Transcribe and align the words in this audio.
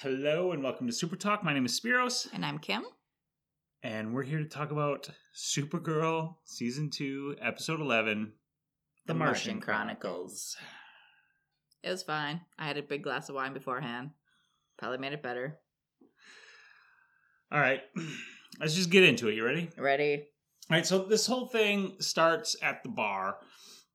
Hello 0.00 0.52
and 0.52 0.62
welcome 0.62 0.86
to 0.86 0.92
Super 0.92 1.16
Talk. 1.16 1.42
My 1.42 1.52
name 1.52 1.66
is 1.66 1.78
Spiros, 1.78 2.28
And 2.32 2.44
I'm 2.44 2.58
Kim. 2.58 2.84
and 3.82 4.14
we're 4.14 4.22
here 4.22 4.38
to 4.38 4.44
talk 4.44 4.70
about 4.70 5.10
Supergirl 5.36 6.36
Season 6.44 6.90
2, 6.90 7.36
Episode 7.40 7.80
11 7.80 8.32
The 9.06 9.14
Martian 9.14 9.60
Chronicles. 9.60 10.56
It 11.82 11.90
was 11.90 12.02
fine. 12.02 12.40
I 12.58 12.66
had 12.66 12.76
a 12.76 12.82
big 12.82 13.02
glass 13.02 13.28
of 13.28 13.34
wine 13.34 13.52
beforehand. 13.52 14.10
Probably 14.78 14.98
made 14.98 15.12
it 15.12 15.22
better. 15.22 15.58
All 17.50 17.58
right, 17.60 17.80
let's 18.60 18.74
just 18.74 18.90
get 18.90 19.04
into 19.04 19.28
it. 19.28 19.34
You 19.34 19.44
ready? 19.44 19.70
Ready? 19.76 20.26
All 20.70 20.76
right, 20.76 20.86
so 20.86 21.04
this 21.04 21.26
whole 21.26 21.46
thing 21.46 21.96
starts 21.98 22.56
at 22.62 22.82
the 22.82 22.88
bar, 22.90 23.38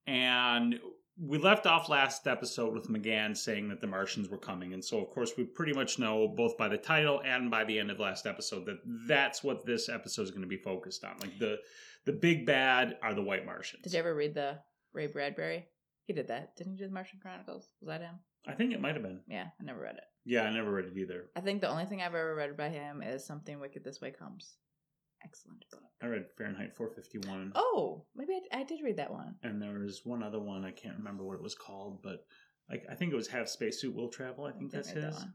and 0.07 0.79
we 1.19 1.37
left 1.37 1.65
off 1.65 1.89
last 1.89 2.27
episode 2.27 2.73
with 2.73 2.89
M'gann 2.89 3.35
saying 3.35 3.69
that 3.69 3.81
the 3.81 3.87
Martians 3.87 4.29
were 4.29 4.37
coming, 4.37 4.73
and 4.73 4.83
so 4.83 4.99
of 4.99 5.09
course 5.11 5.33
we 5.37 5.43
pretty 5.43 5.73
much 5.73 5.99
know 5.99 6.27
both 6.27 6.57
by 6.57 6.67
the 6.67 6.77
title 6.77 7.21
and 7.23 7.51
by 7.51 7.63
the 7.63 7.77
end 7.77 7.91
of 7.91 7.99
last 7.99 8.25
episode 8.25 8.65
that 8.65 8.79
that's 9.07 9.43
what 9.43 9.65
this 9.65 9.89
episode 9.89 10.23
is 10.23 10.31
going 10.31 10.41
to 10.41 10.47
be 10.47 10.57
focused 10.57 11.03
on. 11.03 11.17
Like 11.19 11.37
the 11.39 11.59
the 12.05 12.13
big 12.13 12.45
bad 12.45 12.97
are 13.01 13.13
the 13.13 13.21
White 13.21 13.45
Martians. 13.45 13.83
Did 13.83 13.93
you 13.93 13.99
ever 13.99 14.13
read 14.13 14.33
the 14.33 14.59
Ray 14.93 15.07
Bradbury? 15.07 15.67
He 16.05 16.13
did 16.13 16.27
that. 16.27 16.55
Didn't 16.57 16.73
he 16.73 16.77
do 16.79 16.87
the 16.87 16.93
Martian 16.93 17.19
Chronicles? 17.21 17.69
Was 17.79 17.87
that 17.87 18.01
him? 18.01 18.15
I 18.45 18.53
think 18.53 18.73
it 18.73 18.81
might 18.81 18.95
have 18.95 19.03
been. 19.03 19.21
Yeah, 19.27 19.47
I 19.59 19.63
never 19.63 19.79
read 19.79 19.95
it. 19.95 20.03
Yeah, 20.25 20.43
I 20.43 20.53
never 20.53 20.71
read 20.71 20.85
it 20.85 20.97
either. 20.97 21.29
I 21.35 21.39
think 21.39 21.61
the 21.61 21.69
only 21.69 21.85
thing 21.85 22.01
I've 22.01 22.15
ever 22.15 22.35
read 22.35 22.57
by 22.57 22.69
him 22.69 23.01
is 23.01 23.25
Something 23.25 23.59
Wicked 23.59 23.83
This 23.83 24.01
Way 24.01 24.11
Comes. 24.11 24.55
Excellent 25.25 25.63
book. 25.71 25.81
I 26.01 26.07
read 26.07 26.25
Fahrenheit 26.37 26.75
451. 26.75 27.53
Oh, 27.55 28.05
maybe 28.15 28.33
I, 28.51 28.59
I 28.59 28.63
did 28.63 28.81
read 28.83 28.97
that 28.97 29.11
one. 29.11 29.35
And 29.43 29.61
there 29.61 29.79
was 29.79 30.01
one 30.03 30.21
other 30.23 30.39
one. 30.39 30.65
I 30.65 30.71
can't 30.71 30.97
remember 30.97 31.23
what 31.23 31.35
it 31.35 31.43
was 31.43 31.55
called, 31.55 32.01
but 32.03 32.25
like 32.69 32.83
I 32.91 32.95
think 32.95 33.13
it 33.13 33.15
was 33.15 33.27
Have 33.29 33.49
Spacesuit 33.49 33.95
Will 33.95 34.09
Travel. 34.09 34.45
I 34.45 34.51
think 34.51 34.71
that's 34.71 34.91
that 34.91 35.03
his. 35.03 35.15
one. 35.15 35.33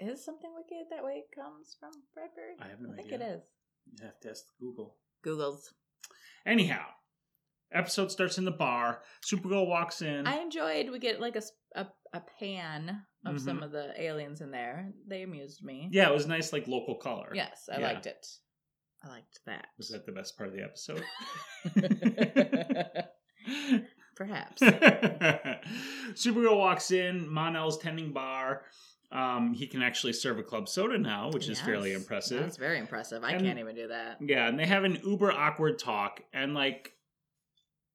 Is 0.00 0.24
Something 0.24 0.50
Wicked 0.54 0.86
That 0.90 1.04
Way 1.04 1.24
Comes 1.34 1.76
from 1.78 1.90
Bradbury? 2.14 2.54
I 2.60 2.68
have 2.68 2.80
no 2.80 2.90
idea. 2.92 3.04
I 3.04 3.08
think 3.08 3.20
it 3.22 3.24
is. 3.24 3.42
You 3.98 4.04
have 4.06 4.20
to 4.20 4.30
ask 4.30 4.44
Google. 4.60 4.96
Google's. 5.22 5.72
Anyhow, 6.46 6.84
episode 7.72 8.10
starts 8.10 8.38
in 8.38 8.44
the 8.44 8.50
bar. 8.50 9.02
Supergirl 9.24 9.66
walks 9.68 10.02
in. 10.02 10.26
I 10.26 10.38
enjoyed. 10.38 10.90
We 10.90 10.98
get 10.98 11.20
like 11.20 11.36
a 11.36 11.42
a 12.14 12.20
pan 12.38 13.02
of 13.24 13.40
some 13.40 13.60
Mhm. 13.60 13.64
of 13.64 13.70
the 13.72 13.94
aliens 14.00 14.42
in 14.42 14.50
there. 14.50 14.92
They 15.06 15.22
amused 15.22 15.64
me. 15.64 15.88
yeah, 15.90 16.10
it 16.10 16.12
was 16.12 16.26
nice, 16.26 16.52
like 16.52 16.68
local 16.68 16.96
color. 16.96 17.30
Yes, 17.34 17.70
I 17.72 17.78
Yeah. 17.80 17.86
liked 17.92 18.04
it. 18.06 18.26
I 19.04 19.08
liked 19.08 19.40
that. 19.46 19.66
Was 19.78 19.88
that 19.88 20.06
the 20.06 20.12
best 20.12 20.36
part 20.36 20.48
of 20.48 20.54
the 20.54 20.62
episode? 20.62 21.02
Perhaps. 24.14 24.62
Supergirl 26.12 26.58
walks 26.58 26.90
in. 26.92 27.28
Mon-El's 27.32 27.78
tending 27.78 28.12
bar. 28.12 28.62
Um, 29.10 29.52
he 29.54 29.66
can 29.66 29.82
actually 29.82 30.12
serve 30.12 30.38
a 30.38 30.42
club 30.42 30.68
soda 30.68 30.98
now, 30.98 31.30
which 31.32 31.48
is 31.48 31.60
fairly 31.60 31.92
impressive. 31.92 32.40
That's 32.40 32.56
very 32.56 32.78
impressive. 32.78 33.24
I 33.24 33.32
And- 33.32 33.44
can't 33.44 33.58
even 33.58 33.74
do 33.74 33.88
that. 33.88 34.18
Yeah, 34.20 34.48
and 34.48 34.58
they 34.58 34.66
have 34.66 34.84
an 34.84 34.98
uber 35.04 35.32
awkward 35.32 35.78
talk, 35.78 36.20
and 36.32 36.54
like, 36.54 36.92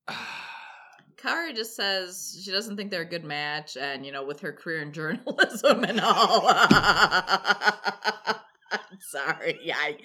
Kara 1.18 1.54
just 1.54 1.76
says 1.76 2.40
she 2.44 2.52
doesn't 2.52 2.78
think 2.78 2.92
they're 2.92 3.02
a 3.02 3.06
good 3.06 3.24
match, 3.24 3.78
and 3.78 4.06
you 4.06 4.12
know, 4.12 4.26
with 4.26 4.40
her 4.42 4.52
career 4.54 4.82
in 4.82 4.92
journalism 4.94 5.84
and 5.84 6.00
all. 6.02 6.48
I'm 8.72 8.80
sorry. 9.00 9.60
Yeah, 9.64 9.78
I, 9.78 9.98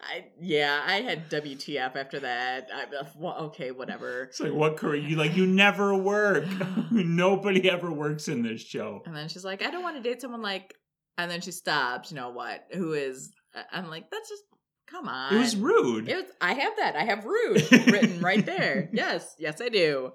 I, 0.00 0.24
yeah, 0.40 0.82
I 0.86 1.00
had 1.02 1.30
WTF 1.30 1.96
after 1.96 2.20
that. 2.20 2.68
I, 2.74 2.82
uh, 2.96 3.04
well, 3.16 3.36
okay, 3.46 3.70
whatever. 3.70 4.24
it's 4.24 4.40
like 4.40 4.52
what 4.52 4.76
career 4.76 4.96
you 4.96 5.16
like? 5.16 5.36
You 5.36 5.46
never 5.46 5.94
work. 5.94 6.44
Nobody 6.90 7.68
ever 7.70 7.90
works 7.90 8.28
in 8.28 8.42
this 8.42 8.60
show. 8.60 9.02
And 9.06 9.14
then 9.14 9.28
she's 9.28 9.44
like, 9.44 9.62
I 9.62 9.70
don't 9.70 9.82
want 9.82 9.96
to 9.96 10.02
date 10.02 10.20
someone 10.20 10.42
like. 10.42 10.74
And 11.18 11.30
then 11.30 11.40
she 11.40 11.52
stops. 11.52 12.10
You 12.10 12.16
know 12.16 12.30
what? 12.30 12.66
Who 12.72 12.92
is? 12.92 13.32
Uh, 13.54 13.62
I'm 13.72 13.88
like, 13.88 14.10
that's 14.10 14.28
just 14.28 14.42
come 14.86 15.08
on. 15.08 15.34
It 15.34 15.38
was 15.38 15.56
rude. 15.56 16.08
It 16.08 16.16
was. 16.16 16.26
I 16.40 16.54
have 16.54 16.72
that. 16.78 16.96
I 16.96 17.04
have 17.04 17.24
rude 17.24 17.72
written 17.86 18.20
right 18.20 18.44
there. 18.44 18.90
Yes, 18.92 19.34
yes, 19.38 19.60
I 19.60 19.68
do. 19.68 20.12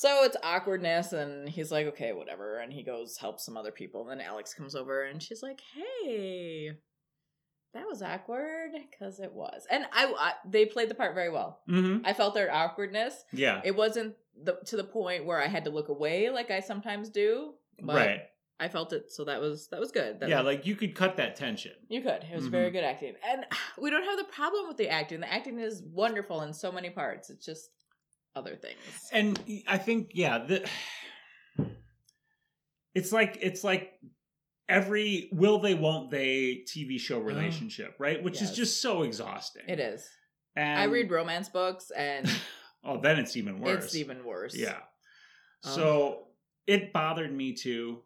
So 0.00 0.22
it's 0.22 0.36
awkwardness, 0.44 1.12
and 1.12 1.48
he's 1.48 1.72
like, 1.72 1.88
okay, 1.88 2.12
whatever. 2.12 2.58
And 2.58 2.72
he 2.72 2.84
goes 2.84 3.16
help 3.16 3.40
some 3.40 3.56
other 3.56 3.72
people. 3.72 4.02
And 4.08 4.20
then 4.20 4.24
Alex 4.24 4.54
comes 4.54 4.76
over, 4.76 5.02
and 5.02 5.20
she's 5.20 5.42
like, 5.42 5.60
hey, 5.74 6.70
that 7.74 7.84
was 7.84 8.00
awkward 8.00 8.70
because 8.92 9.18
it 9.18 9.32
was. 9.32 9.66
And 9.68 9.86
I, 9.92 10.14
I, 10.16 10.32
they 10.48 10.66
played 10.66 10.88
the 10.88 10.94
part 10.94 11.16
very 11.16 11.30
well. 11.30 11.62
mm-hmm. 11.68 12.06
I 12.06 12.12
felt 12.12 12.34
their 12.34 12.54
awkwardness. 12.54 13.24
Yeah. 13.32 13.60
It 13.64 13.74
wasn't 13.74 14.14
the, 14.40 14.58
to 14.66 14.76
the 14.76 14.84
point 14.84 15.26
where 15.26 15.42
I 15.42 15.48
had 15.48 15.64
to 15.64 15.70
look 15.70 15.88
away 15.88 16.30
like 16.30 16.52
I 16.52 16.60
sometimes 16.60 17.08
do. 17.08 17.54
But 17.82 17.96
right. 17.96 18.20
I 18.60 18.68
felt 18.68 18.92
it, 18.92 19.10
so 19.10 19.24
that 19.24 19.40
was 19.40 19.66
that 19.72 19.80
was 19.80 19.90
good. 19.90 20.20
That 20.20 20.28
yeah, 20.28 20.36
was- 20.42 20.46
like 20.46 20.64
you 20.64 20.76
could 20.76 20.94
cut 20.94 21.16
that 21.16 21.34
tension. 21.34 21.72
you 21.88 22.02
could. 22.02 22.22
It 22.22 22.36
was 22.36 22.46
Mhm. 22.46 22.50
very 22.52 22.70
good 22.70 22.84
acting, 22.84 23.14
and 23.28 23.44
we 23.80 23.90
don't 23.90 24.04
have 24.04 24.18
the 24.18 24.24
problem 24.32 24.68
with 24.68 24.76
the 24.76 24.88
acting. 24.88 25.18
The 25.20 25.32
acting 25.32 25.58
is 25.58 25.82
wonderful 25.82 26.42
in 26.42 26.52
so 26.52 26.70
many 26.70 26.90
parts. 26.90 27.30
It's 27.30 27.44
just 27.44 27.70
other 28.38 28.56
things. 28.56 28.78
And 29.12 29.38
I 29.66 29.78
think, 29.78 30.10
yeah, 30.14 30.38
the, 30.38 30.68
it's 32.94 33.12
like 33.12 33.38
it's 33.40 33.62
like 33.64 33.92
every 34.68 35.28
will 35.32 35.58
they 35.58 35.74
won't 35.74 36.10
they 36.10 36.62
TV 36.66 36.98
show 36.98 37.18
relationship, 37.18 37.94
right? 37.98 38.22
Which 38.22 38.40
is 38.42 38.52
just 38.52 38.80
so 38.80 39.02
exhausting. 39.02 39.62
It 39.68 39.80
is. 39.80 40.06
And, 40.56 40.80
I 40.80 40.84
read 40.84 41.10
romance 41.10 41.48
books, 41.48 41.90
and 41.96 42.28
Oh, 42.84 43.00
then 43.00 43.18
it's 43.18 43.36
even 43.36 43.60
worse. 43.60 43.84
it's 43.84 43.96
even 43.96 44.24
worse. 44.24 44.54
Yeah. 44.56 44.76
Um, 45.64 45.72
So 45.74 46.24
it 46.66 46.92
bothered 46.92 47.32
me 47.32 47.54
too. 47.54 48.02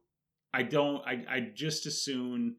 I 0.54 0.62
don't. 0.62 1.06
I 1.06 1.24
I 1.28 1.40
just 1.54 1.86
assume 1.86 2.56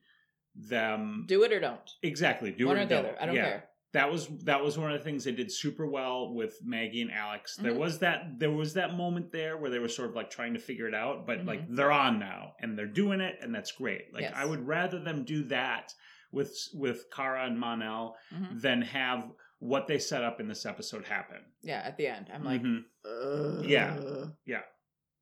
them 0.55 1.25
do 1.27 1.43
it 1.43 1.51
or 1.51 1.59
don't. 1.59 1.89
exactly 2.01 2.51
do 2.51 2.67
One 2.67 2.77
it 2.77 2.83
or 2.83 2.85
the 2.85 2.95
don't. 2.95 3.05
other. 3.05 3.17
I 3.21 3.25
don't 3.25 3.35
Yeah. 3.35 3.45
care. 3.49 3.63
That 3.93 4.11
was 4.11 4.27
that 4.45 4.63
was 4.63 4.77
one 4.77 4.91
of 4.91 4.97
the 4.97 5.03
things 5.03 5.23
they 5.23 5.31
did 5.31 5.51
super 5.51 5.85
well 5.87 6.33
with 6.33 6.57
Maggie 6.63 7.03
and 7.03 7.11
Alex. 7.11 7.55
There 7.57 7.73
Mhm. 7.73 7.77
was 7.77 7.99
that 7.99 8.39
there 8.39 8.49
was 8.51 8.73
that 8.73 8.95
moment 8.95 9.31
there 9.31 9.55
where 9.57 9.69
they 9.69 9.77
were 9.79 9.87
sort 9.87 10.09
of 10.09 10.15
like 10.15 10.31
trying 10.31 10.53
to 10.55 10.59
figure 10.59 10.87
it 10.87 10.95
out, 10.95 11.27
but 11.27 11.45
like 11.45 11.67
Mhm. 11.67 11.75
they're 11.75 11.91
on 11.91 12.17
now 12.19 12.55
and 12.59 12.77
they're 12.77 12.87
doing 12.87 13.21
it, 13.21 13.37
and 13.41 13.53
that's 13.53 13.71
great. 13.71 14.11
Like 14.11 14.23
Yes. 14.23 14.33
I 14.35 14.45
would 14.45 14.65
rather 14.65 14.99
them 14.99 15.23
do 15.23 15.43
that 15.45 15.93
with 16.31 16.57
with 16.73 17.05
Kara 17.11 17.45
and 17.45 17.59
Mon-El 17.59 18.17
Mhm. 18.31 18.61
than 18.61 18.81
have 18.81 19.31
what 19.59 19.85
they 19.87 19.99
set 19.99 20.23
up 20.23 20.39
in 20.41 20.47
this 20.47 20.65
episode 20.65 21.05
happen. 21.05 21.45
Yeah, 21.61 21.81
at 21.85 21.95
the 21.95 22.07
end, 22.07 22.31
I'm 22.33 22.43
like, 22.43 22.63
Mhm. 22.63 22.85
Yeah. 23.69 24.25
Yeah. 24.45 24.63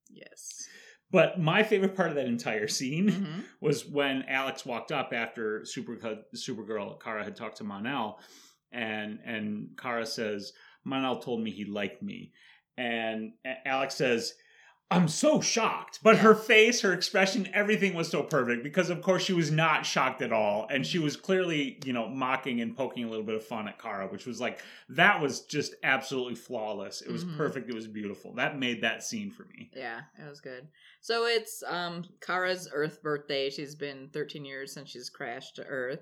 yes. 0.10 0.68
But 1.12 1.38
my 1.42 1.62
favorite 1.64 1.94
part 1.96 2.10
of 2.10 2.16
that 2.16 2.26
entire 2.28 2.70
scene 2.70 3.10
Mhm. 3.10 3.44
was 3.60 3.86
when 3.86 4.24
Alex 4.24 4.66
walked 4.66 4.94
up 4.94 5.12
after 5.12 5.66
Super 5.66 5.98
Supergirl 6.34 7.02
Kara 7.04 7.24
had 7.26 7.36
talked 7.36 7.58
to 7.58 7.66
Mon-El, 7.66 8.18
and 8.72 9.20
and 9.26 9.70
Kara 9.78 10.06
says 10.06 10.54
Mon-El 10.84 11.20
told 11.20 11.42
me 11.42 11.52
he 11.52 11.66
liked 11.66 12.02
me, 12.02 12.32
and 12.78 13.34
Alex 13.66 13.96
says. 13.96 14.34
I'm 14.94 15.08
so 15.08 15.40
shocked, 15.40 16.00
but 16.04 16.18
her 16.18 16.36
face, 16.36 16.82
her 16.82 16.92
expression, 16.92 17.48
everything 17.54 17.94
was 17.94 18.10
so 18.10 18.24
perfect 18.24 18.62
because, 18.62 18.90
of 18.90 19.02
course, 19.02 19.24
she 19.24 19.32
was 19.32 19.50
not 19.50 19.86
shocked 19.86 20.22
at 20.22 20.34
all, 20.34 20.68
and 20.70 20.86
she 20.86 21.00
was 21.00 21.16
clearly, 21.16 21.80
you 21.86 21.94
know, 21.94 22.10
mocking 22.10 22.60
and 22.60 22.76
poking 22.76 23.06
a 23.06 23.10
little 23.10 23.24
bit 23.26 23.36
of 23.36 23.46
fun 23.46 23.70
at 23.70 23.80
Kara, 23.82 24.10
which 24.10 24.26
was 24.26 24.42
like 24.42 24.60
that 24.90 25.22
was 25.22 25.46
just 25.46 25.76
absolutely 25.84 26.36
flawless. 26.36 27.02
It 27.02 27.10
was 27.10 27.24
Mhm. 27.24 27.38
perfect. 27.38 27.70
It 27.70 27.74
was 27.74 27.88
beautiful. 27.88 28.34
That 28.36 28.60
made 28.60 28.82
that 28.82 29.02
scene 29.02 29.32
for 29.32 29.46
me. 29.46 29.72
Yeah, 29.74 30.02
it 30.22 30.28
was 30.28 30.42
good. 30.42 30.68
So 31.00 31.24
it's 31.26 31.64
um 31.68 32.04
Kara's 32.20 32.68
Earth 32.74 33.02
birthday. 33.02 33.50
She's 33.50 33.76
been 33.76 34.10
13 34.12 34.44
years 34.44 34.74
since 34.74 34.90
she's 34.90 35.10
crashed 35.10 35.56
to 35.56 35.64
Earth. 35.64 36.02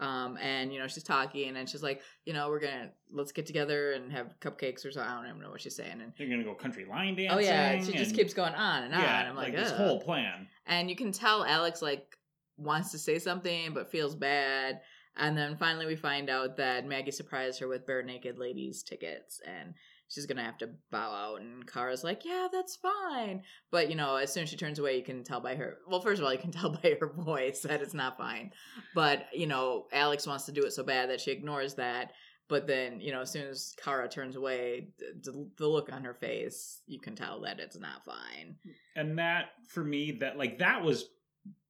Um, 0.00 0.36
and 0.40 0.72
you 0.72 0.78
know, 0.78 0.86
she's 0.86 1.02
talking 1.02 1.56
and 1.56 1.68
she's 1.68 1.82
like, 1.82 2.02
you 2.24 2.32
know, 2.32 2.48
we're 2.48 2.60
gonna 2.60 2.90
let's 3.12 3.32
get 3.32 3.46
together 3.46 3.92
and 3.92 4.12
have 4.12 4.38
cupcakes 4.40 4.84
or 4.86 4.92
something. 4.92 5.10
I 5.10 5.16
don't 5.20 5.28
even 5.28 5.40
know 5.42 5.50
what 5.50 5.60
she's 5.60 5.74
saying. 5.76 6.00
And 6.00 6.12
They're 6.16 6.28
gonna 6.28 6.44
go 6.44 6.54
country 6.54 6.84
line 6.84 7.16
dancing. 7.16 7.30
oh 7.36 7.40
yeah, 7.40 7.78
she 7.82 7.92
just 7.92 8.10
and- 8.10 8.18
keeps 8.18 8.32
going 8.34 8.54
on 8.54 8.84
and 8.84 8.94
on. 8.94 9.00
yeah, 9.00 9.26
I'm 9.28 9.34
like, 9.36 9.54
this 9.54 9.70
"Ugh." 9.72 9.76
whole 9.76 10.00
plan. 10.00 10.46
and 10.66 10.88
you 10.88 10.94
can 10.96 11.10
tell 11.10 11.44
Alex 11.44 11.82
like 11.82 12.16
wants 12.56 12.90
to 12.92 12.98
say 12.98 13.18
something 13.18 13.74
but 13.74 13.90
feels 13.90 14.14
bad. 14.14 14.80
And 15.16 15.36
then 15.36 15.56
finally 15.56 15.86
we 15.86 15.96
find 15.96 16.30
out 16.30 16.56
that 16.58 16.86
Maggie 16.86 17.10
surprised 17.10 17.58
her 17.58 17.66
with 17.66 17.84
Barenaked 17.86 18.38
Ladies 18.38 18.84
tickets 18.84 19.40
and 19.44 19.74
she's 20.08 20.26
gonna 20.26 20.42
have 20.44 20.58
to 20.58 20.70
bow 20.90 21.10
out 21.12 21.40
and 21.40 21.66
Kara's 21.66 22.02
like, 22.04 22.24
Yeah, 22.24 22.48
that's 22.50 22.76
fine. 22.76 23.42
But 23.70 23.90
you 23.90 23.96
know, 23.96 24.16
as 24.16 24.32
soon 24.32 24.42
as 24.44 24.48
she 24.48 24.56
turns 24.56 24.78
away 24.78 24.96
you 24.96 25.02
can 25.04 25.22
tell 25.24 25.40
by 25.40 25.54
her 25.56 25.78
well, 25.88 26.00
first 26.00 26.20
of 26.20 26.26
all, 26.26 26.32
you 26.32 26.38
can 26.38 26.50
tell 26.58 26.70
by 26.70 26.96
her 27.00 27.06
voice 27.08 27.60
that 27.60 27.82
it's 27.82 27.94
not 27.94 28.16
fine. 28.18 28.52
But, 28.94 29.26
you 29.32 29.46
know, 29.46 29.86
Alex 29.92 30.26
wants 30.26 30.46
to 30.46 30.52
do 30.52 30.64
it 30.64 30.72
so 30.72 30.82
bad 30.82 31.10
that 31.10 31.20
she 31.20 31.30
ignores 31.30 31.74
that. 31.74 32.12
But 32.48 32.66
then, 32.66 32.98
you 33.02 33.12
know, 33.12 33.20
as 33.20 33.30
soon 33.30 33.46
as 33.46 33.74
Kara 33.76 34.08
turns 34.08 34.34
away, 34.34 34.88
the, 34.98 35.50
the 35.58 35.68
look 35.68 35.92
on 35.92 36.04
her 36.04 36.14
face, 36.14 36.80
you 36.86 36.98
can 36.98 37.14
tell 37.14 37.42
that 37.42 37.60
it's 37.60 37.78
not 37.78 38.06
fine. 38.06 38.56
And 38.96 39.18
that 39.18 39.50
for 39.68 39.84
me, 39.84 40.12
that 40.20 40.38
like 40.38 40.58
that 40.60 40.82
was 40.82 41.04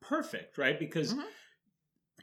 perfect, 0.01 0.57
right? 0.57 0.79
Because 0.79 1.15
Mhm. 1.15 1.25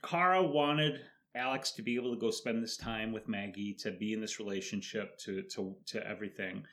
Kara 0.03 0.41
wanted 0.41 1.01
Alex 1.35 1.71
to 1.73 1.81
be 1.81 1.95
able 1.95 2.13
to 2.13 2.19
go 2.19 2.31
spend 2.31 2.63
this 2.63 2.77
time 2.77 3.11
with 3.11 3.27
Maggie, 3.27 3.73
to 3.81 3.91
be 3.91 4.13
in 4.13 4.21
this 4.21 4.39
relationship, 4.39 5.17
to 5.19 5.43
to 5.53 5.75
to 5.87 6.07
everything. 6.07 6.63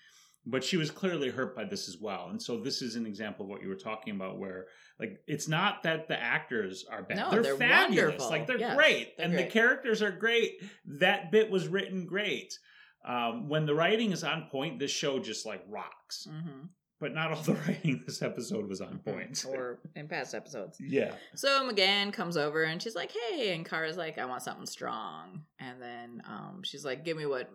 but 0.44 0.64
she 0.64 0.76
was 0.76 0.90
clearly 0.90 1.30
hurt 1.30 1.54
by 1.54 1.62
this 1.64 1.88
as 1.88 1.98
well. 2.00 2.26
And 2.30 2.42
so 2.42 2.58
this 2.58 2.82
is 2.82 2.96
an 2.96 3.06
example 3.06 3.44
of 3.44 3.48
what 3.50 3.62
you 3.62 3.68
were 3.68 3.76
talking 3.76 4.14
about, 4.16 4.38
where 4.40 4.66
like 4.98 5.20
it's 5.28 5.46
not 5.46 5.82
that 5.84 6.08
the 6.08 6.18
actors 6.20 6.84
are 6.90 7.02
bad; 7.04 7.16
No, 7.18 7.30
they're, 7.30 7.42
they're 7.42 7.56
fabulous. 7.56 7.96
wonderful. 8.04 8.28
Like 8.30 8.46
they're 8.48 8.58
Yes, 8.58 8.74
great, 8.76 9.16
they're 9.16 9.26
and 9.26 9.38
the 9.38 9.44
characters 9.46 10.02
are 10.02 10.10
great. 10.10 10.60
That 10.84 11.30
bit 11.30 11.48
was 11.50 11.68
written 11.68 12.06
great. 12.06 12.58
Um, 13.04 13.48
when 13.48 13.66
the 13.66 13.74
writing 13.74 14.10
is 14.12 14.22
on 14.24 14.48
point, 14.50 14.78
this 14.78 14.90
show 14.92 15.18
just 15.20 15.44
like 15.46 15.62
rocks. 15.68 16.26
hmm 16.30 16.66
But 17.02 17.14
not 17.14 17.32
all 17.32 17.42
the 17.42 17.54
writing 17.66 18.04
this 18.06 18.22
episode 18.22 18.68
was 18.68 18.80
on 18.80 19.00
point. 19.00 19.44
or 19.48 19.80
in 19.96 20.06
past 20.06 20.36
episodes. 20.36 20.78
yeah, 20.80 21.16
So 21.34 21.68
M'gann 21.68 22.12
comes 22.12 22.36
over 22.36 22.62
and 22.62 22.80
she's 22.80 22.94
like, 22.94 23.10
"Hey," 23.10 23.52
and 23.54 23.66
Kara's 23.66 23.96
like, 23.96 24.18
"I 24.18 24.24
want 24.24 24.42
something 24.42 24.66
strong." 24.66 25.42
And 25.58 25.82
then 25.82 26.22
um, 26.28 26.60
she's 26.64 26.84
like, 26.84 27.04
"Give 27.04 27.16
me 27.16 27.26
what 27.26 27.50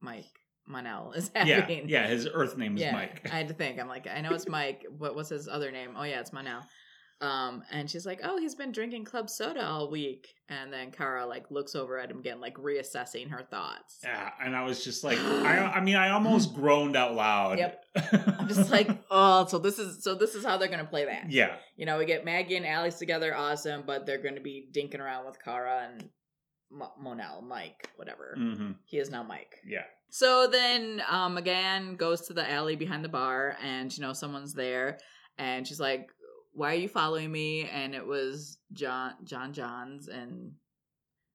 Mike 0.00 0.30
Mon-El 0.68 1.12
is 1.12 1.32
yeah, 1.34 1.60
having." 1.62 1.88
yeah. 1.88 2.06
His 2.06 2.28
Earth 2.32 2.56
name 2.56 2.76
is 2.76 2.82
Yeah, 2.82 2.92
Mike. 2.92 3.28
I 3.32 3.36
had 3.38 3.48
to 3.48 3.54
think. 3.54 3.80
I'm 3.80 3.88
like, 3.88 4.06
I 4.06 4.20
know 4.20 4.30
it's 4.30 4.46
Mike, 4.48 4.86
but 4.88 5.16
what's 5.16 5.30
his 5.30 5.48
other 5.48 5.72
name? 5.72 5.96
Oh 5.98 6.04
yeah, 6.04 6.20
it's 6.20 6.32
Mon-El. 6.32 6.64
Um, 7.24 7.62
and 7.70 7.88
she's 7.88 8.04
like, 8.04 8.20
"Oh, 8.24 8.38
he's 8.38 8.54
been 8.54 8.72
drinking 8.72 9.04
club 9.04 9.30
soda 9.30 9.64
all 9.64 9.90
week." 9.90 10.26
And 10.48 10.72
then 10.72 10.90
Kara 10.90 11.24
like 11.26 11.50
looks 11.50 11.74
over 11.74 11.98
at 11.98 12.10
him 12.10 12.18
again, 12.18 12.40
like 12.40 12.56
reassessing 12.56 13.30
her 13.30 13.42
thoughts. 13.50 14.00
Yeah, 14.02 14.30
and 14.42 14.54
I 14.54 14.62
was 14.64 14.84
just 14.84 15.04
like, 15.04 15.18
I, 15.20 15.72
I 15.76 15.80
mean, 15.80 15.96
I 15.96 16.10
almost 16.10 16.54
groaned 16.60 16.96
out 16.96 17.14
loud. 17.14 17.58
Yep. 17.58 17.84
I'm 18.38 18.48
just 18.48 18.70
like, 18.70 18.90
oh, 19.10 19.46
so 19.46 19.58
this 19.58 19.78
is 19.78 20.02
so 20.04 20.14
this 20.14 20.34
is 20.34 20.44
how 20.44 20.56
they're 20.58 20.68
gonna 20.68 20.84
play 20.84 21.04
that. 21.06 21.30
yeah, 21.30 21.56
You 21.76 21.86
know, 21.86 21.98
we 21.98 22.04
get 22.04 22.24
Maggie 22.24 22.56
and 22.56 22.66
Alex 22.66 22.96
together, 22.98 23.34
awesome, 23.34 23.84
but 23.86 24.04
they're 24.06 24.22
going 24.22 24.34
to 24.34 24.40
be 24.42 24.68
dinking 24.74 25.00
around 25.00 25.24
with 25.26 25.42
Kara 25.42 25.88
and 25.92 26.02
M- 26.72 26.88
Mon-El, 27.00 27.42
Mike, 27.42 27.88
whatever. 27.96 28.34
hmm 28.36 28.72
He 28.84 28.98
is 28.98 29.08
now 29.10 29.22
Mike. 29.22 29.54
yeah, 29.66 29.84
So 30.10 30.48
then 30.50 31.00
um, 31.08 31.36
M'gann 31.36 31.96
goes 31.96 32.22
to 32.26 32.32
the 32.34 32.48
alley 32.50 32.74
behind 32.76 33.04
the 33.04 33.08
bar, 33.08 33.56
and 33.62 33.96
you 33.96 34.02
know 34.02 34.12
someone's 34.12 34.52
there, 34.54 34.98
and 35.38 35.66
she's 35.66 35.80
like, 35.80 36.08
"Why 36.54 36.72
are 36.72 36.78
you 36.78 36.88
following 36.88 37.30
me?" 37.30 37.68
And 37.68 37.94
it 37.94 38.06
was 38.06 38.58
J'onn 38.72 39.14
J'onn 39.24 39.52
J'onzz, 39.54 40.08
and 40.08 40.52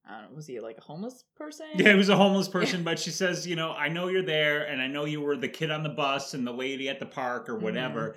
I 0.06 0.22
don't 0.22 0.32
know, 0.32 0.36
was 0.36 0.48
he 0.48 0.60
like 0.60 0.78
a 0.78 0.82
homeless 0.82 1.24
person? 1.36 1.68
yeah. 1.76 1.90
He 1.92 1.96
was 1.98 2.10
a 2.10 2.18
homeless 2.18 2.48
person, 2.58 2.84
but 2.84 2.98
she 2.98 3.12
says, 3.12 3.46
you 3.46 3.56
know, 3.56 3.72
I 3.74 3.90
know 3.90 4.08
you're 4.08 4.24
there, 4.24 4.64
and 4.64 4.82
I 4.82 4.88
know 4.88 5.06
you 5.06 5.22
were 5.22 5.38
the 5.38 5.48
kid 5.50 5.70
on 5.72 5.84
the 5.84 5.90
bus 5.90 6.34
and 6.34 6.48
the 6.48 6.52
lady 6.54 6.90
at 6.90 7.00
the 7.00 7.06
park 7.06 7.48
or 7.50 7.58
whatever. 7.58 8.16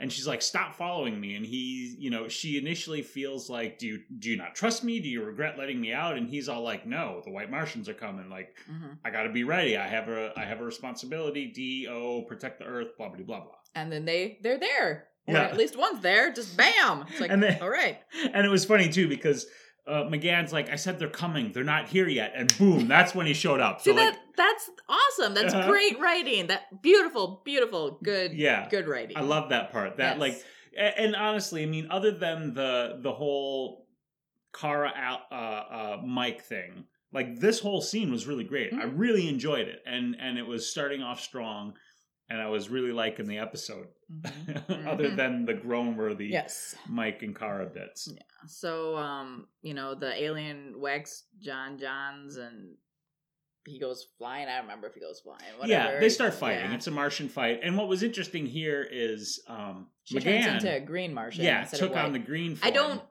And 0.00 0.12
she's 0.12 0.28
like, 0.28 0.42
"Stop 0.42 0.76
following 0.76 1.20
me." 1.20 1.34
And 1.34 1.44
he, 1.44 1.96
you 1.98 2.08
know, 2.08 2.28
she 2.28 2.56
initially 2.56 3.02
feels 3.02 3.50
like, 3.50 3.78
"Do 3.78 3.86
you 3.88 4.00
do 4.20 4.30
you 4.30 4.36
not 4.36 4.54
trust 4.54 4.84
me? 4.84 5.00
Do 5.00 5.08
you 5.08 5.24
regret 5.24 5.58
letting 5.58 5.80
me 5.80 5.92
out?" 5.92 6.16
And 6.16 6.28
he's 6.30 6.48
all 6.48 6.62
like, 6.62 6.86
"No, 6.86 7.20
the 7.24 7.32
White 7.32 7.50
Martians 7.50 7.88
are 7.88 7.94
coming. 7.94 8.30
Like, 8.30 8.54
hmm 8.66 8.92
I 9.04 9.10
got 9.10 9.24
to 9.24 9.32
be 9.32 9.42
ready. 9.42 9.76
I 9.76 9.88
have 9.88 10.08
a 10.08 10.32
I 10.36 10.44
have 10.44 10.60
a 10.60 10.64
responsibility. 10.64 11.50
DO, 11.52 12.26
protect 12.28 12.60
the 12.60 12.66
Earth. 12.66 12.96
Blah 12.96 13.08
blah 13.08 13.24
blah 13.24 13.40
blah." 13.40 13.54
And 13.74 13.90
then 13.90 14.04
they 14.04 14.38
they're 14.40 14.60
there, 14.60 15.08
or 15.28 15.34
Yeah. 15.34 15.44
at 15.44 15.56
least 15.56 15.76
one's 15.76 16.00
there. 16.00 16.32
Just 16.32 16.56
bam! 16.56 17.04
It's 17.08 17.20
like, 17.20 17.30
And 17.30 17.42
they- 17.42 17.58
all 17.60 17.68
right. 17.70 17.98
And 18.32 18.44
it 18.46 18.48
was 18.48 18.64
funny 18.64 18.88
too 18.88 19.08
because 19.08 19.46
uh, 19.86 20.04
M'gann's 20.04 20.52
like, 20.52 20.68
I 20.70 20.76
said 20.76 20.98
they're 20.98 21.08
coming. 21.08 21.52
They're 21.52 21.64
not 21.64 21.88
here 21.88 22.08
yet. 22.08 22.32
And 22.36 22.56
boom, 22.58 22.88
that's 22.88 23.14
when 23.14 23.26
he 23.26 23.32
showed 23.34 23.60
up. 23.60 23.80
See 23.80 23.90
So 23.90 23.96
like, 23.96 24.14
that 24.14 24.20
that's 24.36 24.70
awesome. 24.88 25.34
That's 25.34 25.54
Uh-huh. 25.54 25.70
great 25.70 25.98
writing. 25.98 26.48
That 26.48 26.82
beautiful, 26.82 27.42
beautiful, 27.44 27.98
good, 28.02 28.32
yeah, 28.34 28.68
good 28.70 28.86
writing. 28.88 29.16
I 29.16 29.20
love 29.22 29.48
that 29.50 29.70
part. 29.72 29.96
That 29.96 30.18
Yes. 30.18 30.20
like, 30.20 30.44
and 30.96 31.16
honestly, 31.16 31.62
I 31.62 31.66
mean, 31.66 31.88
other 31.90 32.10
than 32.10 32.54
the 32.54 32.98
the 33.02 33.12
whole 33.12 33.86
Kara 34.58 34.92
Al- 34.94 35.26
uh, 35.30 35.34
uh, 35.34 36.02
Mike 36.04 36.42
thing, 36.44 36.84
like 37.12 37.40
this 37.40 37.58
whole 37.60 37.80
scene 37.80 38.10
was 38.12 38.26
really 38.26 38.44
great. 38.44 38.72
I 38.72 38.84
Mhm. 38.84 38.92
really 38.96 39.28
enjoyed 39.28 39.68
it, 39.68 39.82
and 39.86 40.16
and 40.20 40.38
it 40.38 40.46
was 40.46 40.70
starting 40.70 41.02
off 41.02 41.20
strong. 41.20 41.74
And 42.30 42.40
I 42.42 42.48
was 42.48 42.68
really 42.68 42.92
liking 42.92 43.26
the 43.26 43.38
episode, 43.38 43.88
Mhm. 44.12 44.86
other 44.86 45.10
Mhm. 45.10 45.16
than 45.16 45.44
the 45.46 45.54
groan-worthy 45.54 46.26
yes. 46.26 46.74
Mike 46.86 47.22
and 47.22 47.34
Kara 47.34 47.66
bits. 47.66 48.12
So 48.46 48.96
um, 48.96 49.48
you 49.62 49.74
know, 49.74 49.94
the 49.94 50.12
alien 50.22 50.74
whacks 50.78 51.24
J'onn 51.42 51.78
J'onzz 51.80 52.36
and 52.38 52.76
he 53.66 53.78
goes 53.78 54.06
flying. 54.18 54.46
I 54.48 54.52
don't 54.56 54.62
remember 54.62 54.86
if 54.86 54.94
he 54.94 55.00
goes 55.00 55.20
flying. 55.20 55.40
Whatever. 55.58 55.94
Yeah, 55.94 56.00
they 56.00 56.08
start 56.08 56.32
fighting. 56.34 56.70
Yeah. 56.70 56.74
It's 56.74 56.86
a 56.86 56.90
Martian 56.90 57.28
fight. 57.28 57.60
And 57.62 57.76
what 57.76 57.88
was 57.88 58.02
interesting 58.02 58.46
here 58.46 58.86
is 58.90 59.42
um, 59.46 59.88
she 60.04 60.16
M'gann, 60.18 60.42
turns 60.44 60.64
into 60.64 60.74
a 60.76 60.80
green 60.80 61.12
Martian. 61.12 61.44
yeah, 61.44 61.64
took 61.64 61.94
on 61.96 62.12
the 62.12 62.18
green. 62.18 62.58
I 62.62 62.70
don't. 62.70 63.02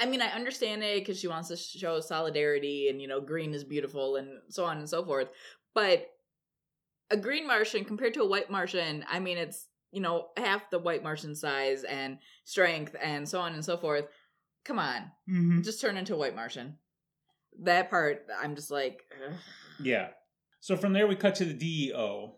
I 0.00 0.06
mean, 0.06 0.22
I 0.22 0.28
understand 0.28 0.82
it 0.84 1.00
because 1.00 1.18
she 1.18 1.26
wants 1.26 1.48
to 1.48 1.56
show 1.56 1.98
solidarity, 2.00 2.88
and 2.88 3.00
you 3.02 3.08
know, 3.08 3.20
green 3.20 3.52
is 3.52 3.64
beautiful, 3.64 4.14
and 4.16 4.28
so 4.48 4.64
on 4.64 4.78
and 4.78 4.88
so 4.88 5.04
forth. 5.04 5.28
But 5.74 6.08
a 7.10 7.16
green 7.16 7.46
Martian 7.46 7.84
compared 7.84 8.14
to 8.14 8.22
a 8.22 8.26
white 8.28 8.50
Martian, 8.50 9.04
I 9.08 9.18
mean, 9.18 9.38
it's 9.38 9.66
you 9.92 10.00
know 10.00 10.28
half 10.36 10.70
the 10.70 10.78
white 10.78 11.02
Martian 11.02 11.34
size 11.34 11.84
and 11.84 12.18
strength, 12.44 12.94
and 13.02 13.28
so 13.28 13.40
on 13.40 13.54
and 13.54 13.64
so 13.64 13.76
forth. 13.76 14.06
Come 14.64 14.78
on, 14.78 15.10
Mhm. 15.28 15.64
just 15.64 15.80
turn 15.80 15.96
into 15.96 16.14
a 16.14 16.18
white 16.18 16.34
Martian. 16.34 16.78
That 17.60 17.88
part, 17.90 18.26
I'm 18.38 18.54
just 18.54 18.70
like, 18.70 19.02
ugh. 19.26 19.34
Yeah. 19.80 20.10
So 20.60 20.76
from 20.76 20.92
there 20.92 21.06
we 21.06 21.16
cut 21.16 21.34
to 21.36 21.44
the 21.44 21.54
DEO. 21.54 22.36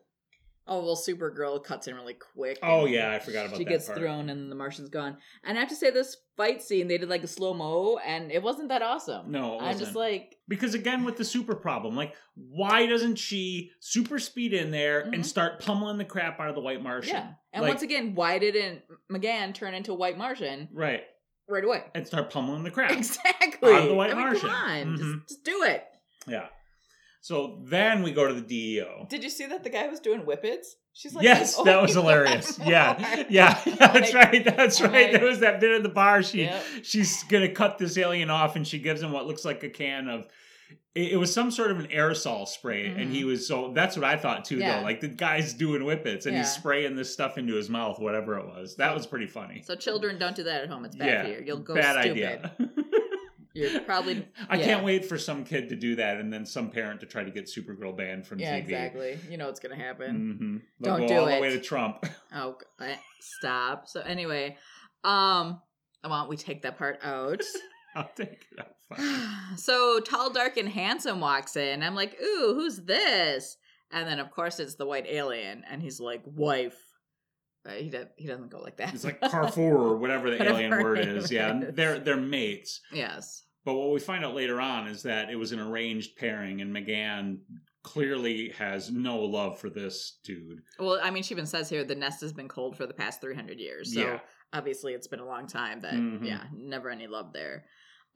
Oh 0.72 0.84
well, 0.84 0.94
Supergirl 0.96 1.62
cuts 1.64 1.88
in 1.88 1.96
really 1.96 2.14
quick. 2.14 2.60
Oh 2.62 2.86
yeah, 2.86 3.10
I 3.10 3.18
forgot 3.18 3.46
about 3.46 3.58
she 3.58 3.64
that 3.64 3.70
She 3.70 3.74
gets 3.74 3.86
part. 3.86 3.98
thrown 3.98 4.30
and 4.30 4.50
the 4.50 4.54
Martian's 4.54 4.88
gone. 4.88 5.16
And 5.42 5.58
I 5.58 5.60
have 5.60 5.68
to 5.70 5.74
say, 5.74 5.90
this 5.90 6.16
fight 6.36 6.62
scene 6.62 6.86
they 6.86 6.96
did 6.96 7.08
like 7.08 7.24
a 7.24 7.26
slow 7.26 7.52
mo, 7.54 7.98
and 8.06 8.30
it 8.30 8.40
wasn't 8.40 8.68
that 8.68 8.80
awesome. 8.80 9.32
No, 9.32 9.58
it 9.58 9.62
I'm 9.64 9.78
just 9.78 9.96
like, 9.96 10.36
because 10.48 10.74
again 10.74 11.04
with 11.04 11.16
the 11.16 11.24
super 11.24 11.56
problem, 11.56 11.96
like 11.96 12.14
why 12.36 12.86
doesn't 12.86 13.16
she 13.16 13.72
super 13.80 14.20
speed 14.20 14.54
in 14.54 14.70
there 14.70 15.02
Mhm. 15.06 15.14
and 15.14 15.26
start 15.26 15.60
pummeling 15.60 15.98
the 15.98 16.04
crap 16.04 16.38
out 16.38 16.48
of 16.48 16.54
the 16.54 16.60
White 16.62 16.82
Martian? 16.82 17.14
yeah. 17.16 17.32
And 17.52 17.62
Like- 17.62 17.70
once 17.70 17.82
again, 17.82 18.14
why 18.14 18.38
didn't 18.38 18.82
M'gann 19.10 19.52
turn 19.52 19.74
into 19.74 19.92
White 19.92 20.16
Martian 20.16 20.68
Right. 20.72 21.02
right 21.48 21.64
away? 21.64 21.82
And 21.96 22.06
start 22.06 22.30
pummeling 22.30 22.62
the 22.62 22.70
crap. 22.70 22.92
Exactly. 22.96 23.72
Out 23.72 23.82
of 23.82 23.88
the 23.88 23.94
White 23.96 24.12
I 24.12 24.14
mean, 24.14 24.22
Martian. 24.22 24.48
Come 24.48 24.50
on, 24.70 24.86
Mhm. 24.86 24.96
just, 24.98 25.28
just 25.30 25.44
do 25.44 25.64
it. 25.64 25.84
Yeah. 26.28 26.46
So 27.22 27.60
then 27.64 28.02
we 28.02 28.12
go 28.12 28.26
to 28.26 28.32
the 28.34 28.40
DEO. 28.40 29.06
Did 29.10 29.22
you 29.22 29.30
see 29.30 29.46
that 29.46 29.62
the 29.62 29.70
guy 29.70 29.86
was 29.88 30.00
doing 30.00 30.20
whippets? 30.20 30.76
She's 30.92 31.14
like, 31.14 31.22
yes, 31.22 31.54
"Oh, 31.58 31.64
that 31.64 31.80
was 31.80 31.92
hilarious. 32.00 32.56
God." 32.58 32.66
Yeah, 32.68 33.24
yeah, 33.30 33.60
that's 33.78 34.14
right. 34.14 34.44
That's 34.44 34.80
right. 34.80 34.90
like- 35.12 35.12
there 35.12 35.28
was 35.28 35.40
that 35.40 35.60
bit 35.60 35.72
in 35.72 35.82
the 35.82 35.88
bar. 35.90 36.22
She 36.22 36.42
Yep. 36.42 36.64
she's 36.82 37.22
gonna 37.24 37.52
cut 37.52 37.78
this 37.78 37.96
alien 37.98 38.30
off, 38.30 38.56
and 38.56 38.66
she 38.66 38.78
gives 38.78 39.02
him 39.02 39.12
what 39.12 39.26
looks 39.26 39.44
like 39.44 39.62
a 39.62 39.70
can 39.70 40.08
of. 40.08 40.24
It, 40.94 41.12
it 41.12 41.16
was 41.18 41.32
some 41.32 41.52
sort 41.52 41.70
of 41.70 41.78
an 41.78 41.86
aerosol 41.86 42.48
spray, 42.48 42.86
and 42.86 43.12
he 43.12 43.22
Mhm. 43.22 43.26
was 43.26 43.46
so. 43.46 43.72
That's 43.72 43.96
what 43.96 44.04
I 44.04 44.16
thought 44.16 44.44
too, 44.44 44.56
Yeah. 44.58 44.78
though. 44.78 44.82
Like 44.84 45.00
the 45.00 45.06
guy's 45.08 45.52
doing 45.52 45.82
whippets, 45.82 46.26
and 46.26 46.36
he's 46.36 46.50
spraying 46.52 46.96
this 46.96 47.12
stuff 47.12 47.38
into 47.38 47.54
his 47.54 47.68
mouth, 47.70 48.00
whatever 48.00 48.38
it 48.38 48.46
was. 48.46 48.74
That 48.76 48.92
was 48.94 49.06
pretty 49.06 49.26
funny. 49.28 49.62
So 49.62 49.76
children, 49.76 50.18
don't 50.18 50.34
do 50.34 50.42
that 50.44 50.62
at 50.62 50.68
home. 50.68 50.84
It's 50.84 50.96
bad 50.96 51.06
yeah, 51.08 51.22
for 51.22 51.28
you. 51.40 51.46
You'll 51.46 51.58
go 51.58 51.74
bad 51.74 52.02
stupid. 52.02 52.10
idea. 52.10 52.52
You're 53.52 53.80
probably 53.80 54.26
I 54.48 54.56
yeah. 54.58 54.64
can't 54.64 54.84
wait 54.84 55.04
for 55.04 55.18
some 55.18 55.44
kid 55.44 55.68
to 55.70 55.76
do 55.76 55.96
that, 55.96 56.18
and 56.18 56.32
then 56.32 56.46
some 56.46 56.70
parent 56.70 57.00
to 57.00 57.06
try 57.06 57.24
to 57.24 57.30
get 57.30 57.46
Supergirl 57.46 57.96
banned 57.96 58.26
from 58.26 58.38
yeah, 58.38 58.56
TV. 58.56 58.58
exactly. 58.60 59.18
You 59.28 59.36
know 59.36 59.46
what's 59.46 59.60
gonna 59.60 59.76
happen. 59.76 60.38
Mm-hmm. 60.40 60.84
Don't 60.84 61.00
go 61.00 61.08
do 61.08 61.14
all 61.18 61.26
the 61.26 61.36
it. 61.36 61.40
way 61.40 61.50
to 61.50 61.60
Trump. 61.60 62.06
Oh, 62.32 62.56
eh, 62.80 62.94
stop. 63.18 63.88
So 63.88 64.02
anyway, 64.02 64.56
um, 65.02 65.60
why 66.00 66.20
don't 66.20 66.28
we 66.28 66.36
take 66.36 66.62
that 66.62 66.78
part 66.78 67.00
out? 67.02 67.42
I'll 67.96 68.08
take 68.14 68.46
it. 68.56 68.66
Fine. 68.88 69.56
so 69.56 69.98
tall, 69.98 70.30
dark, 70.30 70.56
and 70.56 70.68
handsome 70.68 71.18
walks 71.18 71.56
in. 71.56 71.82
I'm 71.82 71.96
like, 71.96 72.16
ooh, 72.22 72.52
who's 72.54 72.78
this? 72.82 73.56
And 73.90 74.06
then 74.06 74.20
of 74.20 74.30
course 74.30 74.60
it's 74.60 74.76
the 74.76 74.86
white 74.86 75.06
alien, 75.08 75.64
and 75.68 75.82
he's 75.82 75.98
like, 75.98 76.22
wife. 76.24 76.78
He 77.78 77.90
does, 77.90 78.06
he 78.16 78.26
doesn't 78.26 78.50
go 78.50 78.60
like 78.60 78.76
that. 78.78 78.94
It's 78.94 79.04
like 79.04 79.20
Carrefour 79.20 79.76
or 79.78 79.96
whatever 79.98 80.30
the 80.30 80.36
Whatever 80.38 80.56
alien 80.58 80.82
word 80.82 80.98
is. 81.00 81.30
Yeah, 81.30 81.60
is. 81.60 81.74
they're 81.74 81.98
they're 81.98 82.16
mates. 82.16 82.80
yes. 82.92 83.44
But 83.64 83.74
what 83.74 83.90
we 83.90 84.00
find 84.00 84.24
out 84.24 84.34
later 84.34 84.58
on 84.58 84.88
is 84.88 85.02
that 85.02 85.28
it 85.28 85.36
was 85.36 85.52
an 85.52 85.60
arranged 85.60 86.16
pairing, 86.16 86.62
and 86.62 86.72
M'gann 86.74 87.40
clearly 87.82 88.48
has 88.56 88.90
no 88.90 89.18
love 89.18 89.58
for 89.58 89.68
this 89.68 90.18
dude. 90.24 90.60
Well, 90.78 90.98
I 91.02 91.10
mean, 91.10 91.22
she 91.22 91.34
even 91.34 91.44
says 91.46 91.68
here 91.68 91.84
the 91.84 91.94
nest 91.94 92.22
has 92.22 92.32
been 92.32 92.48
cold 92.48 92.76
for 92.76 92.86
the 92.86 92.94
past 92.94 93.20
300 93.20 93.58
years. 93.58 93.92
So 93.94 94.00
Yeah. 94.00 94.20
obviously 94.54 94.94
it's 94.94 95.08
been 95.08 95.20
a 95.20 95.26
long 95.26 95.46
time 95.46 95.80
that, 95.80 95.92
Mhm. 95.94 96.24
yeah, 96.26 96.44
never 96.54 96.88
any 96.90 97.06
love 97.06 97.32
there. 97.34 97.66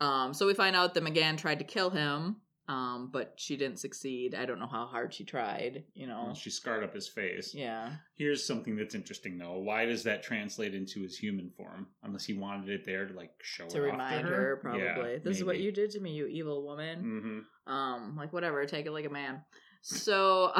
Um, 0.00 0.32
so 0.34 0.46
we 0.46 0.54
find 0.54 0.74
out 0.76 0.94
that 0.94 1.02
M'gann 1.02 1.36
tried 1.38 1.58
to 1.60 1.64
kill 1.64 1.90
him, 1.90 2.36
um, 2.66 3.11
but 3.12 3.35
she 3.37 3.56
didn't 3.56 3.78
succeed. 3.78 4.35
I 4.35 4.47
don't 4.47 4.59
know 4.59 4.66
how 4.66 4.87
hard 4.87 5.12
she 5.12 5.25
tried, 5.25 5.85
you 5.94 6.06
know. 6.06 6.25
Well, 6.26 6.35
she 6.35 6.49
scarred 6.50 6.83
up 6.83 6.94
his 6.94 7.06
face. 7.09 7.54
Yeah. 7.54 7.92
Here's 8.16 8.44
something 8.47 8.75
that's 8.76 8.94
interesting 8.94 9.37
though. 9.37 9.59
Why 9.59 9.85
does 9.85 10.02
that 10.04 10.23
translate 10.23 10.75
into 10.75 11.02
his 11.02 11.18
human 11.18 11.50
form? 11.50 11.88
Unless 12.02 12.25
he 12.25 12.33
wanted 12.35 12.71
it 12.71 12.85
there 12.87 13.06
to 13.06 13.14
like 13.14 13.33
show 13.42 13.66
To 13.66 13.80
remind 13.83 14.26
to 14.26 14.33
her, 14.33 14.59
probably. 14.62 15.18
this 15.18 15.37
is 15.37 15.44
what 15.44 15.61
you 15.61 15.73
did 15.73 15.90
to 15.90 16.00
me, 16.00 16.12
you 16.12 16.26
evil 16.26 16.64
woman. 16.64 17.47
Mhm. 17.68 17.73
Um, 17.73 18.16
like 18.16 18.33
whatever, 18.33 18.64
take 18.64 18.87
it 18.87 18.92
like 18.92 19.06
a 19.06 19.11
man. 19.11 19.42
So 19.87 20.50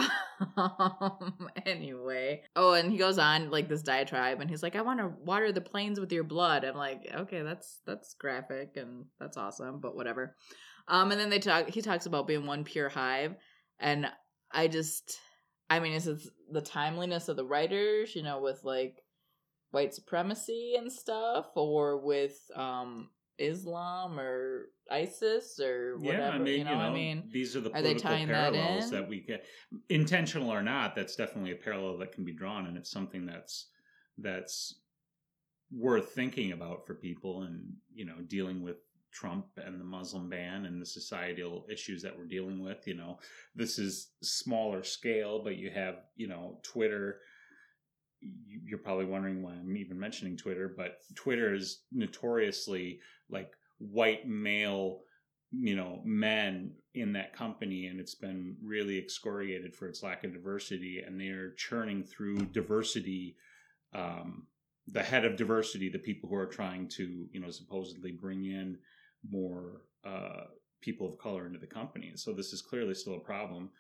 um, 0.59 1.47
anyway, 1.67 2.43
oh, 2.57 2.75
and 2.75 2.93
he 2.93 2.99
goes 2.99 3.17
on 3.19 3.51
like 3.51 3.69
this 3.71 3.83
diatribe, 3.83 4.43
and 4.43 4.51
he's 4.51 4.63
like, 4.63 4.77
"I 4.77 4.83
want 4.83 5.01
to 5.01 5.09
water 5.25 5.51
the 5.51 5.63
plains 5.63 5.99
with 5.99 6.13
your 6.13 6.25
blood." 6.25 6.63
I'm 6.65 6.77
like, 6.77 7.09
okay, 7.15 7.41
that's 7.43 7.81
that's 7.87 8.13
graphic 8.15 8.77
and 8.77 9.07
that's 9.19 9.39
awesome, 9.39 9.81
but 9.81 9.97
whatever. 9.97 10.37
Um, 10.89 11.11
and 11.13 11.21
then 11.21 11.31
they 11.31 11.39
talk. 11.39 11.69
He 11.69 11.83
talks 11.83 12.07
about 12.07 12.27
being 12.27 12.47
one 12.47 12.65
pure 12.65 12.89
hive, 12.89 13.37
and 13.81 14.07
I 14.53 14.69
just 14.69 15.19
I 15.71 15.81
mean, 15.81 15.93
is 15.93 16.07
it 16.07 16.21
the 16.51 16.61
timeliness 16.61 17.29
of 17.29 17.37
the 17.37 17.45
writers, 17.45 18.15
you 18.15 18.23
know, 18.23 18.41
with 18.41 18.63
like 18.65 19.03
white 19.71 19.95
supremacy 19.95 20.75
and 20.77 20.93
stuff, 20.93 21.47
or 21.57 21.99
with 21.99 22.39
um 22.55 23.09
Islam 23.39 24.21
or 24.21 24.69
ISIS 24.91 25.59
or 25.59 25.97
whatever? 25.99 26.23
Yeah, 26.23 26.31
I 26.31 26.39
mean, 26.39 26.59
you 26.59 26.65
know, 26.65 26.75
I 26.75 26.93
mean, 26.93 27.29
these 27.33 27.57
are 27.57 27.61
the 27.61 27.71
political 27.71 28.27
parallels 28.27 28.85
in? 28.85 28.91
that, 28.93 29.09
we 29.09 29.21
get, 29.21 29.47
intentional 29.89 30.53
or 30.53 30.63
not. 30.63 30.95
That's 30.95 31.17
definitely 31.17 31.53
a 31.53 31.57
parallel 31.57 31.99
that 31.99 32.13
can 32.13 32.25
be 32.25 32.33
drawn, 32.33 32.67
and 32.67 32.77
it's 32.77 32.91
something 32.91 33.25
that's 33.25 33.69
that's 34.19 34.81
worth 35.73 36.11
thinking 36.11 36.53
about 36.53 36.87
for 36.87 36.95
people, 36.95 37.43
and 37.43 37.73
you 37.93 38.05
know, 38.05 38.17
dealing 38.29 38.63
with 38.63 38.77
Trump 39.15 39.47
and 39.57 39.81
the 39.81 39.85
Muslim 39.85 40.29
ban 40.29 40.67
and 40.67 40.83
the 40.83 40.87
societal 40.87 41.65
issues 41.71 42.03
that 42.03 42.17
we're 42.19 42.27
dealing 42.27 42.63
with. 42.63 42.87
You 42.87 42.95
know, 42.95 43.19
this 43.55 43.79
is 43.79 44.11
smaller 44.23 44.83
scale, 44.83 45.43
but 45.43 45.57
you 45.57 45.71
have 45.71 45.97
you 46.17 46.27
know 46.29 46.59
Twitter. 46.63 47.21
You- 48.21 48.61
You're 48.65 48.79
probably 48.79 49.07
wondering 49.07 49.43
why 49.43 49.53
I'm 49.53 49.77
even 49.77 49.99
mentioning 49.99 50.37
Twitter, 50.37 50.69
but 50.77 50.99
Twitter 51.15 51.55
is 51.55 51.83
notoriously 51.93 53.01
like 53.31 53.53
white 53.79 54.27
male 54.29 55.01
you 55.57 55.77
know 55.77 56.01
men 56.05 56.73
in 56.95 57.13
that 57.13 57.33
company 57.33 57.87
and 57.87 58.01
it's 58.01 58.15
been 58.17 58.57
really 58.61 58.99
excoriated 58.99 59.73
for 59.75 59.87
its 59.87 60.03
lack 60.03 60.25
of 60.25 60.33
diversity 60.33 61.01
and 61.07 61.21
they're 61.21 61.53
churning 61.53 62.03
through 62.03 62.37
diversity 62.47 63.37
um, 63.95 64.47
the 64.89 65.03
head 65.03 65.25
of 65.25 65.37
diversity 65.37 65.89
the 65.89 65.99
people 65.99 66.29
who 66.29 66.35
are 66.35 66.47
trying 66.47 66.89
to 66.89 67.29
you 67.31 67.39
know 67.41 67.51
supposedly 67.51 68.11
bring 68.11 68.47
in 68.47 68.77
more 69.31 69.83
uh, 70.05 70.45
people 70.81 71.09
of 71.13 71.19
color 71.19 71.47
into 71.47 71.59
the 71.59 71.67
company 71.67 72.13
so 72.15 72.33
this 72.33 72.53
is 72.53 72.61
clearly 72.63 72.95
still 72.95 73.15
a 73.17 73.21
problem 73.21 73.71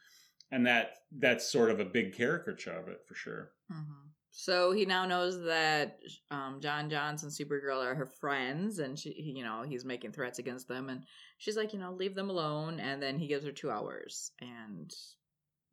and 0.52 0.66
that 0.66 0.98
that's 1.18 1.50
sort 1.50 1.70
of 1.70 1.80
a 1.80 1.84
big 1.84 2.14
caricature 2.14 2.72
of 2.78 2.88
it 2.88 3.00
for 3.06 3.14
sure 3.14 3.50
Mhm. 3.72 4.10
So 4.36 4.72
he 4.72 4.84
now 4.84 5.06
knows 5.06 5.40
that 5.44 6.00
um, 6.30 6.60
J'onn 6.60 6.90
J'onzz 6.90 7.22
and 7.22 7.30
Supergirl 7.32 7.84
are 7.84 7.94
her 7.94 8.04
friends, 8.06 8.80
and 8.80 8.98
she, 8.98 9.12
he- 9.12 9.30
you 9.38 9.44
know, 9.44 9.62
he's 9.62 9.84
making 9.84 10.10
threats 10.12 10.40
against 10.40 10.66
them, 10.66 10.88
and 10.88 11.04
she's 11.38 11.56
like, 11.56 11.72
you 11.72 11.78
know, 11.78 11.92
leave 11.92 12.16
them 12.16 12.30
alone. 12.30 12.80
And 12.80 13.00
then 13.00 13.16
he 13.18 13.28
gives 13.28 13.44
her 13.44 13.52
two 13.52 13.70
hours, 13.70 14.32
and 14.40 14.92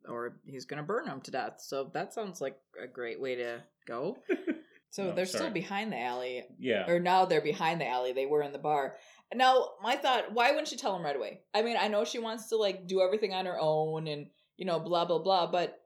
or 0.08 0.38
he's 0.46 0.64
gonna 0.64 0.82
burn 0.84 1.06
them 1.06 1.20
to 1.22 1.30
death. 1.32 1.60
So 1.60 1.90
that 1.92 2.14
sounds 2.14 2.40
like 2.40 2.56
a 2.80 2.86
great 2.86 3.20
way 3.20 3.34
to 3.36 3.62
go. 3.86 4.16
So 4.92 5.04
No, 5.04 5.14
they're 5.14 5.24
sorry. 5.26 5.44
still 5.44 5.52
behind 5.52 5.90
the 5.90 5.98
alley, 5.98 6.44
yeah 6.58 6.84
or 6.86 7.00
now 7.00 7.24
they're 7.24 7.40
behind 7.40 7.80
the 7.80 7.88
alley. 7.88 8.12
They 8.12 8.26
were 8.26 8.42
in 8.42 8.52
the 8.52 8.58
bar. 8.58 8.96
Now, 9.34 9.70
my 9.82 9.96
thought: 9.96 10.32
why 10.32 10.50
wouldn't 10.50 10.68
she 10.68 10.76
tell 10.76 10.94
him 10.94 11.02
right 11.04 11.16
away? 11.16 11.40
I 11.54 11.62
mean, 11.62 11.76
I 11.80 11.88
know 11.88 12.04
she 12.04 12.18
wants 12.18 12.48
to 12.50 12.56
like 12.56 12.86
do 12.86 13.00
everything 13.00 13.32
on 13.32 13.46
her 13.46 13.58
own, 13.58 14.06
and 14.06 14.28
you 14.58 14.66
know, 14.66 14.78
blah 14.78 15.06
blah 15.06 15.18
blah. 15.18 15.50
But 15.50 15.78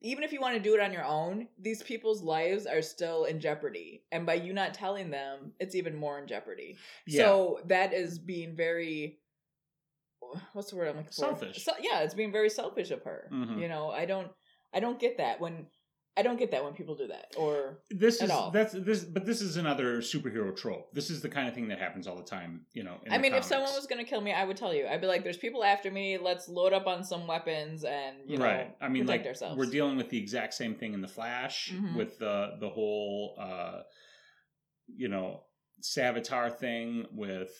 even 0.00 0.22
if 0.22 0.32
you 0.32 0.40
want 0.40 0.54
to 0.54 0.62
do 0.62 0.74
it 0.74 0.80
on 0.80 0.92
your 0.92 1.04
own, 1.04 1.48
these 1.58 1.82
people's 1.82 2.22
lives 2.22 2.66
are 2.66 2.82
still 2.82 3.24
in 3.24 3.40
jeopardy, 3.40 4.04
and 4.12 4.24
by 4.24 4.34
you 4.34 4.52
not 4.52 4.72
telling 4.72 5.10
them, 5.10 5.52
it's 5.58 5.74
even 5.74 5.96
more 5.96 6.20
in 6.20 6.28
jeopardy. 6.28 6.76
yeah 7.06 7.24
So 7.24 7.60
that 7.66 7.92
is 7.92 8.20
being 8.20 8.54
very. 8.54 9.18
What's 10.52 10.70
the 10.70 10.76
word 10.76 10.88
I'm 10.88 10.96
looking 10.96 11.10
for? 11.10 11.22
Selfish. 11.22 11.64
So, 11.64 11.72
yeah, 11.80 12.00
it's 12.00 12.14
being 12.14 12.32
very 12.32 12.50
selfish 12.50 12.90
of 12.90 13.02
her. 13.04 13.28
Mhm. 13.32 13.60
You 13.60 13.68
know, 13.68 13.90
I 13.90 14.04
don't, 14.04 14.30
I 14.74 14.80
don't 14.80 15.00
get 15.00 15.16
that 15.18 15.40
when, 15.40 15.66
I 16.18 16.22
don't 16.22 16.36
get 16.38 16.50
that 16.50 16.64
when 16.64 16.72
people 16.72 16.96
do 16.96 17.06
that. 17.06 17.32
Or 17.36 17.78
this 17.90 18.20
at 18.20 18.24
is 18.26 18.30
all. 18.32 18.50
that's 18.50 18.72
this 18.72 19.04
but 19.04 19.24
this 19.24 19.40
is 19.40 19.56
another 19.56 19.98
superhero 19.98 20.54
trope 20.56 20.92
this 20.92 21.10
is 21.10 21.20
the 21.22 21.28
kind 21.28 21.46
of 21.48 21.54
thing 21.54 21.68
that 21.68 21.78
happens 21.78 22.06
all 22.08 22.16
the 22.16 22.24
time 22.24 22.62
you 22.72 22.82
know 22.82 22.96
in 23.06 23.12
I 23.12 23.18
mean, 23.18 23.34
if 23.34 23.44
someone 23.44 23.72
was 23.74 23.86
going 23.86 24.04
to 24.04 24.08
kill 24.10 24.20
me, 24.20 24.32
I 24.32 24.44
would 24.44 24.56
tell 24.56 24.74
you. 24.74 24.86
I'd 24.86 25.00
be 25.00 25.06
like, 25.06 25.22
"There's 25.22 25.36
people 25.36 25.62
after 25.62 25.90
me. 25.90 26.18
Let's 26.18 26.48
load 26.48 26.72
up 26.72 26.86
on 26.88 27.04
some 27.04 27.26
weapons 27.28 27.84
and 27.84 28.16
you 28.26 28.36
know 28.38 28.44
right 28.44 28.76
i 28.80 28.88
mean 28.88 29.04
protect 29.06 29.24
like 29.24 29.28
ourselves." 29.28 29.56
we're 29.58 29.70
dealing 29.70 29.96
with 29.96 30.08
the 30.10 30.18
exact 30.18 30.54
same 30.54 30.74
thing 30.74 30.92
in 30.94 31.00
the 31.00 31.08
flash 31.08 31.72
Mhm. 31.72 31.96
with 31.96 32.18
the 32.18 32.56
the 32.60 32.68
whole 32.68 33.36
uh 33.38 33.82
you 34.96 35.08
know 35.08 35.42
savitar 35.82 36.52
thing 36.56 37.06
with 37.12 37.50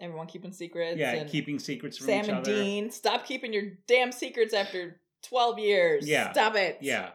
Everyone 0.00 0.26
keeping 0.26 0.52
secrets. 0.52 0.96
yeah 0.96 1.12
and 1.12 1.28
keeping 1.30 1.58
secrets 1.58 1.98
from 1.98 2.06
Sam 2.06 2.22
each 2.24 2.28
and 2.30 2.38
other 2.38 2.54
Dean, 2.54 2.90
stop 2.90 3.26
keeping 3.26 3.52
your 3.52 3.64
damn 3.86 4.12
secrets 4.12 4.54
after 4.54 5.00
twelve 5.22 5.58
years. 5.58 6.08
Yeah. 6.08 6.32
stop 6.32 6.54
it. 6.56 6.78
yeah 6.80 7.10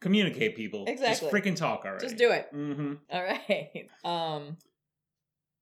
communicate 0.00 0.56
people 0.56 0.84
Exactly. 0.88 1.28
just 1.30 1.32
freaking 1.34 1.56
talk 1.56 1.84
already 1.84 2.04
just 2.04 2.16
do 2.16 2.30
it. 2.30 2.48
mm-hmm 2.54 2.94
All 3.12 3.22
right. 3.22 3.88
Um, 4.04 4.56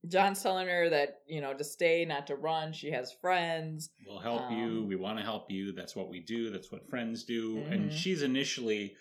John's 0.06 0.40
telling 0.42 0.68
her 0.68 0.88
that 0.90 1.20
you 1.26 1.40
know 1.40 1.52
to 1.54 1.64
stay, 1.64 2.04
not 2.04 2.28
to 2.28 2.36
run. 2.36 2.72
She 2.72 2.90
has 2.92 3.12
friends. 3.12 3.90
we'll 4.06 4.20
help 4.20 4.50
you 4.50 4.64
Um, 4.82 4.88
we 4.88 4.96
want 4.96 5.18
to 5.18 5.24
help 5.24 5.50
you 5.50 5.72
that's 5.72 5.96
what 5.96 6.08
we 6.08 6.20
do 6.20 6.50
that's 6.50 6.70
what 6.70 6.88
friends 6.88 7.24
do 7.24 7.58
and 7.70 7.90
Mhm. 7.90 7.92
she's 7.92 8.22
initially 8.22 8.94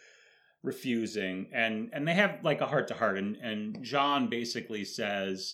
refusing 0.63 1.48
and 1.53 1.89
and 1.94 2.08
they 2.08 2.13
have 2.15 2.39
like 2.44 2.62
a 2.62 2.65
heart 2.65 2.88
to 2.88 2.94
heart 2.96 3.17
and 3.17 3.36
and 3.38 3.84
john 3.84 4.27
basically 4.27 4.84
says 4.84 5.53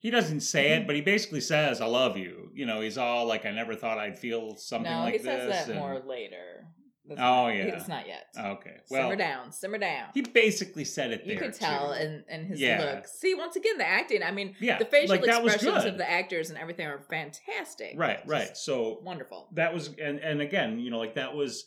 he 0.00 0.10
doesn't 0.10 0.40
say 0.40 0.70
Mm-hmm. 0.70 0.82
it 0.82 0.86
but 0.88 0.96
he 0.96 1.02
basically 1.02 1.40
says 1.40 1.80
i 1.80 1.86
love 1.86 2.16
you 2.16 2.50
you 2.52 2.66
know 2.66 2.80
he's 2.80 2.98
all 2.98 3.26
like 3.26 3.46
i 3.46 3.52
never 3.52 3.74
thought 3.76 3.96
i'd 3.98 4.18
feel 4.18 4.56
something 4.56 4.90
no, 4.90 5.00
like 5.00 5.12
he 5.12 5.18
this 5.18 5.26
says 5.26 5.48
that 5.66 5.68
and- 5.70 5.78
more 5.78 6.00
later. 6.00 6.66
That's 7.06 7.20
Oh, 7.20 7.22
not- 7.44 7.48
yeah. 7.54 7.62
it's 7.64 7.88
not 7.88 8.06
yet. 8.06 8.26
okay 8.36 8.76
well 8.90 9.02
simmer 9.10 9.16
down, 9.16 9.52
simmer 9.52 9.78
down. 9.78 10.08
he 10.14 10.22
basically 10.22 10.84
said 10.84 11.12
it 11.12 11.24
you 11.26 11.36
could 11.36 11.52
tell 11.52 11.94
too. 11.94 12.00
in, 12.02 12.24
in 12.30 12.44
his 12.46 12.60
Yeah. 12.60 12.94
look. 12.96 13.06
See, 13.06 13.34
once 13.34 13.56
again, 13.56 13.76
the 13.78 13.86
acting. 13.86 14.22
I 14.22 14.30
mean, 14.30 14.54
yeah 14.60 14.78
the 14.78 14.86
facial 14.86 15.16
like 15.16 15.26
expressions 15.26 15.84
of 15.84 15.98
the 15.98 16.10
actors 16.10 16.48
and 16.50 16.58
everything 16.58 16.86
are 16.86 17.00
fantastic. 17.10 17.92
right 17.96 18.20
right 18.26 18.56
so 18.56 19.00
wonderful. 19.02 19.48
that 19.52 19.74
was 19.74 19.90
and 20.02 20.18
and 20.18 20.40
again 20.40 20.78
you 20.78 20.90
know 20.90 20.98
like 20.98 21.14
that 21.16 21.34
was 21.34 21.64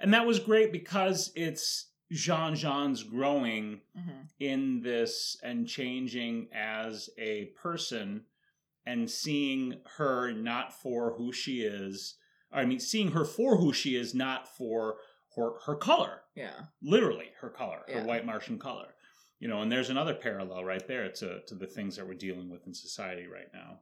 and 0.00 0.12
that 0.14 0.26
was 0.26 0.38
great 0.40 0.72
because 0.72 1.30
it's 1.36 1.86
jean 2.10 2.54
jean's 2.56 3.02
growing 3.04 3.80
hmm 3.96 4.10
in 4.40 4.80
this 4.82 5.36
and 5.42 5.68
changing 5.68 6.48
as 6.54 7.10
a 7.18 7.44
person 7.62 8.22
and 8.86 9.08
seeing 9.10 9.74
her 9.98 10.32
not 10.32 10.72
for 10.72 11.12
who 11.18 11.30
she 11.30 11.60
is 11.60 12.16
i 12.52 12.64
mean 12.64 12.80
seeing 12.80 13.12
her 13.12 13.24
for 13.24 13.56
who 13.58 13.72
she 13.72 13.96
is 13.96 14.14
not 14.14 14.48
for 14.56 14.96
her, 15.36 15.50
her 15.66 15.74
color 15.76 16.22
Yeah. 16.34 16.50
literally 16.82 17.30
her 17.40 17.50
color 17.50 17.80
Yeah. 17.88 18.00
her 18.00 18.06
white 18.06 18.26
martian 18.26 18.58
color 18.58 18.94
you 19.38 19.48
know 19.48 19.62
and 19.62 19.70
there's 19.70 19.90
another 19.90 20.14
parallel 20.14 20.64
right 20.64 20.86
there 20.86 21.08
to, 21.10 21.40
to 21.46 21.54
the 21.54 21.66
things 21.66 21.96
that 21.96 22.06
we're 22.06 22.14
dealing 22.14 22.50
with 22.50 22.66
in 22.66 22.74
society 22.74 23.26
right 23.26 23.48
now 23.54 23.80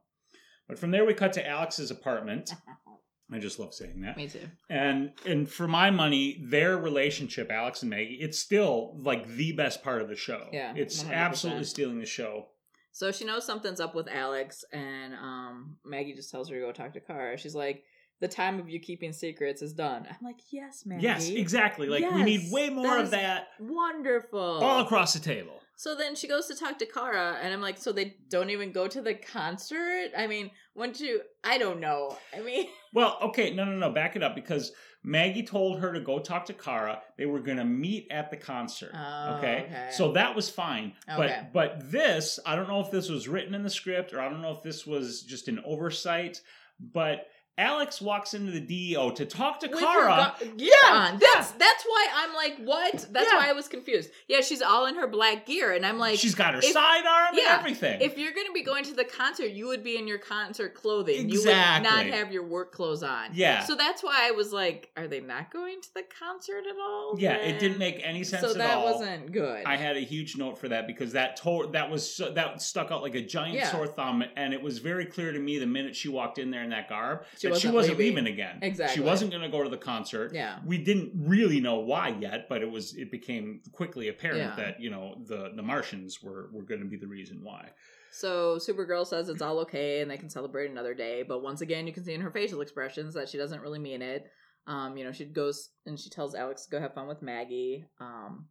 but 0.67 0.77
from 0.79 0.91
there 0.91 1.05
we 1.05 1.13
cut 1.13 1.33
to 1.33 1.47
alex's 1.47 1.91
apartment 1.91 2.53
i 3.31 3.37
just 3.39 3.59
love 3.59 3.73
saying 3.73 4.01
that 4.01 4.17
Me 4.17 4.27
too. 4.27 4.47
and 4.69 5.11
and 5.25 5.49
for 5.49 5.67
my 5.67 5.89
money 5.91 6.41
their 6.47 6.77
relationship 6.77 7.51
alex 7.51 7.81
and 7.81 7.89
maggie 7.89 8.17
it's 8.21 8.39
still 8.39 8.95
like 9.01 9.27
the 9.27 9.51
best 9.53 9.83
part 9.83 10.01
of 10.01 10.07
the 10.09 10.15
show 10.15 10.47
Yeah, 10.51 10.73
it's 10.75 11.03
100%. 11.03 11.11
absolutely 11.13 11.63
stealing 11.65 11.99
the 11.99 12.05
show 12.05 12.47
So 12.91 13.11
she 13.11 13.23
knows 13.25 13.45
something's 13.45 13.79
up 13.79 13.93
with 13.95 14.07
Alex, 14.09 14.65
and 14.73 15.13
um, 15.13 15.77
Maggie 15.85 16.15
just 16.15 16.31
tells 16.31 16.49
her 16.49 16.55
to 16.55 16.61
go 16.65 16.71
talk 16.73 16.91
to 16.93 16.99
Kara. 16.99 17.37
She's 17.37 17.55
like, 17.55 17.83
"The 18.19 18.27
time 18.27 18.59
of 18.59 18.69
you 18.69 18.79
keeping 18.79 19.13
secrets 19.13 19.61
is 19.61 19.73
done." 19.73 20.07
I'm 20.09 20.17
like, 20.23 20.39
"Yes, 20.51 20.85
Maggie. 20.85 21.03
yes 21.03 21.29
exactly 21.29 21.87
like 21.87 22.09
we 22.11 22.23
need 22.23 22.51
way 22.51 22.69
more 22.69 22.85
that 22.87 22.99
of 23.03 23.11
that 23.11 23.47
Wonderful. 23.59 24.39
all 24.39 24.81
across 24.81 25.13
the 25.13 25.19
table 25.19 25.61
So 25.75 25.95
then 25.95 26.13
she 26.15 26.27
goes 26.27 26.47
to 26.47 26.55
talk 26.55 26.77
to 26.79 26.85
Kara, 26.85 27.37
and 27.41 27.53
I'm 27.53 27.61
like, 27.61 27.77
so 27.77 27.93
they 27.93 28.17
don't 28.29 28.49
even 28.49 28.73
go 28.73 28.85
to 28.89 29.01
the 29.01 29.13
concert? 29.13 30.09
I 30.17 30.27
mean, 30.27 30.51
wouldn't 30.75 30.99
you? 30.99 31.21
I 31.43 31.57
don't 31.57 31.79
know. 31.79 32.17
I 32.35 32.41
mean, 32.41 32.67
well 32.93 33.17
okay 33.21 33.53
no 33.53 33.63
no 33.63 33.71
no 33.77 33.89
back 33.91 34.15
it 34.15 34.23
up 34.23 34.33
because 34.35 34.71
maggie 35.03 35.43
told 35.43 35.79
her 35.79 35.93
to 35.93 36.01
go 36.01 36.19
talk 36.19 36.43
to 36.45 36.53
kara 36.53 37.01
they 37.17 37.25
were 37.27 37.39
going 37.39 37.57
to 37.57 37.63
meet 37.63 38.05
at 38.11 38.29
the 38.31 38.35
concert 38.35 38.91
Oh, 38.93 39.35
okay? 39.37 39.63
okay. 39.67 39.87
so 39.91 40.11
that 40.13 40.35
was 40.35 40.49
fine 40.49 40.91
Okay. 41.09 41.47
but 41.53 41.53
but 41.53 41.91
this 41.91 42.37
i 42.45 42.55
don't 42.55 42.67
know 42.67 42.81
if 42.81 42.89
this 42.91 43.07
was 43.07 43.27
written 43.29 43.53
in 43.55 43.63
the 43.63 43.69
script 43.69 44.11
or 44.13 44.19
i 44.19 44.27
don't 44.27 44.41
know 44.41 44.51
if 44.51 44.61
this 44.63 44.85
was 44.87 45.21
just 45.21 45.47
an 45.47 45.61
oversight 45.65 46.41
but 46.79 47.27
alex 47.59 47.99
walks 48.01 48.33
into 48.33 48.51
the 48.51 48.59
deo 48.59 49.09
to 49.11 49.25
talk 49.25 49.59
to 49.59 49.67
With 49.67 49.79
kara 49.79 50.23
her 50.39 50.45
go- 50.45 50.51
gear 50.55 50.71
on. 50.89 51.19
That's 51.19 51.51
that's 51.51 51.83
why 51.85 52.07
I'm 52.15 52.33
like, 52.33 52.57
what? 52.63 53.07
That's 53.11 53.29
Yeah. 53.31 53.37
why 53.37 53.49
I 53.49 53.53
was 53.53 53.67
confused. 53.67 54.09
Yeah, 54.27 54.41
she's 54.41 54.61
all 54.61 54.85
in 54.85 54.95
her 54.95 55.07
black 55.07 55.45
gear, 55.45 55.73
and 55.73 55.85
I'm 55.85 55.99
like, 55.99 56.17
she's 56.17 56.35
got 56.35 56.53
her 56.53 56.59
if- 56.59 56.65
sidearm 56.71 57.33
yeah, 57.33 57.51
and 57.53 57.59
everything 57.59 58.01
if 58.01 58.17
you're 58.17 58.31
gonna 58.31 58.51
be 58.53 58.63
going 58.63 58.83
to 58.85 58.93
the 58.93 59.03
concert, 59.03 59.47
you 59.51 59.67
would 59.67 59.83
be 59.83 59.97
in 59.97 60.07
your 60.07 60.17
concert 60.19 60.73
clothing. 60.73 61.29
You 61.29 61.35
Exactly. 61.39 61.89
would 61.89 62.07
not 62.09 62.17
have 62.17 62.31
your 62.31 62.43
work 62.43 62.71
clothes 62.71 63.03
on. 63.03 63.29
Yeah. 63.33 63.63
So 63.63 63.75
that's 63.75 64.01
why 64.03 64.27
I 64.27 64.31
was 64.31 64.53
like, 64.53 64.89
are 64.95 65.07
they 65.07 65.19
not 65.19 65.51
going 65.51 65.81
to 65.81 65.93
the 65.93 66.03
concert 66.17 66.63
at 66.69 66.75
all? 66.79 67.15
yeah 67.17 67.35
it 67.35 67.59
didn't 67.59 67.77
make 67.79 67.99
any 68.03 68.23
sense 68.23 68.41
So 68.43 68.51
at 68.51 68.57
that 68.57 68.77
all 68.77 68.93
wasn't 68.93 69.31
good. 69.31 69.65
I 69.65 69.75
had 69.75 69.97
a 69.97 70.01
huge 70.01 70.37
note 70.37 70.57
for 70.57 70.69
that 70.69 70.87
because 70.87 71.11
that 71.13 71.35
to- 71.37 71.69
that 71.73 71.89
was 71.89 72.09
so, 72.15 72.31
that 72.31 72.61
stuck 72.61 72.91
out 72.91 73.01
like 73.01 73.15
a 73.15 73.21
giant 73.21 73.55
Yeah. 73.55 73.71
sore 73.71 73.87
thumb, 73.87 74.23
and 74.35 74.53
it 74.53 74.61
was 74.61 74.77
very 74.79 75.05
clear 75.05 75.31
to 75.31 75.39
me 75.39 75.57
the 75.59 75.65
minute 75.65 75.95
she 75.95 76.07
walked 76.07 76.37
in 76.37 76.51
there 76.51 76.63
in 76.63 76.69
that 76.69 76.87
garb 76.87 77.23
She 77.37 77.48
that 77.49 77.59
she 77.59 77.67
wasn't 77.67 77.75
wasn't 77.75 77.97
leaving. 77.99 78.15
leaving 78.23 78.33
again. 78.33 78.59
Exactly. 78.61 78.95
she 78.95 79.01
wasn't 79.01 79.31
going 79.31 79.43
to 79.43 79.49
go 79.49 79.63
to 79.63 79.69
the 79.69 79.77
concert. 79.77 80.33
yeah. 80.33 80.59
We 80.65 80.77
didn't 80.77 81.11
really 81.15 81.59
know 81.59 81.79
why 81.79 82.15
yet, 82.19 82.47
but 82.49 82.61
it 82.61 82.69
was 82.71 82.93
it 82.95 83.11
became 83.11 83.61
quickly 83.71 84.07
apparent 84.09 84.39
Yeah. 84.39 84.55
that 84.55 84.79
you 84.81 84.89
know 84.89 85.15
the 85.27 85.51
the 85.55 85.61
Martians 85.63 86.21
were 86.23 86.49
were 86.53 86.63
going 86.63 86.81
to 86.81 86.87
be 86.87 86.97
the 86.97 87.07
reason 87.07 87.39
why. 87.43 87.69
So 88.11 88.57
Supergirl 88.57 89.05
says 89.05 89.29
it's 89.29 89.41
all 89.41 89.59
okay 89.59 90.01
and 90.01 90.09
they 90.09 90.17
can 90.17 90.29
celebrate 90.29 90.71
another 90.71 90.93
day, 90.95 91.23
but 91.27 91.43
once 91.43 91.61
again, 91.61 91.85
you 91.85 91.93
can 91.93 92.03
see 92.03 92.13
in 92.13 92.21
her 92.21 92.31
facial 92.31 92.61
expressions 92.61 93.13
that 93.13 93.29
she 93.29 93.37
doesn't 93.37 93.61
really 93.61 93.79
mean 93.79 94.01
it. 94.01 94.25
Um, 94.67 94.97
you 94.97 95.03
know, 95.03 95.11
she 95.11 95.25
goes 95.25 95.69
and 95.85 95.99
she 95.99 96.09
tells 96.09 96.33
Alex 96.35 96.65
to 96.65 96.69
go 96.71 96.79
have 96.79 96.93
fun 96.93 97.07
with 97.07 97.21
Maggie. 97.21 97.85
Um, 97.99 98.47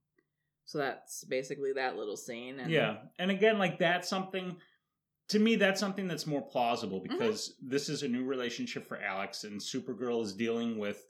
so 0.64 0.78
that's 0.78 1.24
basically 1.24 1.72
that 1.74 1.96
little 1.96 2.16
scene. 2.16 2.60
And 2.60 2.70
yeah, 2.70 2.96
and 3.18 3.30
again, 3.30 3.58
like 3.58 3.78
that's 3.78 4.08
something. 4.08 4.56
To 5.28 5.38
me, 5.38 5.56
that's 5.56 5.80
something 5.80 6.08
that's 6.08 6.26
more 6.26 6.40
Mm-hmm. 6.40 6.50
plausible 6.50 7.00
because 7.00 7.54
this 7.62 7.88
is 7.88 8.02
a 8.02 8.08
new 8.08 8.24
relationship 8.24 8.86
for 8.86 9.00
Alex, 9.00 9.44
and 9.44 9.60
Supergirl 9.60 10.22
is 10.22 10.32
dealing 10.32 10.78
with 10.78 11.06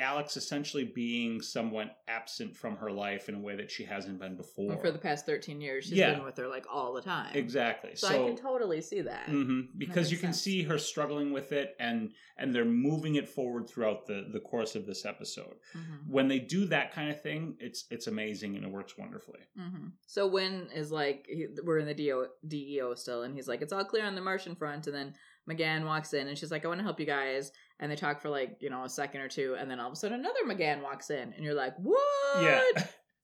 Alex 0.00 0.36
essentially 0.36 0.84
being 0.84 1.40
somewhat 1.40 1.98
absent 2.08 2.56
from 2.56 2.76
her 2.76 2.90
life 2.90 3.28
in 3.28 3.34
a 3.36 3.38
way 3.38 3.54
that 3.56 3.70
she 3.70 3.84
hasn't 3.84 4.18
been 4.18 4.34
before. 4.36 4.72
And 4.72 4.80
for 4.80 4.90
the 4.90 4.98
past 4.98 5.26
13 5.26 5.60
years, 5.60 5.84
she's 5.84 5.92
Yeah. 5.98 6.14
been 6.14 6.24
with 6.24 6.36
her 6.38 6.48
like 6.48 6.66
all 6.72 6.92
the 6.92 7.02
time. 7.02 7.30
exactly. 7.36 7.94
So, 7.94 8.08
I 8.08 8.26
can 8.28 8.36
totally 8.36 8.80
see 8.80 9.02
that. 9.02 9.26
Mhm, 9.28 9.68
because 9.78 9.96
makes 9.96 10.10
you 10.12 10.16
can 10.18 10.32
sense. 10.32 10.40
see 10.40 10.62
her 10.62 10.78
struggling 10.78 11.32
with 11.32 11.52
it 11.52 11.76
and 11.78 12.12
and 12.36 12.54
they're 12.54 12.64
moving 12.64 13.16
it 13.16 13.28
forward 13.28 13.68
throughout 13.68 14.06
the 14.06 14.26
the 14.32 14.40
course 14.40 14.74
of 14.74 14.86
this 14.86 15.04
episode 15.04 15.56
Mhm. 15.74 16.08
when 16.08 16.26
they 16.28 16.38
do 16.38 16.64
that 16.66 16.92
kind 16.92 17.10
of 17.10 17.20
thing 17.20 17.56
it's 17.60 17.84
it's 17.90 18.06
amazing 18.06 18.56
and 18.56 18.64
it 18.64 18.70
works 18.70 18.96
wonderfully 18.96 19.40
hmm 19.56 19.88
So 20.06 20.26
when 20.26 20.70
is 20.72 20.90
like, 20.90 21.28
we're 21.62 21.78
in 21.78 21.86
the 21.86 21.94
DO, 21.94 22.26
DEO 22.48 22.94
still, 22.94 23.22
and 23.22 23.34
he's 23.34 23.46
like, 23.46 23.62
it's 23.62 23.72
all 23.72 23.84
clear 23.84 24.04
on 24.04 24.14
the 24.14 24.20
Martian 24.20 24.54
front. 24.56 24.86
And 24.86 24.96
then 24.96 25.14
M'gann 25.48 25.84
walks 25.84 26.12
in, 26.14 26.26
and 26.28 26.36
she's 26.36 26.50
like, 26.50 26.64
I 26.64 26.68
want 26.68 26.78
to 26.80 26.84
help 26.84 26.98
you 27.00 27.06
guys. 27.06 27.52
And 27.80 27.90
they 27.90 27.96
talk 27.96 28.20
for 28.20 28.28
like, 28.28 28.58
you 28.60 28.70
know, 28.70 28.84
a 28.84 28.88
second 28.88 29.22
or 29.22 29.28
two, 29.28 29.56
and 29.58 29.70
then 29.70 29.80
all 29.80 29.86
of 29.88 29.92
a 29.94 29.96
sudden 29.96 30.20
another 30.20 30.44
M'gann 30.46 30.82
walks 30.82 31.10
in, 31.10 31.32
and 31.34 31.42
you're 31.44 31.54
like, 31.54 31.74
what? 31.78 32.42
yeah 32.42 32.60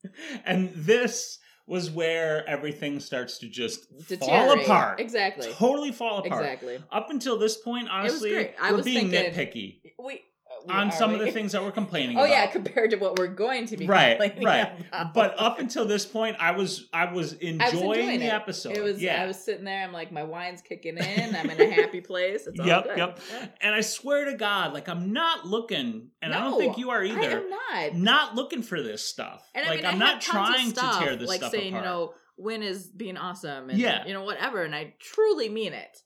and 0.45 0.71
this 0.75 1.39
was 1.67 1.91
where 1.91 2.49
everything 2.49 3.01
starts 3.01 3.39
to 3.39 3.49
just 3.49 3.87
fall 4.21 4.53
apart 4.61 5.01
Exactly. 5.01 5.51
totally 5.53 5.91
fall 5.93 6.19
apart 6.19 6.43
Exactly. 6.43 6.79
up 6.93 7.11
until 7.11 7.37
this 7.39 7.57
point 7.57 7.89
honestly 7.91 8.33
we're 8.61 8.73
was 8.77 8.85
being 8.85 9.11
thinking- 9.11 9.33
nitpicky 9.33 9.81
We, 9.99 10.21
on 10.69 10.91
some 10.93 11.13
of 11.15 11.21
the 11.21 11.31
things 11.33 11.53
that 11.53 11.63
we're 11.63 11.71
complaining 11.71 12.17
oh, 12.19 12.21
about. 12.21 12.31
Oh 12.31 12.33
about 12.33 12.45
yeah, 12.45 12.51
compared 12.51 12.91
to 12.91 12.97
what 12.97 13.19
we're 13.19 13.27
going 13.29 13.67
to 13.67 13.77
be 13.77 13.87
Right, 13.87 14.19
right. 14.19 14.73
about. 14.89 15.15
but 15.15 15.35
up 15.39 15.59
until 15.59 15.87
this 15.87 16.05
point 16.07 16.37
i 16.41 16.51
was 16.51 16.89
i 16.93 17.13
was 17.13 17.35
enjoying, 17.35 17.61
I 17.63 17.65
was 17.65 17.75
enjoying 17.75 18.21
the 18.21 18.27
it. 18.27 18.33
episode 18.33 18.77
it 18.77 18.83
was 18.83 19.01
yeah 19.03 19.23
I 19.23 19.27
was 19.27 19.43
sitting 19.43 19.65
there. 19.65 19.83
I'm 19.83 19.93
like, 19.93 20.13
my 20.13 20.23
wine's 20.25 20.63
kicking 20.63 20.97
in. 20.99 21.35
I'm 21.37 21.49
in 21.51 21.61
a 21.61 21.71
happy 21.71 22.01
place. 22.01 22.47
It's 22.47 22.59
all 22.61 22.67
Yep, 22.67 22.85
good. 22.85 22.99
yep. 22.99 23.21
Yeah. 23.31 23.47
And 23.61 23.75
I 23.75 23.81
swear 23.81 24.25
to 24.27 24.35
God, 24.37 24.73
like 24.73 24.89
I'm 24.89 25.13
not 25.13 25.47
looking, 25.47 26.09
and 26.23 26.35
I 26.35 26.41
don't 26.41 26.53
No, 26.53 26.59
think 26.59 26.79
you 26.79 26.91
are 26.91 27.03
either. 27.03 27.45
I 27.73 27.83
am 27.83 27.95
not. 27.95 27.95
Not 27.95 28.35
looking 28.35 28.63
for 28.63 28.83
this 28.83 29.03
stuff. 29.05 29.49
And 29.55 29.65
I 29.67 29.69
like 29.71 29.79
mean, 29.79 29.87
I'm 29.87 29.95
I 29.97 29.99
not 29.99 30.15
had 30.15 30.23
tons 30.23 30.49
of 30.49 30.55
trying 30.55 30.71
stuff, 30.71 30.99
to 30.99 31.05
tear 31.05 31.17
this 31.17 31.29
like 31.29 31.41
stuff 31.41 31.53
saying, 31.53 31.75
apart. 31.75 31.85
you 31.85 31.91
know, 31.91 32.15
Winn 32.39 32.63
is 32.63 32.87
being 32.89 33.17
awesome, 33.17 33.71
and 33.71 33.79
Yeah. 33.79 34.07
you 34.07 34.13
know, 34.13 34.25
whatever. 34.25 34.63
And 34.63 34.75
I 34.75 34.95
truly 35.01 35.49
mean 35.49 35.73
it. 35.73 36.03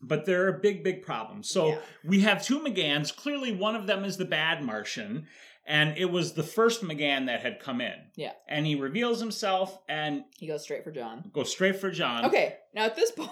But 0.00 0.26
there 0.26 0.46
are 0.46 0.52
big, 0.52 0.84
big 0.84 1.02
problems. 1.02 1.50
So 1.50 1.68
Yeah. 1.68 1.78
we 2.04 2.20
have 2.20 2.44
two 2.44 2.60
M'ganns. 2.60 3.14
Clearly, 3.14 3.52
one 3.52 3.74
of 3.76 3.86
them 3.86 4.04
is 4.04 4.16
the 4.16 4.24
bad 4.24 4.62
Martian, 4.62 5.26
and 5.66 5.96
it 5.98 6.06
was 6.06 6.34
the 6.34 6.42
first 6.42 6.82
M'gann 6.82 7.26
that 7.26 7.40
had 7.42 7.58
come 7.60 7.80
in. 7.80 7.94
Yeah. 8.16 8.32
And 8.48 8.64
he 8.66 8.74
reveals 8.76 9.18
himself 9.20 9.78
and 9.88 10.24
he 10.38 10.46
goes 10.46 10.62
straight 10.62 10.84
for 10.84 10.92
John. 10.92 11.30
goes 11.32 11.50
straight 11.50 11.76
for 11.80 11.90
John. 11.90 12.24
Okay, 12.26 12.56
now 12.74 12.84
at 12.84 12.94
this 12.96 13.10
point, 13.16 13.30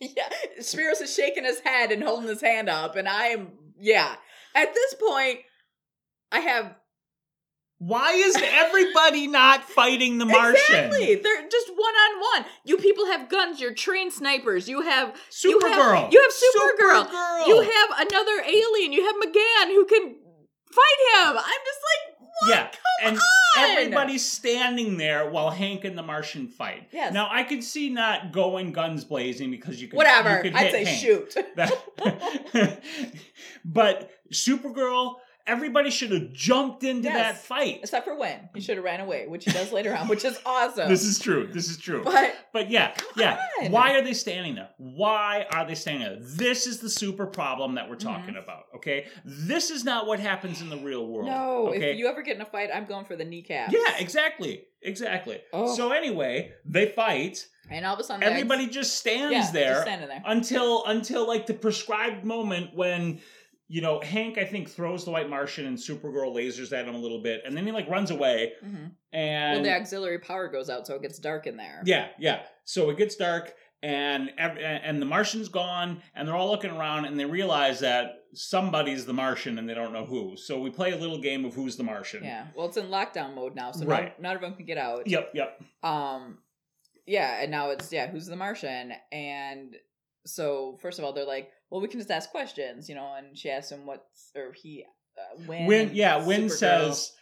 yeah, 0.00 0.28
Spiros 0.60 1.00
is 1.00 1.14
shaking 1.14 1.44
his 1.44 1.60
head 1.60 1.90
and 1.90 2.02
holding 2.02 2.28
his 2.28 2.40
hand 2.42 2.68
up, 2.68 2.96
and 2.96 3.08
I'm 3.08 3.52
yeah. 3.78 4.14
At 4.54 4.72
this 4.74 4.94
point, 4.94 5.40
I 6.30 6.40
have 6.40 6.74
Why 7.78 8.12
is 8.12 8.36
everybody 8.40 9.26
not 9.26 9.64
fighting 9.68 10.18
the 10.18 10.24
Martian? 10.24 10.54
exactly. 10.54 11.16
They're 11.16 11.48
just 11.48 11.68
one 11.70 11.94
on 11.94 12.20
one. 12.20 12.44
You 12.64 12.76
people 12.78 13.06
have 13.06 13.28
guns. 13.28 13.60
You're 13.60 13.74
trained 13.74 14.12
snipers. 14.12 14.68
You 14.68 14.80
have 14.82 15.14
You 15.42 15.58
have- 15.60 15.72
Supergirl. 15.72 16.12
you 16.12 16.20
have 16.22 16.32
Supergirl. 16.32 17.06
Supergirl. 17.08 17.46
you 17.48 17.60
have 17.60 18.08
another 18.08 18.40
alien. 18.46 18.92
You 18.92 19.04
have 19.04 19.16
M'gann 19.16 19.68
who 19.74 19.84
can 19.86 20.14
fight 20.72 21.26
him. 21.26 21.36
I'm 21.36 21.42
just 21.64 21.80
like, 21.84 22.16
what? 22.40 22.50
Yeah, 22.50 22.68
and 23.02 23.16
on! 23.16 23.22
everybody's 23.58 24.24
standing 24.28 24.96
there 24.96 25.30
while 25.30 25.50
Hank 25.50 25.84
and 25.84 25.96
the 25.96 26.02
Martian 26.02 26.48
fight. 26.48 26.88
Yes. 26.92 27.12
Now 27.12 27.28
I 27.30 27.42
could 27.44 27.62
see 27.62 27.90
not 27.90 28.32
going 28.32 28.72
guns 28.72 29.04
blazing 29.04 29.50
because 29.52 29.80
you 29.80 29.86
could 29.88 29.96
Whatever. 29.96 30.36
You 30.36 30.42
could 30.50 30.54
I'd 30.54 30.70
say 30.72 30.84
Hank. 30.84 30.98
shoot. 30.98 31.34
But 33.64 34.10
Supergirl, 34.32 35.14
everybody 35.46 35.90
should 35.90 36.10
have 36.10 36.32
jumped 36.32 36.84
into 36.84 37.08
Yes. 37.08 37.14
that 37.14 37.36
fight. 37.44 37.80
Except 37.82 38.06
for 38.06 38.16
when 38.16 38.48
he 38.54 38.60
should 38.60 38.76
have 38.76 38.84
ran 38.84 39.00
away, 39.00 39.26
which 39.26 39.44
he 39.44 39.50
does 39.52 39.72
later 39.72 39.94
on, 39.94 40.08
which 40.08 40.24
is 40.24 40.38
awesome. 40.46 40.88
This 40.88 41.04
is 41.04 41.18
true. 41.18 41.48
This 41.52 41.68
is 41.68 41.76
true. 41.78 42.02
but 42.04 42.34
But 42.52 42.70
yeah, 42.70 42.94
yeah. 43.16 43.38
on. 43.62 43.70
Why 43.72 43.94
are 43.98 44.02
they 44.02 44.14
standing 44.14 44.54
there? 44.54 44.70
Why 44.78 45.46
are 45.52 45.66
they 45.66 45.74
standing 45.74 46.08
there? 46.08 46.18
This 46.20 46.66
is 46.66 46.78
the 46.78 46.88
super 46.88 47.26
problem 47.26 47.74
that 47.74 47.88
we're 47.90 47.96
talking 47.96 48.36
about. 48.36 48.64
Okay, 48.76 49.06
this 49.24 49.70
is 49.70 49.84
not 49.84 50.06
what 50.06 50.20
happens 50.20 50.60
in 50.62 50.70
the 50.70 50.76
real 50.78 51.06
world. 51.06 51.28
Mm-hmm. 51.28 51.36
no, 51.36 51.68
okay. 51.68 51.92
if 51.92 51.98
you 51.98 52.06
ever 52.08 52.22
get 52.22 52.36
in 52.36 52.42
a 52.42 52.46
fight, 52.46 52.70
I'm 52.72 52.86
going 52.86 53.04
for 53.04 53.16
the 53.16 53.24
kneecap. 53.24 53.72
yeah, 53.72 53.96
exactly, 53.98 54.62
exactly. 54.82 55.40
Oh. 55.52 55.74
So 55.74 55.92
anyway, 55.92 56.52
they 56.64 56.86
fight. 56.86 57.46
And 57.70 57.86
all 57.86 57.94
of 57.94 58.00
a 58.00 58.04
sudden, 58.04 58.22
Everybody 58.22 58.66
just 58.66 58.96
stands 58.96 59.32
yeah, 59.32 59.50
there 59.50 59.70
just 59.72 59.82
standing 59.82 60.08
there. 60.08 60.22
until 60.26 60.84
until 60.86 61.26
like 61.26 61.46
the 61.46 61.54
prescribed 61.54 62.22
moment 62.24 62.74
when 62.74 63.20
you 63.68 63.80
know 63.80 64.00
Hank 64.00 64.36
I 64.38 64.44
think 64.44 64.68
throws 64.68 65.04
the 65.04 65.10
White 65.10 65.28
Martian 65.30 65.66
and 65.66 65.76
Supergirl 65.78 66.34
lasers 66.34 66.72
at 66.72 66.86
him 66.86 66.94
a 66.94 66.98
little 66.98 67.22
bit, 67.22 67.42
and 67.46 67.56
then 67.56 67.64
he 67.66 67.72
like 67.72 67.88
runs 67.88 68.10
away 68.10 68.52
hmm 68.60 68.74
Well, 68.74 68.88
and 69.12 69.64
the 69.64 69.74
auxiliary 69.74 70.18
power 70.18 70.48
goes 70.48 70.68
out, 70.70 70.86
so 70.86 70.94
it 70.96 71.02
gets 71.02 71.18
dark 71.18 71.46
in 71.46 71.56
there. 71.56 71.82
yeah, 71.84 72.08
yeah. 72.18 72.42
So 72.64 72.90
it 72.90 72.96
gets 72.98 73.16
dark, 73.16 73.54
and 73.82 74.30
and 74.38 75.00
the 75.00 75.06
Martian's 75.06 75.48
gone, 75.48 76.02
and 76.14 76.26
they're 76.28 76.36
all 76.36 76.50
looking 76.50 76.70
around, 76.70 77.04
and 77.06 77.18
they 77.18 77.24
realize 77.26 77.80
that 77.80 78.24
somebody's 78.34 79.06
the 79.06 79.12
Martian, 79.12 79.58
and 79.58 79.68
they 79.68 79.74
don't 79.74 79.92
know 79.92 80.04
who. 80.06 80.36
So 80.36 80.60
we 80.60 80.70
play 80.70 80.92
a 80.92 80.96
little 80.96 81.18
game 81.20 81.44
of 81.44 81.54
who's 81.54 81.76
the 81.76 81.84
Martian. 81.84 82.24
Yeah. 82.24 82.46
Well, 82.56 82.66
it's 82.66 82.76
in 82.76 82.86
lockdown 82.86 83.34
mode 83.34 83.54
now, 83.54 83.70
so 83.72 83.84
Right. 83.86 84.12
none, 84.18 84.22
none 84.22 84.36
of 84.36 84.42
them 84.42 84.54
can 84.56 84.66
get 84.66 84.78
out. 84.78 85.06
Yep. 85.06 85.30
Yep. 85.34 85.62
Um, 85.82 86.38
yeah, 87.06 87.42
and 87.42 87.50
now 87.50 87.70
it's 87.70 87.92
yeah, 87.92 88.08
who's 88.08 88.26
the 88.26 88.34
Martian? 88.36 88.92
And 89.12 89.76
so 90.26 90.78
first 90.80 90.98
of 90.98 91.04
all, 91.04 91.12
they're 91.12 91.24
like, 91.26 91.50
well, 91.70 91.80
we 91.80 91.88
can 91.88 91.98
just 92.00 92.10
ask 92.10 92.30
questions, 92.30 92.88
you 92.88 92.94
know. 92.94 93.14
And 93.16 93.36
she 93.36 93.50
asks 93.50 93.72
him 93.72 93.86
what's 93.86 94.30
or 94.36 94.52
he 94.52 94.84
uh, 95.18 95.42
when 95.46 95.66
Winn. 95.66 95.90
Yeah. 95.92 96.20
Supergirl 96.20 96.50
says. 96.50 97.12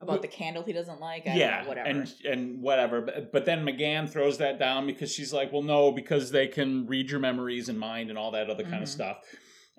about 0.00 0.20
the 0.22 0.28
candle 0.28 0.62
he 0.64 0.72
doesn't 0.72 1.00
like. 1.00 1.26
I 1.26 1.34
yeah, 1.34 1.62
know, 1.62 1.68
whatever. 1.68 1.88
and 1.88 2.12
and 2.28 2.60
whatever. 2.62 3.00
But, 3.02 3.32
but 3.32 3.44
then 3.44 3.64
M'gann 3.64 4.08
throws 4.10 4.38
that 4.38 4.58
down 4.58 4.86
because 4.86 5.12
she's 5.12 5.32
like, 5.32 5.52
well, 5.52 5.62
no, 5.62 5.92
because 5.92 6.30
they 6.30 6.48
can 6.48 6.86
read 6.86 7.10
your 7.10 7.20
memories 7.20 7.68
and 7.68 7.78
mind 7.78 8.10
and 8.10 8.18
all 8.18 8.30
that 8.32 8.50
other 8.50 8.64
kind 8.64 8.82
of 8.82 8.88
Mhm. 8.88 8.92
stuff. 8.92 9.18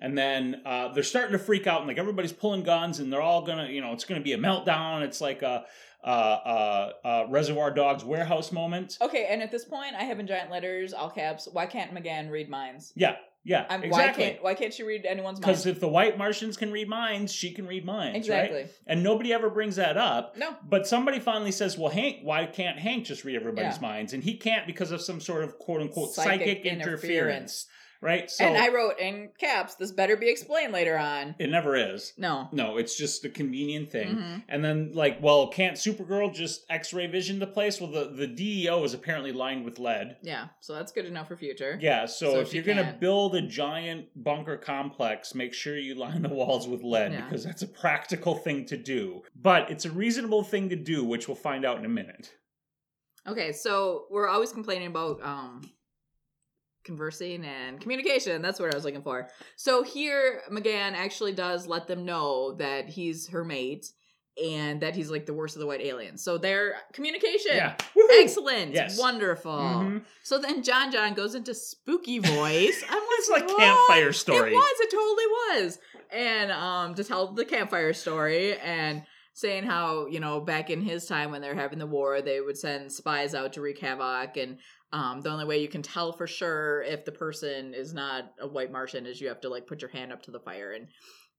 And 0.00 0.18
then 0.18 0.62
uh, 0.66 0.92
they're 0.92 1.02
starting 1.04 1.32
to 1.32 1.38
freak 1.38 1.66
out, 1.66 1.78
and 1.80 1.88
like 1.88 1.98
everybody's 1.98 2.32
pulling 2.32 2.62
guns, 2.64 2.98
and 2.98 3.12
they're 3.12 3.22
all 3.22 3.42
gonna, 3.42 3.68
you 3.68 3.80
know, 3.80 3.92
it's 3.92 4.04
gonna 4.04 4.20
be 4.20 4.32
a 4.32 4.38
meltdown. 4.38 5.02
It's 5.02 5.20
like 5.20 5.42
a, 5.42 5.64
uh, 6.02 6.06
uh, 6.06 6.92
uh, 7.04 7.26
Reservoir 7.30 7.70
Dogs 7.70 8.04
warehouse 8.04 8.50
moment. 8.52 8.98
okay, 9.00 9.26
and 9.30 9.40
at 9.40 9.50
this 9.52 9.64
point, 9.64 9.94
I 9.94 10.02
have 10.04 10.18
in 10.18 10.26
giant 10.26 10.50
letters, 10.50 10.92
all 10.92 11.10
caps. 11.10 11.48
Why 11.50 11.66
can't 11.66 11.92
M'gann 11.94 12.28
read 12.30 12.50
minds? 12.50 12.92
Yeah, 12.96 13.16
yeah, 13.44 13.66
I'm, 13.68 13.80
Why 13.82 13.86
exactly. 13.86 14.24
can't 14.24 14.42
Why 14.42 14.54
can't 14.54 14.72
she 14.72 14.82
read 14.82 15.04
anyone's 15.04 15.36
mind? 15.36 15.42
Because 15.42 15.66
if 15.66 15.78
the 15.78 15.88
white 15.88 16.16
Martians 16.16 16.56
can 16.56 16.72
read 16.72 16.88
minds, 16.88 17.32
she 17.32 17.52
can 17.52 17.66
read 17.66 17.84
minds, 17.84 18.16
exactly. 18.16 18.62
right? 18.62 18.70
And 18.86 19.02
nobody 19.02 19.32
ever 19.34 19.50
brings 19.50 19.76
that 19.76 19.96
up. 19.98 20.36
No. 20.38 20.56
But 20.66 20.86
somebody 20.86 21.20
finally 21.20 21.52
says, 21.52 21.76
"Well, 21.76 21.90
Hank, 21.90 22.20
why 22.22 22.46
can't 22.46 22.78
Hank 22.78 23.04
just 23.04 23.22
read 23.24 23.36
everybody's 23.36 23.76
Yeah. 23.76 23.82
minds?" 23.82 24.14
And 24.14 24.24
he 24.24 24.36
can't 24.38 24.66
because 24.66 24.92
of 24.92 25.02
some 25.02 25.20
sort 25.20 25.44
of 25.44 25.58
quote 25.58 25.82
unquote 25.82 26.14
psychic, 26.14 26.40
Psychic 26.40 26.64
interference, 26.64 27.04
interference. 27.04 27.66
Right? 28.04 28.30
So 28.30 28.44
and 28.44 28.56
I 28.56 28.68
wrote 28.68 28.98
in 29.00 29.30
caps, 29.38 29.74
"This 29.74 29.90
better 29.90 30.16
be 30.16 30.28
explained 30.28 30.72
later 30.72 30.96
on." 30.96 31.34
it 31.38 31.48
never 31.50 31.74
is. 31.74 32.12
No. 32.18 32.48
No, 32.52 32.76
it's 32.76 32.96
just 32.96 33.24
a 33.24 33.28
convenient 33.28 33.90
thing. 33.90 34.16
Mhm. 34.16 34.42
And 34.48 34.64
then, 34.64 34.92
like, 34.92 35.22
well, 35.22 35.48
can't 35.48 35.76
Supergirl 35.76 36.32
just 36.32 36.64
X-ray 36.70 37.06
vision 37.06 37.38
the 37.38 37.46
place? 37.46 37.80
Well, 37.80 37.90
the 37.90 38.04
the 38.04 38.26
DEO 38.26 38.84
is 38.84 38.94
apparently 38.94 39.32
lined 39.32 39.64
with 39.64 39.78
lead. 39.78 40.16
Yeah, 40.22 40.48
so 40.60 40.74
that's 40.74 40.92
good 40.92 41.06
enough 41.06 41.28
for 41.28 41.36
future. 41.36 41.78
Yeah, 41.80 42.06
so, 42.06 42.32
So 42.34 42.40
if 42.40 42.48
she 42.50 42.56
you're 42.56 42.64
gonna 42.64 42.84
can't. 42.84 43.00
build 43.00 43.34
a 43.34 43.42
giant 43.42 44.08
bunker 44.14 44.56
complex, 44.56 45.34
make 45.34 45.54
sure 45.54 45.76
you 45.78 45.94
line 45.94 46.22
the 46.22 46.28
walls 46.28 46.68
with 46.68 46.82
lead 46.82 47.12
Yeah. 47.12 47.22
because 47.24 47.42
that's 47.44 47.62
a 47.62 47.66
practical 47.68 48.34
thing 48.36 48.66
to 48.66 48.76
do. 48.76 49.22
But 49.34 49.70
it's 49.70 49.84
a 49.84 49.90
reasonable 49.90 50.42
thing 50.44 50.68
to 50.68 50.76
do, 50.76 51.02
which 51.04 51.26
we'll 51.26 51.34
find 51.36 51.64
out 51.64 51.78
in 51.78 51.84
a 51.84 51.88
minute. 51.88 52.32
Okay, 53.26 53.52
so 53.52 54.06
we're 54.10 54.28
always 54.28 54.52
complaining 54.52 54.88
about 54.88 55.22
um 55.22 55.62
conversing 56.84 57.44
and 57.44 57.80
communication. 57.80 58.42
That's 58.42 58.60
what 58.60 58.72
I 58.72 58.76
was 58.76 58.84
looking 58.84 59.02
for. 59.02 59.28
So 59.56 59.82
here 59.82 60.42
M'gann 60.50 60.92
actually 60.94 61.32
does 61.32 61.66
let 61.66 61.86
them 61.86 62.04
know 62.04 62.54
that 62.56 62.88
he's 62.88 63.28
her 63.28 63.44
mate 63.44 63.86
and 64.42 64.80
that 64.80 64.96
he's 64.96 65.10
like 65.10 65.26
the 65.26 65.32
worst 65.32 65.54
of 65.54 65.60
the 65.60 65.66
white 65.66 65.80
aliens. 65.80 66.22
So 66.22 66.38
their 66.38 66.74
communication, 66.92 67.52
yeah. 67.54 67.76
excellent, 68.14 68.72
Yes. 68.74 68.98
Wonderful. 68.98 69.52
Mhm. 69.52 70.04
So 70.24 70.38
then 70.38 70.62
John 70.62 70.90
John 70.90 71.14
goes 71.14 71.34
into 71.34 71.54
spooky 71.54 72.18
voice. 72.18 72.84
I'm 72.88 72.98
like, 72.98 73.04
It's 73.18 73.30
like 73.30 73.46
"What?" 73.48 73.58
campfire 73.58 74.12
story. 74.12 74.52
It 74.52 74.54
was. 74.56 74.80
It 74.80 74.90
totally 74.90 75.26
was. 75.64 75.78
And 76.10 76.50
um, 76.52 76.94
to 76.96 77.04
tell 77.04 77.32
the 77.32 77.44
campfire 77.44 77.92
story 77.92 78.56
and 78.58 79.02
saying 79.34 79.64
how 79.64 80.06
you 80.06 80.20
know 80.20 80.40
back 80.40 80.70
in 80.70 80.80
his 80.80 81.06
time 81.06 81.30
when 81.30 81.42
they're 81.42 81.54
having 81.54 81.78
the 81.78 81.86
war, 81.86 82.22
they 82.22 82.40
would 82.40 82.56
send 82.56 82.90
spies 82.90 83.34
out 83.34 83.52
to 83.52 83.60
wreak 83.60 83.78
havoc, 83.78 84.36
and 84.36 84.58
um, 84.92 85.20
the 85.20 85.30
only 85.30 85.44
way 85.44 85.60
you 85.60 85.68
can 85.68 85.82
tell 85.82 86.12
for 86.12 86.26
sure 86.26 86.82
if 86.82 87.04
the 87.04 87.12
person 87.12 87.74
is 87.74 87.92
not 87.92 88.32
a 88.40 88.48
white 88.48 88.72
Martian 88.72 89.06
is 89.06 89.20
you 89.20 89.28
have 89.28 89.40
to 89.42 89.48
like 89.48 89.66
put 89.66 89.82
your 89.82 89.90
hand 89.90 90.12
up 90.12 90.22
to 90.22 90.30
the 90.30 90.40
fire 90.40 90.72
and. 90.72 90.86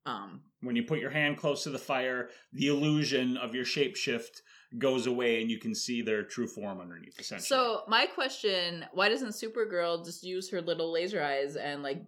um 0.05 0.41
When 0.61 0.75
you 0.75 0.83
put 0.83 0.99
your 0.99 1.09
hand 1.09 1.37
close 1.37 1.63
to 1.63 1.71
the 1.71 1.79
fire, 1.79 2.29
the 2.53 2.67
illusion 2.67 3.37
of 3.37 3.55
your 3.55 3.65
shapeshift 3.65 4.41
goes 4.77 5.07
away 5.07 5.41
and 5.41 5.49
you 5.49 5.57
can 5.57 5.73
see 5.73 6.01
their 6.01 6.23
true 6.23 6.47
form 6.47 6.81
underneath, 6.81 7.17
essentially. 7.17 7.47
so 7.47 7.83
my 7.87 8.05
question 8.07 8.85
why 8.93 9.07
doesn't 9.09 9.29
supergirl 9.29 10.03
just 10.03 10.21
use 10.23 10.49
her 10.51 10.61
little 10.61 10.91
laser 10.91 11.23
eyes 11.23 11.55
and 11.55 11.81
like 11.81 12.01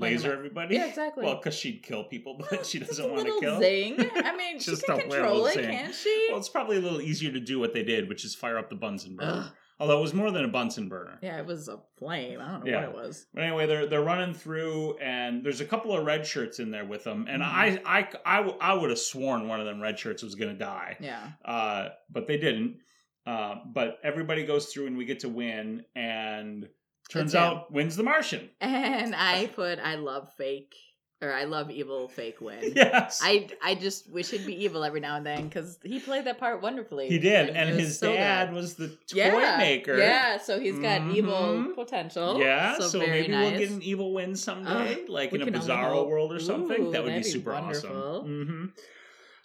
laser 0.00 0.32
everybody? 0.32 0.74
yeah 0.76 0.86
exactly 0.86 1.24
Well, 1.24 1.36
because 1.36 1.54
she'd 1.54 1.82
kill 1.82 2.04
people, 2.04 2.40
but 2.50 2.64
she 2.70 2.78
doesn't 2.78 3.04
want 3.10 3.26
to 3.26 3.34
little 3.34 3.40
kill. 3.40 3.60
zing 3.60 3.96
i 4.24 4.36
mean 4.36 4.58
she 4.58 4.70
Just 4.70 4.84
can 4.86 4.98
control 5.00 5.46
it 5.46 5.54
can't 5.54 5.94
she 5.94 6.26
Well, 6.30 6.38
it's 6.38 6.48
probably 6.48 6.76
a 6.76 6.80
little 6.80 7.00
easier 7.00 7.32
to 7.32 7.40
do 7.40 7.58
what 7.58 7.72
they 7.74 7.82
did, 7.82 8.08
which 8.08 8.24
is 8.24 8.34
fire 8.34 8.58
up 8.58 8.68
the 8.70 8.76
Bunsen 8.76 9.16
burner. 9.16 9.44
Ugh. 9.46 9.52
Although 9.80 9.98
it 9.98 10.02
was 10.02 10.12
more 10.12 10.32
than 10.32 10.44
a 10.44 10.48
Bunsen 10.48 10.88
burner. 10.88 11.18
yeah 11.22 11.38
it 11.38 11.46
was 11.46 11.68
a 11.68 11.78
flame 11.98 12.40
i 12.40 12.50
don't 12.52 12.64
know 12.64 12.70
Yeah. 12.70 12.86
what 12.88 12.88
it 12.88 12.94
was 13.06 13.26
But 13.32 13.44
anyway, 13.44 13.66
they're 13.66 13.86
they're 13.86 14.02
running 14.02 14.34
through, 14.34 14.96
and 14.98 15.44
there's 15.44 15.60
a 15.60 15.64
couple 15.64 15.96
of 15.96 16.04
red 16.04 16.26
shirts 16.26 16.58
in 16.58 16.70
there 16.70 16.84
with 16.84 17.04
them, 17.04 17.26
and 17.28 17.42
Mhm. 17.42 17.46
I, 17.46 17.80
I 17.84 18.08
I 18.38 18.40
I 18.60 18.74
would 18.74 18.90
have 18.90 18.98
sworn 18.98 19.46
one 19.48 19.60
of 19.60 19.66
them 19.66 19.80
red 19.80 19.98
shirts 19.98 20.22
was 20.22 20.34
gonna 20.34 20.54
die, 20.54 20.96
yeah 21.00 21.30
uh, 21.44 21.90
but 22.10 22.26
they 22.26 22.38
didn't. 22.38 22.78
Uh, 23.26 23.56
but 23.74 23.98
everybody 24.02 24.46
goes 24.46 24.72
through, 24.72 24.86
and 24.86 24.96
we 24.96 25.04
get 25.04 25.20
to 25.20 25.28
Winn, 25.28 25.84
and 25.94 26.66
turns 27.08 27.34
out 27.34 27.72
Winn's 27.72 27.96
the 27.96 28.02
Martian. 28.02 28.48
and 28.60 29.14
i 29.14 29.46
put 29.54 29.78
i 29.78 29.94
love 29.96 30.32
fake 30.36 30.74
or 31.20 31.32
i 31.32 31.44
love 31.44 31.68
evil 31.70 32.06
fake 32.08 32.40
Winn 32.40 32.72
yes, 32.76 33.20
I 33.22 33.48
I 33.60 33.74
just 33.74 34.08
wish 34.08 34.30
he'd 34.30 34.46
be 34.46 34.64
evil 34.64 34.84
every 34.84 35.00
now 35.00 35.16
and 35.16 35.26
then 35.26 35.48
because 35.48 35.78
he 35.82 35.98
played 35.98 36.26
that 36.26 36.38
part 36.38 36.62
wonderfully. 36.62 37.08
he 37.08 37.18
did, 37.18 37.48
it 37.48 37.56
and 37.56 37.70
his 37.76 37.98
so 37.98 38.12
dad 38.14 38.50
good. 38.50 38.54
was 38.54 38.74
the 38.74 38.86
toy 38.88 39.16
yeah, 39.16 39.56
maker. 39.58 39.96
Yeah, 39.98 40.38
so 40.38 40.60
he's 40.60 40.78
got 40.78 41.10
evil 41.10 41.32
Mhm. 41.34 41.74
potential. 41.74 42.38
Yeah, 42.38 42.78
so, 42.78 42.86
so, 42.88 42.98
maybe 43.00 43.28
nice. 43.32 43.50
we'll 43.50 43.58
get 43.58 43.70
an 43.70 43.82
evil 43.82 44.14
Winn 44.14 44.36
someday, 44.36 45.06
like 45.08 45.32
in 45.32 45.42
a 45.42 45.46
bizarro 45.46 46.06
world 46.08 46.32
or 46.32 46.38
something. 46.38 46.86
Ooh, 46.86 46.92
that 46.92 47.02
would 47.02 47.14
be 47.14 47.18
be 47.18 47.24
super 47.24 47.50
wonderful. 47.52 47.90
awesome. 48.20 48.46
hmm 48.46 48.66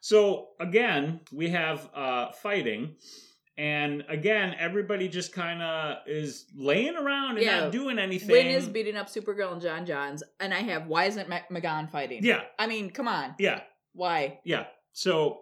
So 0.02 0.50
again, 0.60 1.22
we 1.32 1.50
have 1.50 1.90
uh, 1.96 2.32
fighting, 2.34 2.98
and 3.58 4.04
again, 4.10 4.56
everybody 4.58 5.08
just 5.08 5.32
kind 5.34 5.62
of 5.62 5.98
is 6.08 6.46
laying 6.56 6.96
around 6.96 7.38
and 7.38 7.46
Yeah. 7.46 7.60
not 7.62 7.72
doing 7.72 8.00
anything. 8.00 8.32
Winn 8.32 8.48
is 8.48 8.68
beating 8.68 8.96
up 8.96 9.08
Supergirl 9.10 9.54
and 9.54 9.62
J'onn 9.62 9.86
J'onzz, 9.86 10.24
and 10.40 10.54
I 10.54 10.60
have 10.60 10.88
why 10.88 11.06
isn't 11.06 11.30
Mac- 11.30 11.50
M'gann 11.50 11.90
fighting? 11.92 12.24
yeah, 12.24 12.42
I 12.58 12.68
mean, 12.68 12.90
come 12.92 13.08
on, 13.08 13.36
yeah, 13.40 13.62
why? 13.94 14.40
yeah. 14.44 14.66
So, 14.94 15.42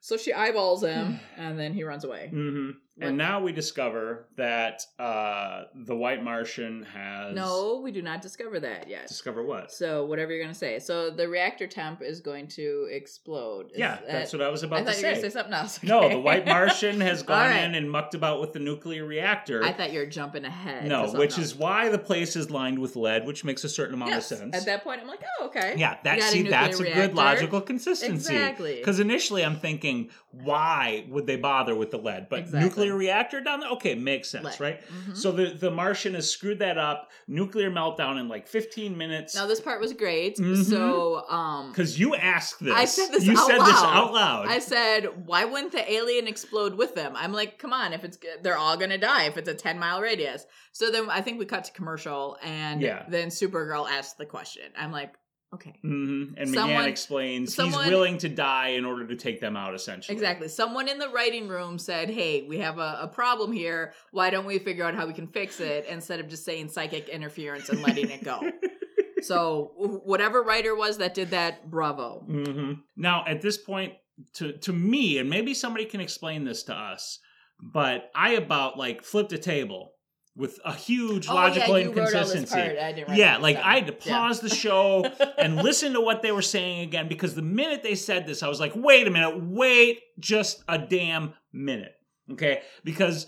So 0.00 0.16
she 0.16 0.32
eyeballs 0.32 0.82
him, 0.84 1.18
and 1.36 1.58
then 1.58 1.72
he 1.72 1.82
runs 1.84 2.04
away. 2.04 2.30
Mm-hmm. 2.32 2.70
And 3.00 3.16
now 3.16 3.40
we 3.40 3.52
discover 3.52 4.26
that 4.36 4.82
uh, 4.98 5.64
the 5.74 5.94
White 5.96 6.22
Martian 6.22 6.84
has 6.84 7.34
No, 7.34 7.80
we 7.82 7.92
do 7.92 8.02
not 8.02 8.22
discover 8.22 8.60
that 8.60 8.88
yet. 8.88 9.08
discover 9.08 9.42
what? 9.42 9.72
So 9.72 10.04
whatever 10.06 10.32
you're 10.32 10.42
gonna 10.42 10.54
say. 10.54 10.78
So 10.78 11.10
the 11.10 11.28
reactor 11.28 11.66
temp 11.66 12.02
is 12.02 12.20
going 12.20 12.48
to 12.48 12.88
explode. 12.90 13.70
Is 13.72 13.78
yeah, 13.78 13.96
that- 13.96 14.06
that's 14.08 14.32
what 14.32 14.42
I 14.42 14.48
was 14.48 14.62
about 14.62 14.80
I 14.80 14.84
thought 14.84 14.94
to 14.94 15.00
you 15.00 15.06
were 15.08 15.14
say. 15.14 15.22
say 15.22 15.30
something 15.30 15.54
else. 15.54 15.82
No, 15.82 16.08
the 16.08 16.18
White 16.18 16.46
Martian 16.46 17.00
has 17.00 17.22
gone 17.24 17.50
right. 17.50 17.64
in 17.64 17.74
and 17.74 17.90
mucked 17.90 18.14
about 18.14 18.40
with 18.40 18.52
the 18.52 18.58
nuclear 18.58 19.04
reactor. 19.04 19.64
I 19.64 19.72
thought 19.72 19.92
you 19.92 20.00
were 20.00 20.06
jumping 20.06 20.44
ahead. 20.44 20.86
No, 20.86 21.10
which 21.12 21.32
else. 21.32 21.38
is 21.38 21.54
why 21.54 21.88
the 21.88 21.98
place 21.98 22.36
is 22.36 22.50
lined 22.50 22.78
with 22.78 22.96
lead, 22.96 23.26
which 23.26 23.44
makes 23.44 23.64
a 23.64 23.68
certain 23.68 23.94
amount 23.94 24.10
yes. 24.10 24.30
of 24.30 24.38
sense. 24.38 24.56
At 24.56 24.66
that 24.66 24.84
point, 24.84 25.00
I'm 25.00 25.08
like, 25.08 25.22
oh, 25.37 25.37
okay. 25.48 25.74
yeah, 25.76 25.96
that 26.04 26.18
a 26.18 26.22
see, 26.22 26.42
nuclear 26.44 26.50
that's 26.60 26.80
a 26.80 26.84
good 26.84 27.14
logical 27.14 27.60
consistency. 27.60 28.34
Exactly. 28.34 28.76
Because 28.76 29.00
initially 29.00 29.44
I'm 29.44 29.56
thinking, 29.56 30.10
why 30.30 31.04
would 31.08 31.26
they 31.26 31.36
bother 31.36 31.74
with 31.74 31.90
the 31.90 31.98
lead? 31.98 32.28
But 32.28 32.40
Exactly. 32.40 32.60
nuclear 32.68 32.94
reactor 32.96 33.40
down 33.40 33.60
there, 33.60 33.70
okay, 33.70 33.94
makes 33.94 34.28
sense, 34.30 34.44
Lead. 34.44 34.60
right? 34.60 34.80
Mhm. 34.88 35.16
So 35.16 35.32
the 35.32 35.46
the 35.50 35.70
Martian 35.70 36.14
has 36.14 36.30
screwed 36.30 36.58
that 36.60 36.78
up. 36.78 37.10
Nuclear 37.26 37.70
meltdown 37.70 38.20
in 38.20 38.28
like 38.28 38.46
15 38.46 38.96
minutes. 38.96 39.34
now 39.34 39.46
this 39.46 39.60
part 39.60 39.80
was 39.80 39.92
great. 39.92 40.36
Mhm. 40.38 40.64
So, 40.64 41.28
um, 41.28 41.70
Because 41.70 41.98
you 41.98 42.14
asked 42.14 42.62
this, 42.62 42.74
I 42.74 42.84
said 42.84 43.10
this 43.12 43.24
You 43.24 43.36
out 43.38 43.46
said 43.46 43.60
this 43.60 43.82
out 43.82 44.12
loud. 44.12 44.46
I 44.48 44.58
said, 44.58 45.26
why 45.26 45.44
wouldn't 45.44 45.72
the 45.72 45.90
alien 45.92 46.26
explode 46.28 46.74
with 46.74 46.94
them? 46.94 47.12
I'm 47.16 47.32
like, 47.32 47.58
come 47.58 47.72
on, 47.72 47.92
if 47.92 48.04
it's 48.04 48.18
they're 48.42 48.56
all 48.58 48.76
gonna 48.76 48.98
die 48.98 49.24
if 49.24 49.36
it's 49.36 49.48
a 49.48 49.54
10 49.54 49.78
mile 49.78 50.00
radius. 50.00 50.44
So 50.72 50.90
then 50.90 51.08
I 51.10 51.20
think 51.22 51.38
we 51.38 51.44
cut 51.46 51.64
to 51.64 51.72
commercial, 51.72 52.36
and 52.42 52.80
Yeah. 52.80 53.04
then 53.08 53.28
Supergirl 53.28 53.88
asked 53.90 54.18
the 54.18 54.26
question. 54.26 54.64
I'm 54.78 54.92
like, 54.92 55.14
okay. 55.54 55.74
Mm-hmm. 55.84 56.34
And 56.36 56.48
Someone- 56.50 56.84
M'gann 56.84 56.88
explains 56.88 57.54
someone- 57.54 57.84
he's 57.84 57.92
willing 57.92 58.18
to 58.18 58.28
die 58.28 58.68
in 58.68 58.84
order 58.84 59.06
to 59.06 59.16
take 59.16 59.40
them 59.40 59.56
out, 59.56 59.74
essentially. 59.74 60.14
Exactly. 60.14 60.48
Someone 60.48 60.88
in 60.88 60.98
the 60.98 61.08
writing 61.08 61.48
room 61.48 61.78
said, 61.78 62.10
"Hey, 62.10 62.42
we 62.42 62.58
have 62.58 62.78
a, 62.78 63.00
a 63.02 63.08
problem 63.08 63.52
here. 63.52 63.92
Why 64.12 64.30
don't 64.30 64.46
we 64.46 64.58
figure 64.58 64.84
out 64.84 64.94
how 64.94 65.06
we 65.06 65.12
can 65.12 65.26
fix 65.28 65.60
it 65.60 65.86
instead 65.86 66.20
of 66.20 66.28
just 66.28 66.44
saying 66.44 66.68
psychic 66.68 67.08
interference 67.08 67.68
and 67.68 67.82
letting 67.82 68.10
it 68.10 68.24
go?" 68.24 68.40
so, 69.22 69.72
whatever 70.04 70.42
writer 70.42 70.74
was 70.76 70.98
that 70.98 71.14
did 71.14 71.30
that, 71.30 71.70
bravo. 71.70 72.24
Mm-hmm. 72.28 72.72
Now, 72.96 73.24
at 73.26 73.40
this 73.40 73.56
point, 73.58 73.94
to 74.34 74.52
to 74.58 74.72
me, 74.72 75.18
and 75.18 75.28
maybe 75.30 75.54
somebody 75.54 75.84
can 75.84 76.00
explain 76.00 76.44
this 76.44 76.64
to 76.64 76.74
us, 76.74 77.18
but 77.60 78.10
I 78.14 78.32
about 78.32 78.76
like 78.78 79.02
flipped 79.02 79.32
a 79.32 79.38
table 79.38 79.92
with 80.38 80.60
a 80.64 80.72
huge 80.72 81.28
logical 81.28 81.74
oh, 81.74 81.76
yeah, 81.76 81.86
all 81.88 81.92
this 81.92 81.98
inconsistency. 82.12 82.54
part. 82.54 82.78
I 82.78 82.92
didn't 82.92 83.16
Yeah, 83.16 83.38
like. 83.38 83.56
I 83.56 83.74
had 83.80 83.88
to 83.88 84.08
Yeah. 84.08 84.18
pause 84.18 84.40
the 84.40 84.48
show 84.48 85.04
and 85.38 85.56
listen 85.56 85.92
to 85.94 86.00
what 86.00 86.22
they 86.22 86.30
were 86.30 86.42
saying 86.42 86.80
again 86.80 87.08
because 87.08 87.34
the 87.34 87.42
minute 87.42 87.82
they 87.82 87.96
said 87.96 88.24
this, 88.26 88.42
I 88.44 88.48
was 88.48 88.60
like, 88.60 88.72
wait 88.76 89.08
a 89.08 89.10
minute, 89.10 89.42
wait 89.42 90.00
just 90.20 90.62
a 90.68 90.78
damn 90.78 91.34
minute. 91.52 91.96
Okay? 92.30 92.62
Because 92.84 93.26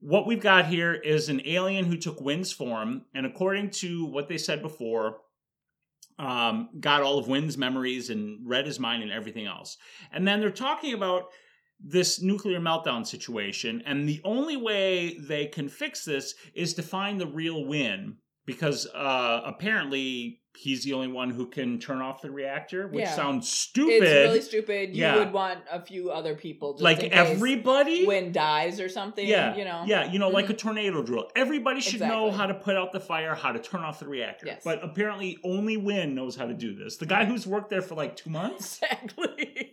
what 0.00 0.26
we've 0.26 0.42
got 0.42 0.66
here 0.66 0.92
is 0.94 1.28
an 1.28 1.42
alien 1.46 1.84
who 1.84 1.96
took 1.96 2.20
Winn's 2.20 2.52
form, 2.52 3.02
and 3.14 3.24
according 3.24 3.70
to 3.70 4.04
what 4.06 4.28
they 4.28 4.38
said 4.38 4.62
before, 4.62 5.18
um, 6.18 6.70
got 6.80 7.02
all 7.02 7.18
of 7.18 7.28
Winn's 7.28 7.56
memories 7.56 8.10
and 8.10 8.40
read 8.48 8.66
his 8.66 8.80
mind 8.80 9.02
and 9.04 9.12
everything 9.12 9.46
else. 9.46 9.76
And 10.12 10.26
then 10.26 10.40
they're 10.40 10.50
talking 10.50 10.92
about 10.94 11.26
this 11.80 12.20
nuclear 12.22 12.58
meltdown 12.60 13.06
situation, 13.06 13.82
and 13.86 14.08
the 14.08 14.20
only 14.24 14.56
way 14.56 15.16
they 15.18 15.46
can 15.46 15.68
fix 15.68 16.04
this 16.04 16.34
is 16.54 16.74
to 16.74 16.82
find 16.82 17.20
the 17.20 17.26
real 17.26 17.64
Winn 17.64 18.16
because 18.46 18.86
uh, 18.94 19.42
apparently 19.44 20.40
he's 20.56 20.84
the 20.84 20.92
only 20.94 21.08
one 21.08 21.28
who 21.30 21.46
can 21.46 21.78
turn 21.78 22.00
off 22.00 22.22
the 22.22 22.30
reactor, 22.30 22.86
which 22.88 23.00
Yeah. 23.00 23.14
sounds 23.14 23.50
stupid. 23.50 24.02
It's 24.04 24.28
really 24.28 24.40
stupid. 24.40 24.96
You 24.96 25.02
Yeah. 25.02 25.16
would 25.18 25.32
want 25.32 25.58
a 25.70 25.80
few 25.82 26.10
other 26.10 26.34
people, 26.34 26.72
just 26.74 26.82
like 26.82 27.02
everybody. 27.02 28.06
Winn 28.06 28.32
dies 28.32 28.80
or 28.80 28.88
something. 28.88 29.26
yeah, 29.26 29.54
you 29.56 29.64
know. 29.64 29.82
yeah, 29.86 30.10
you 30.10 30.18
know, 30.18 30.28
like 30.28 30.46
Mhm. 30.46 30.50
a 30.50 30.54
tornado 30.54 31.02
drill. 31.02 31.28
Everybody 31.36 31.80
should 31.80 32.00
know 32.00 32.30
how 32.30 32.46
to 32.46 32.54
put 32.54 32.76
out 32.76 32.92
the 32.92 33.00
fire, 33.00 33.34
how 33.34 33.52
to 33.52 33.58
turn 33.58 33.82
off 33.82 33.98
the 33.98 34.06
reactor. 34.08 34.46
Yes. 34.46 34.62
But 34.64 34.82
apparently, 34.82 35.38
only 35.44 35.76
Winn 35.76 36.14
knows 36.14 36.36
how 36.36 36.46
to 36.46 36.54
do 36.54 36.74
this. 36.74 36.96
The 36.96 37.06
guy 37.06 37.24
who's 37.26 37.46
worked 37.46 37.68
there 37.68 37.82
for 37.82 37.96
like 37.96 38.16
two 38.16 38.30
months. 38.30 38.80
Exactly. 38.92 39.65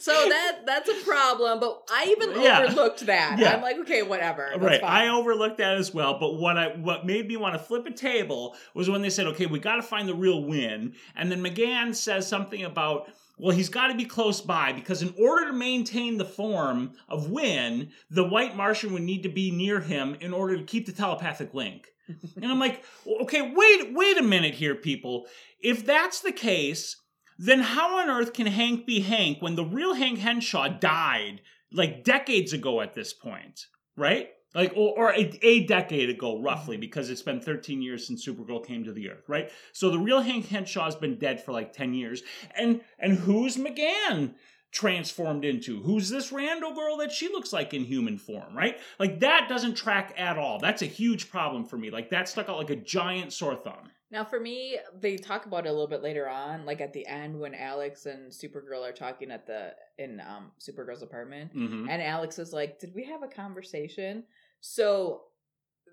So 0.00 0.12
that 0.12 0.60
that's 0.66 0.88
a 0.88 0.94
problem, 1.04 1.60
but 1.60 1.82
I 1.92 2.06
even 2.16 2.40
Yeah. 2.40 2.62
overlooked 2.62 3.06
that. 3.06 3.38
Yeah. 3.38 3.54
I'm 3.54 3.62
like, 3.62 3.78
okay, 3.80 4.02
whatever. 4.02 4.52
right, 4.58 4.80
fine. 4.80 4.90
I 4.90 5.08
overlooked 5.08 5.58
that 5.58 5.76
as 5.76 5.92
well. 5.92 6.18
But 6.18 6.34
what 6.34 6.56
I 6.58 6.68
what 6.76 7.04
made 7.06 7.28
me 7.28 7.36
want 7.36 7.54
to 7.54 7.58
flip 7.58 7.86
a 7.86 7.90
table 7.92 8.56
was 8.74 8.88
when 8.88 9.02
they 9.02 9.10
said, 9.10 9.26
"Okay, 9.28 9.46
we 9.46 9.58
got 9.58 9.76
to 9.76 9.82
find 9.82 10.08
the 10.08 10.14
real 10.14 10.42
Winn," 10.44 10.94
and 11.16 11.30
then 11.30 11.42
M'gann 11.42 11.94
says 11.94 12.26
something 12.26 12.64
about. 12.64 13.10
Well, 13.42 13.56
he's 13.56 13.70
got 13.70 13.86
to 13.86 13.94
be 13.94 14.04
close 14.04 14.42
by 14.42 14.74
because 14.74 15.00
in 15.00 15.14
order 15.18 15.46
to 15.46 15.52
maintain 15.54 16.18
the 16.18 16.26
form 16.26 16.92
of 17.08 17.30
Winn, 17.30 17.90
the 18.10 18.22
White 18.22 18.54
Martian 18.54 18.92
would 18.92 19.00
need 19.02 19.22
to 19.22 19.30
be 19.30 19.50
near 19.50 19.80
him 19.80 20.14
in 20.20 20.34
order 20.34 20.58
to 20.58 20.62
keep 20.62 20.84
the 20.84 20.92
telepathic 20.92 21.54
link. 21.54 21.88
and 22.36 22.44
I'm 22.44 22.58
like, 22.58 22.84
okay, 23.22 23.40
wait, 23.40 23.94
wait 23.94 24.18
a 24.18 24.22
minute 24.22 24.52
here, 24.52 24.74
people. 24.74 25.24
If 25.62 25.86
that's 25.86 26.20
the 26.20 26.32
case, 26.32 26.96
then 27.42 27.60
how 27.60 27.96
on 27.96 28.10
earth 28.10 28.34
can 28.34 28.46
Hank 28.46 28.84
be 28.84 29.00
Hank 29.00 29.40
when 29.40 29.56
the 29.56 29.64
real 29.64 29.94
Hank 29.94 30.18
Henshaw 30.18 30.68
died 30.68 31.40
like 31.72 32.04
decades 32.04 32.52
ago 32.52 32.82
at 32.82 32.92
this 32.92 33.14
point, 33.14 33.66
right? 33.96 34.28
Like, 34.54 34.72
or, 34.76 34.98
or 34.98 35.12
a, 35.14 35.38
a 35.42 35.64
decade 35.66 36.10
ago, 36.10 36.42
roughly, 36.42 36.76
mm-hmm. 36.76 36.80
because 36.80 37.08
it's 37.08 37.22
been 37.22 37.40
13 37.40 37.80
years 37.80 38.06
since 38.06 38.26
Supergirl 38.26 38.66
came 38.66 38.84
to 38.84 38.92
the 38.92 39.08
Earth, 39.08 39.24
right? 39.26 39.50
So 39.72 39.90
the 39.90 39.98
real 39.98 40.20
Hank 40.20 40.48
Henshaw's 40.48 40.96
been 40.96 41.18
dead 41.18 41.42
for 41.42 41.52
like 41.52 41.72
10 41.72 41.94
years, 41.94 42.22
and 42.54 42.82
and 42.98 43.14
who's 43.14 43.56
M'gann 43.56 44.34
transformed 44.72 45.44
into? 45.44 45.82
Who's 45.82 46.08
this 46.08 46.30
Randall 46.32 46.74
girl 46.74 46.96
that 46.98 47.12
she 47.12 47.28
looks 47.28 47.52
like 47.52 47.74
in 47.74 47.84
human 47.84 48.18
form, 48.18 48.56
right? 48.56 48.78
Like 48.98 49.20
that 49.20 49.46
doesn't 49.48 49.74
track 49.74 50.14
at 50.16 50.38
all. 50.38 50.58
That's 50.58 50.82
a 50.82 50.86
huge 50.86 51.30
problem 51.30 51.64
for 51.64 51.76
me. 51.76 51.90
Like 51.90 52.10
that 52.10 52.28
stuck 52.28 52.48
out 52.48 52.58
like 52.58 52.70
a 52.70 52.76
giant 52.76 53.32
sore 53.32 53.56
thumb. 53.56 53.90
Now, 54.12 54.24
for 54.24 54.40
me, 54.40 54.76
they 55.00 55.16
talk 55.16 55.46
about 55.46 55.66
it 55.66 55.68
a 55.68 55.72
little 55.72 55.86
bit 55.86 56.02
later 56.02 56.28
on, 56.28 56.66
like 56.66 56.80
at 56.80 56.92
the 56.92 57.06
end 57.06 57.38
when 57.38 57.54
Alex 57.54 58.06
and 58.06 58.32
Supergirl 58.32 58.82
are 58.82 58.92
talking 58.92 59.30
at 59.30 59.46
the 59.46 59.72
in 59.98 60.20
um 60.20 60.50
Supergirl's 60.58 61.02
apartment, 61.02 61.54
Mm-hmm. 61.54 61.88
and 61.88 62.02
Alex 62.02 62.38
is 62.40 62.52
like, 62.52 62.80
"Did 62.80 62.92
we 62.92 63.04
have 63.04 63.22
a 63.22 63.28
conversation?" 63.28 64.24
So 64.60 65.22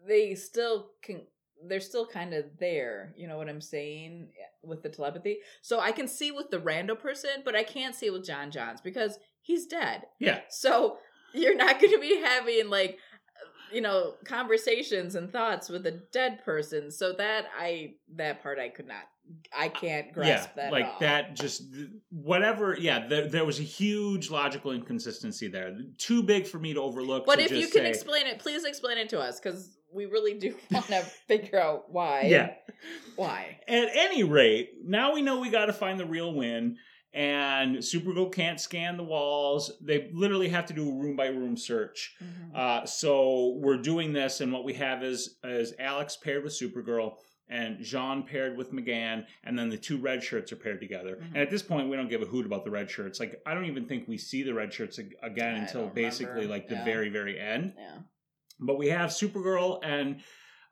they 0.08 0.34
still 0.34 0.92
can. 1.04 1.22
They're 1.68 1.80
still 1.80 2.08
kind 2.08 2.34
of 2.34 2.46
there. 2.60 3.13
You 3.18 3.28
know 3.28 3.38
what 3.38 3.50
I'm 3.50 3.62
saying 3.62 4.30
with 4.63 4.84
the 4.84 4.89
telepathy. 4.89 5.39
So 5.62 5.80
I 5.80 5.91
can 5.91 6.08
see 6.08 6.32
with 6.32 6.50
the 6.50 6.60
rando 6.60 7.00
person, 7.00 7.41
but 7.46 7.56
I 7.56 7.63
can't 7.63 7.96
see 7.96 8.10
with 8.10 8.28
J'onn 8.28 8.52
J'onzz 8.52 8.84
because 8.84 9.17
he's 9.41 9.67
dead. 9.67 10.04
Yeah. 10.20 10.41
So 10.50 10.98
you're 11.34 11.56
not 11.56 11.80
going 11.80 11.93
to 11.93 12.00
be 12.00 12.22
having 12.22 12.70
like 12.70 13.00
you 13.72 13.82
know, 13.82 14.13
conversations 14.26 15.15
and 15.15 15.32
thoughts 15.32 15.70
with 15.70 15.86
a 15.88 16.02
dead 16.13 16.43
person. 16.43 16.91
So 16.91 17.13
that 17.13 17.46
I 17.60 17.96
that 18.15 18.41
part 18.41 18.60
I 18.60 18.70
could 18.70 18.88
not 18.88 19.04
I 19.58 19.67
can't 19.67 20.13
grasp 20.13 20.50
yeah, 20.56 20.63
that. 20.63 20.72
like 20.72 21.00
that. 21.00 21.36
Just 21.36 21.63
whatever. 22.10 22.78
Yeah, 22.80 23.08
there, 23.08 23.28
there 23.28 23.46
was 23.46 23.60
a 23.60 23.63
huge 23.63 24.30
logical 24.30 24.72
inconsistency 24.72 25.48
there. 25.48 25.78
Too 25.98 26.24
big 26.24 26.48
for 26.48 26.60
me 26.60 26.74
to 26.74 26.82
overlook. 26.82 27.26
But 27.26 27.39
to 27.39 27.46
if 27.46 27.52
you 27.52 27.67
can 27.67 27.84
say- 27.84 27.89
explain 27.89 28.26
it, 28.28 28.39
please 28.39 28.63
explain 28.63 28.98
it 28.98 29.10
to 29.10 29.20
us 29.20 29.39
because 29.39 29.77
we 29.98 30.06
really 30.06 30.36
do 30.36 30.56
want 30.72 30.86
to 30.88 31.02
figure 31.28 31.60
out 31.60 31.92
why. 31.92 32.22
yeah. 32.28 32.54
Why? 33.16 33.60
At 33.68 33.90
any 33.94 34.24
rate, 34.24 34.70
now 34.86 35.14
we 35.14 35.22
know 35.22 35.40
we 35.40 35.50
got 35.50 35.66
to 35.66 35.74
find 35.74 36.00
the 36.00 36.06
real 36.06 36.34
Winn. 36.34 36.78
And 37.14 37.78
Supergirl 37.78 38.32
can't 38.32 38.60
scan 38.62 38.96
the 38.98 39.04
walls. 39.04 39.72
They 39.82 40.10
literally 40.14 40.50
have 40.50 40.68
to 40.68 40.74
do 40.74 40.88
a 40.88 40.94
room 40.94 41.16
by 41.16 41.28
room 41.28 41.58
search. 41.58 42.16
Uh, 42.54 42.86
so 42.86 43.58
we're 43.60 43.82
doing 43.82 44.14
this, 44.14 44.40
and 44.42 44.54
what 44.54 44.64
we 44.64 44.74
have 44.74 45.04
is 45.04 45.38
is 45.44 45.74
Alex 45.80 46.16
paired 46.18 46.44
with 46.44 46.54
Supergirl 46.54 47.16
and 47.50 47.80
J'onn 47.80 48.28
paired 48.28 48.56
with 48.58 48.72
M'gann, 48.72 49.26
and 49.46 49.58
then 49.58 49.70
the 49.70 49.78
two 49.78 49.98
red 49.98 50.22
shirts 50.22 50.52
are 50.52 50.58
paired 50.58 50.80
together. 50.82 51.16
Mhm. 51.16 51.28
And 51.30 51.38
at 51.38 51.50
this 51.50 51.64
point, 51.64 51.90
we 51.90 51.96
don't 51.96 52.10
give 52.10 52.22
a 52.22 52.26
hoot 52.26 52.46
about 52.46 52.66
the 52.66 52.72
red 52.72 52.92
shirts. 52.92 53.20
Like 53.20 53.42
I 53.48 53.54
don't 53.56 53.66
even 53.66 53.86
think 53.88 54.08
we 54.08 54.18
see 54.18 54.44
the 54.44 54.54
red 54.54 54.72
shirts 54.72 55.00
again 55.00 55.56
I 55.56 55.60
until 55.60 55.88
basically 55.88 56.34
remember. 56.34 56.54
like 56.54 56.68
the 56.68 56.76
Yeah. 56.76 56.86
very 56.86 57.10
very 57.10 57.40
end. 57.40 57.74
Yeah. 57.80 58.00
But 58.60 58.78
we 58.78 58.88
have 58.88 59.10
Supergirl 59.12 59.80
and 59.84 60.22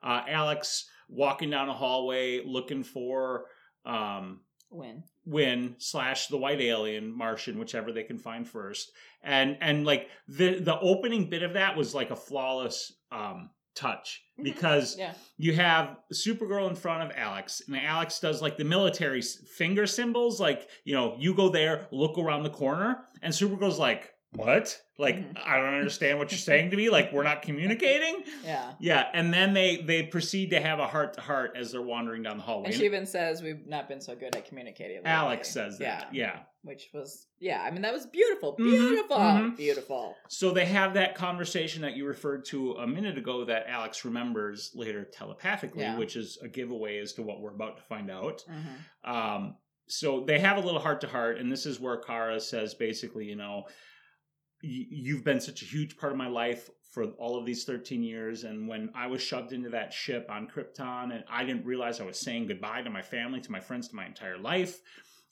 uh, 0.03 0.21
Alex 0.27 0.87
walking 1.09 1.49
down 1.49 1.69
a 1.69 1.73
hallway 1.73 2.41
looking 2.45 2.83
for 2.83 3.45
um, 3.85 4.41
Winn. 4.71 5.03
Winn 5.25 5.75
slash 5.77 6.27
the 6.27 6.37
White 6.37 6.59
Alien 6.61 7.15
Martian, 7.15 7.59
whichever 7.59 7.91
they 7.91 8.03
can 8.03 8.17
find 8.17 8.47
first. 8.47 8.91
And 9.23 9.57
and 9.61 9.85
like 9.85 10.09
the 10.27 10.59
the 10.59 10.79
opening 10.79 11.29
bit 11.29 11.43
of 11.43 11.53
that 11.53 11.77
was 11.77 11.93
like 11.95 12.09
a 12.11 12.15
flawless 12.15 12.91
um, 13.11 13.51
touch 13.75 14.23
Mhm. 14.39 14.43
because 14.43 14.97
Yeah. 14.97 15.13
you 15.37 15.53
have 15.53 15.97
Supergirl 16.13 16.69
in 16.69 16.75
front 16.75 17.03
of 17.03 17.15
Alex, 17.17 17.61
and 17.67 17.75
Alex 17.77 18.19
does 18.19 18.41
like 18.41 18.57
the 18.57 18.63
military 18.65 19.21
finger 19.21 19.85
symbols, 19.85 20.39
like 20.41 20.67
you 20.83 20.93
know, 20.95 21.15
you 21.19 21.33
go 21.35 21.49
there, 21.49 21.87
look 21.91 22.17
around 22.17 22.43
the 22.43 22.49
corner, 22.49 23.05
and 23.21 23.33
Supergirl's 23.33 23.79
like, 23.79 24.11
"What? 24.35 24.81
Like, 24.97 25.15
Mhm. 25.17 25.37
I 25.45 25.57
don't 25.57 25.73
understand 25.73 26.19
what 26.19 26.31
you're 26.31 26.37
saying 26.51 26.71
to 26.71 26.77
me. 26.77 26.89
Like, 26.89 27.11
we're 27.11 27.23
not 27.23 27.41
communicating." 27.41 28.23
Yeah. 28.43 28.73
Yeah, 28.79 29.09
and 29.13 29.33
then 29.33 29.53
they 29.53 29.77
they 29.77 30.03
proceed 30.03 30.51
to 30.51 30.59
have 30.61 30.79
a 30.79 30.87
heart 30.87 31.13
to 31.15 31.21
heart 31.21 31.55
as 31.57 31.71
they're 31.71 31.81
wandering 31.81 32.23
down 32.23 32.37
the 32.37 32.43
hallway. 32.43 32.67
And 32.67 32.75
she 32.75 32.85
even 32.85 33.05
says 33.05 33.41
we've 33.41 33.65
not 33.67 33.87
been 33.89 34.01
so 34.01 34.15
good 34.15 34.35
at 34.35 34.45
communicating. 34.45 34.97
lately." 34.97 35.09
Alex 35.11 35.49
says 35.49 35.77
that. 35.79 36.13
Yeah. 36.13 36.33
yeah. 36.33 36.39
Which 36.63 36.89
was 36.93 37.27
yeah, 37.39 37.61
I 37.61 37.69
mean 37.71 37.83
that 37.83 37.93
was 37.93 38.05
beautiful. 38.07 38.53
Mhm, 38.57 38.63
Beautiful. 38.89 39.17
mhm. 39.17 39.57
Beautiful. 39.57 40.15
So 40.29 40.51
they 40.51 40.65
have 40.65 40.95
that 40.95 41.13
conversation 41.15 41.81
that 41.83 41.95
you 41.95 42.05
referred 42.07 42.45
to 42.45 42.73
a 42.73 42.87
minute 42.87 43.17
ago 43.19 43.45
that 43.45 43.67
Alex 43.67 44.03
remembers 44.03 44.71
later 44.73 45.03
telepathically, 45.03 45.83
Yeah. 45.83 45.97
which 45.97 46.15
is 46.15 46.39
a 46.41 46.47
giveaway 46.47 46.97
as 46.99 47.13
to 47.13 47.21
what 47.21 47.39
we're 47.41 47.53
about 47.53 47.77
to 47.77 47.83
find 47.83 48.09
out. 48.09 48.43
Mhm. 48.49 49.09
Um, 49.09 49.57
so 49.87 50.21
they 50.21 50.39
have 50.39 50.57
a 50.57 50.61
little 50.61 50.79
heart 50.79 51.01
to 51.01 51.07
heart, 51.07 51.37
and 51.37 51.51
this 51.51 51.67
is 51.67 51.79
where 51.79 51.97
Kara 51.97 52.39
says 52.39 52.73
basically, 52.73 53.25
you 53.25 53.35
know, 53.35 53.65
"Y- 53.67 53.73
you've 54.65 55.23
been 55.23 55.39
such 55.39 55.61
a 55.61 55.65
huge 55.65 55.97
part 55.97 56.11
of 56.11 56.17
my 56.17 56.27
life 56.27 56.69
for 56.91 57.05
all 57.17 57.37
of 57.37 57.45
these 57.45 57.65
13 57.65 58.01
years. 58.03 58.43
And 58.45 58.67
when 58.67 58.89
I 58.95 59.07
was 59.07 59.21
shoved 59.21 59.51
into 59.53 59.69
that 59.69 59.93
ship 59.93 60.27
on 60.29 60.47
Krypton, 60.47 61.13
and 61.13 61.23
I 61.29 61.43
didn't 61.43 61.65
realize 61.65 61.99
I 61.99 62.05
was 62.05 62.17
saying 62.19 62.47
goodbye 62.47 62.81
to 62.81 62.89
my 62.89 63.01
family, 63.01 63.41
to 63.41 63.51
my 63.51 63.59
friends, 63.59 63.87
to 63.89 63.95
my 63.95 64.05
entire 64.05 64.37
life. 64.37 64.79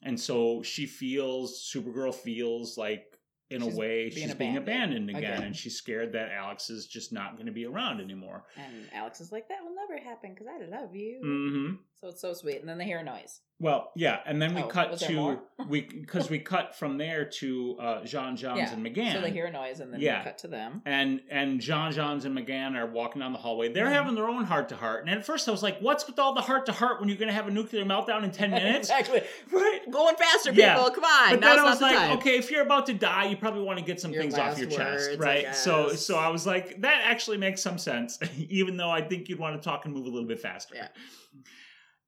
And 0.01 0.19
so 0.19 0.61
she 0.63 0.85
feels, 0.85 1.71
Supergirl 1.73 2.13
feels 2.13 2.77
like, 2.77 3.05
in 3.49 3.61
She's 3.61 3.73
a 3.75 3.77
way, 3.77 4.09
being 4.09 4.27
she's 4.29 4.35
being 4.35 4.57
abandoned 4.57 5.09
abandoned 5.09 5.09
again, 5.11 5.33
again. 5.33 5.43
and 5.43 5.55
she's 5.55 5.75
scared 5.75 6.13
that 6.13 6.31
Alex 6.31 6.69
is 6.71 6.87
just 6.87 7.13
not 7.13 7.35
going 7.35 7.45
to 7.45 7.51
be 7.51 7.65
around 7.65 8.01
anymore. 8.01 8.45
And 8.57 8.87
Alex 8.93 9.21
is 9.21 9.31
like, 9.31 9.47
that 9.49 9.59
will 9.63 9.75
never 9.75 10.03
happen 10.03 10.33
because 10.33 10.47
I 10.47 10.65
love 10.65 10.95
you. 10.95 11.19
hmm 11.21 11.75
So 12.01 12.07
it's 12.07 12.21
so 12.21 12.33
sweet. 12.33 12.61
And 12.61 12.67
then 12.67 12.77
they 12.79 12.85
hear 12.85 12.99
a 12.99 13.03
noise. 13.03 13.41
Well, 13.59 13.91
yeah, 13.95 14.19
and 14.25 14.41
then 14.41 14.55
we 14.55 14.63
Oh, 14.63 14.67
cut 14.67 14.97
to 14.97 15.39
we 15.69 15.81
because 16.01 16.29
we 16.29 16.39
cut 16.39 16.75
from 16.75 16.97
there 16.97 17.23
to 17.25 17.77
uh, 17.79 18.01
J'onn 18.01 18.33
J'onzz 18.33 18.57
Yeah, 18.57 18.73
and 18.73 18.83
M'gann. 18.85 19.13
So 19.13 19.21
they 19.21 19.31
hear 19.31 19.45
a 19.45 19.51
noise 19.51 19.79
and 19.79 19.93
then 19.93 20.01
Yeah. 20.01 20.19
we 20.19 20.23
cut 20.25 20.37
to 20.39 20.47
them. 20.49 20.81
and 20.85 21.21
and 21.29 21.61
J'onn 21.61 21.93
J'onzz 21.93 22.25
and 22.25 22.35
M'gann 22.37 22.75
are 22.75 22.87
walking 22.87 23.21
down 23.21 23.31
the 23.31 23.37
hallway. 23.39 23.71
They're 23.71 23.85
Mhm. 23.85 23.91
having 23.93 24.15
their 24.15 24.27
own 24.27 24.43
heart 24.43 24.67
to 24.69 24.75
heart. 24.75 25.05
And 25.07 25.09
at 25.17 25.25
first 25.25 25.47
I 25.47 25.51
was 25.51 25.63
like, 25.63 25.79
"What's 25.79 26.05
with 26.07 26.19
all 26.19 26.33
the 26.33 26.41
heart 26.41 26.65
to 26.65 26.73
heart 26.73 26.99
when 26.99 27.07
you're 27.07 27.17
going 27.17 27.29
to 27.29 27.33
have 27.33 27.47
a 27.47 27.51
nuclear 27.51 27.85
meltdown 27.85 28.23
in 28.23 28.31
ten 28.31 28.49
minutes?" 28.61 28.89
exactly. 28.89 29.21
right. 29.51 29.79
Going 29.89 30.15
faster, 30.17 30.49
people. 30.51 30.63
Yeah. 30.65 30.89
Come 30.93 31.03
on. 31.05 31.29
But 31.29 31.39
Now's 31.39 31.55
then 31.55 31.59
I 31.59 31.69
was 31.69 31.81
like, 31.81 31.95
time. 31.95 32.17
okay, 32.17 32.37
if 32.37 32.51
you're 32.51 32.63
about 32.63 32.87
to 32.87 32.93
die, 32.93 33.25
you 33.29 33.37
probably 33.37 33.61
want 33.63 33.79
to 33.79 33.85
get 33.85 34.01
some 34.01 34.11
Your 34.11 34.23
things 34.23 34.37
off 34.37 34.57
your 34.57 34.67
chest, 34.69 35.11
words, 35.11 35.21
I 35.21 35.25
right? 35.25 35.55
So 35.55 35.89
so 35.89 36.17
I 36.17 36.27
was 36.27 36.45
like, 36.45 36.81
that 36.81 37.03
actually 37.05 37.37
makes 37.37 37.61
some 37.61 37.77
sense, 37.77 38.19
even 38.49 38.75
though 38.75 38.89
I 38.89 39.01
think 39.01 39.29
you'd 39.29 39.39
want 39.39 39.61
to 39.61 39.63
talk 39.63 39.85
and 39.85 39.93
move 39.93 40.05
a 40.05 40.09
little 40.09 40.27
bit 40.27 40.41
faster. 40.41 40.75
Yeah. 40.75 40.87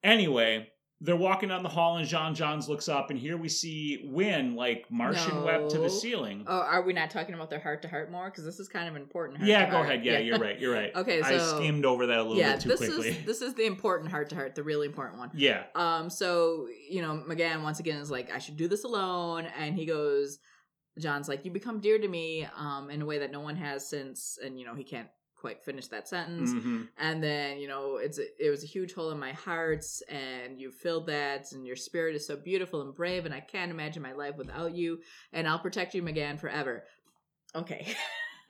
Anyway, 0.03 0.67
they're 1.06 1.15
walking 1.15 1.50
down 1.50 1.62
the 1.62 1.70
hall 1.70 1.98
and 1.98 2.08
J'onn 2.08 2.36
J'onzz 2.36 2.68
looks 2.68 2.89
up 2.89 3.12
and 3.12 3.20
here 3.20 3.38
we 3.38 3.48
see 3.48 4.10
Win 4.12 4.56
like 4.56 4.86
Martian 4.89 5.44
web 5.44 5.70
to 5.70 5.78
the 5.78 5.89
ceiling. 5.89 6.44
Oh, 6.48 6.60
are 6.60 6.82
we 6.82 6.94
not 6.94 7.12
talking 7.12 7.36
about 7.36 7.50
their 7.50 7.60
heart 7.60 7.82
to 7.84 7.88
heart 7.88 8.12
more? 8.12 8.26
Because 8.26 8.44
this 8.44 8.60
is 8.60 8.68
kind 8.68 8.89
of 8.89 8.96
important. 8.96 9.44
yeah, 9.44 9.70
go 9.70 9.82
ahead. 9.82 10.04
Yeah, 10.04 10.18
you're 10.18 10.39
right. 10.39 10.60
You're 10.60 10.74
right. 10.74 10.91
Okay, 11.06 11.22
I 11.22 11.38
skimmed 11.38 11.86
over 11.86 12.08
that 12.08 12.18
a 12.18 12.24
little 12.24 12.38
yeah, 12.38 12.54
bit 12.54 12.62
too 12.62 12.70
this 12.70 12.80
quickly. 12.80 13.10
is 13.10 13.26
this 13.26 13.41
is 13.41 13.54
the 13.54 13.65
important 13.65 14.10
heart 14.10 14.30
to 14.30 14.36
heart, 14.36 14.56
the 14.56 14.63
really 14.63 14.88
important 14.88 15.20
one. 15.20 15.30
yeah. 15.36 15.63
Um, 15.76 16.10
so 16.10 16.68
you 16.89 17.02
know, 17.02 17.22
M'gann 17.28 17.62
once 17.62 17.80
again 17.80 18.00
is 18.00 18.10
like, 18.10 18.32
I 18.32 18.39
should 18.39 18.58
do 18.58 18.68
this 18.68 18.86
alone, 18.86 19.48
and 19.60 19.76
he 19.76 19.86
goes, 19.86 20.39
John's 21.00 21.28
like, 21.28 21.46
you 21.46 21.52
become 21.52 21.80
dear 21.80 22.00
to 22.00 22.08
me, 22.08 22.48
um, 22.58 22.89
in 22.89 23.02
a 23.02 23.06
way 23.06 23.20
that 23.20 23.32
no 23.32 23.41
one 23.41 23.56
has 23.58 23.88
since, 23.88 24.39
and 24.44 24.60
you 24.60 24.65
know, 24.65 24.74
he 24.74 24.84
can't 24.84 25.10
quite 25.45 25.63
finish 25.63 25.88
that 25.88 26.08
sentence. 26.08 26.51
hmm 26.51 26.81
And 26.97 27.21
then 27.21 27.60
you 27.60 27.67
know, 27.67 27.97
it's 27.97 28.17
it 28.17 28.49
was 28.49 28.63
a 28.63 28.67
huge 28.67 28.93
hole 28.93 29.12
in 29.12 29.19
my 29.19 29.34
heart, 29.34 29.86
and 30.10 30.60
you 30.60 30.71
filled 30.71 31.05
that, 31.08 31.51
and 31.51 31.67
your 31.67 31.75
spirit 31.75 32.15
is 32.15 32.25
so 32.25 32.36
beautiful 32.36 32.81
and 32.81 32.95
brave, 32.95 33.25
and 33.25 33.34
I 33.34 33.41
can't 33.41 33.71
imagine 33.71 34.01
my 34.01 34.13
life 34.13 34.38
without 34.38 34.73
you, 34.75 35.01
and 35.34 35.47
I'll 35.47 35.60
protect 35.67 35.93
you, 35.93 36.01
M'gann, 36.01 36.39
forever. 36.39 36.86
Okay. 37.53 37.95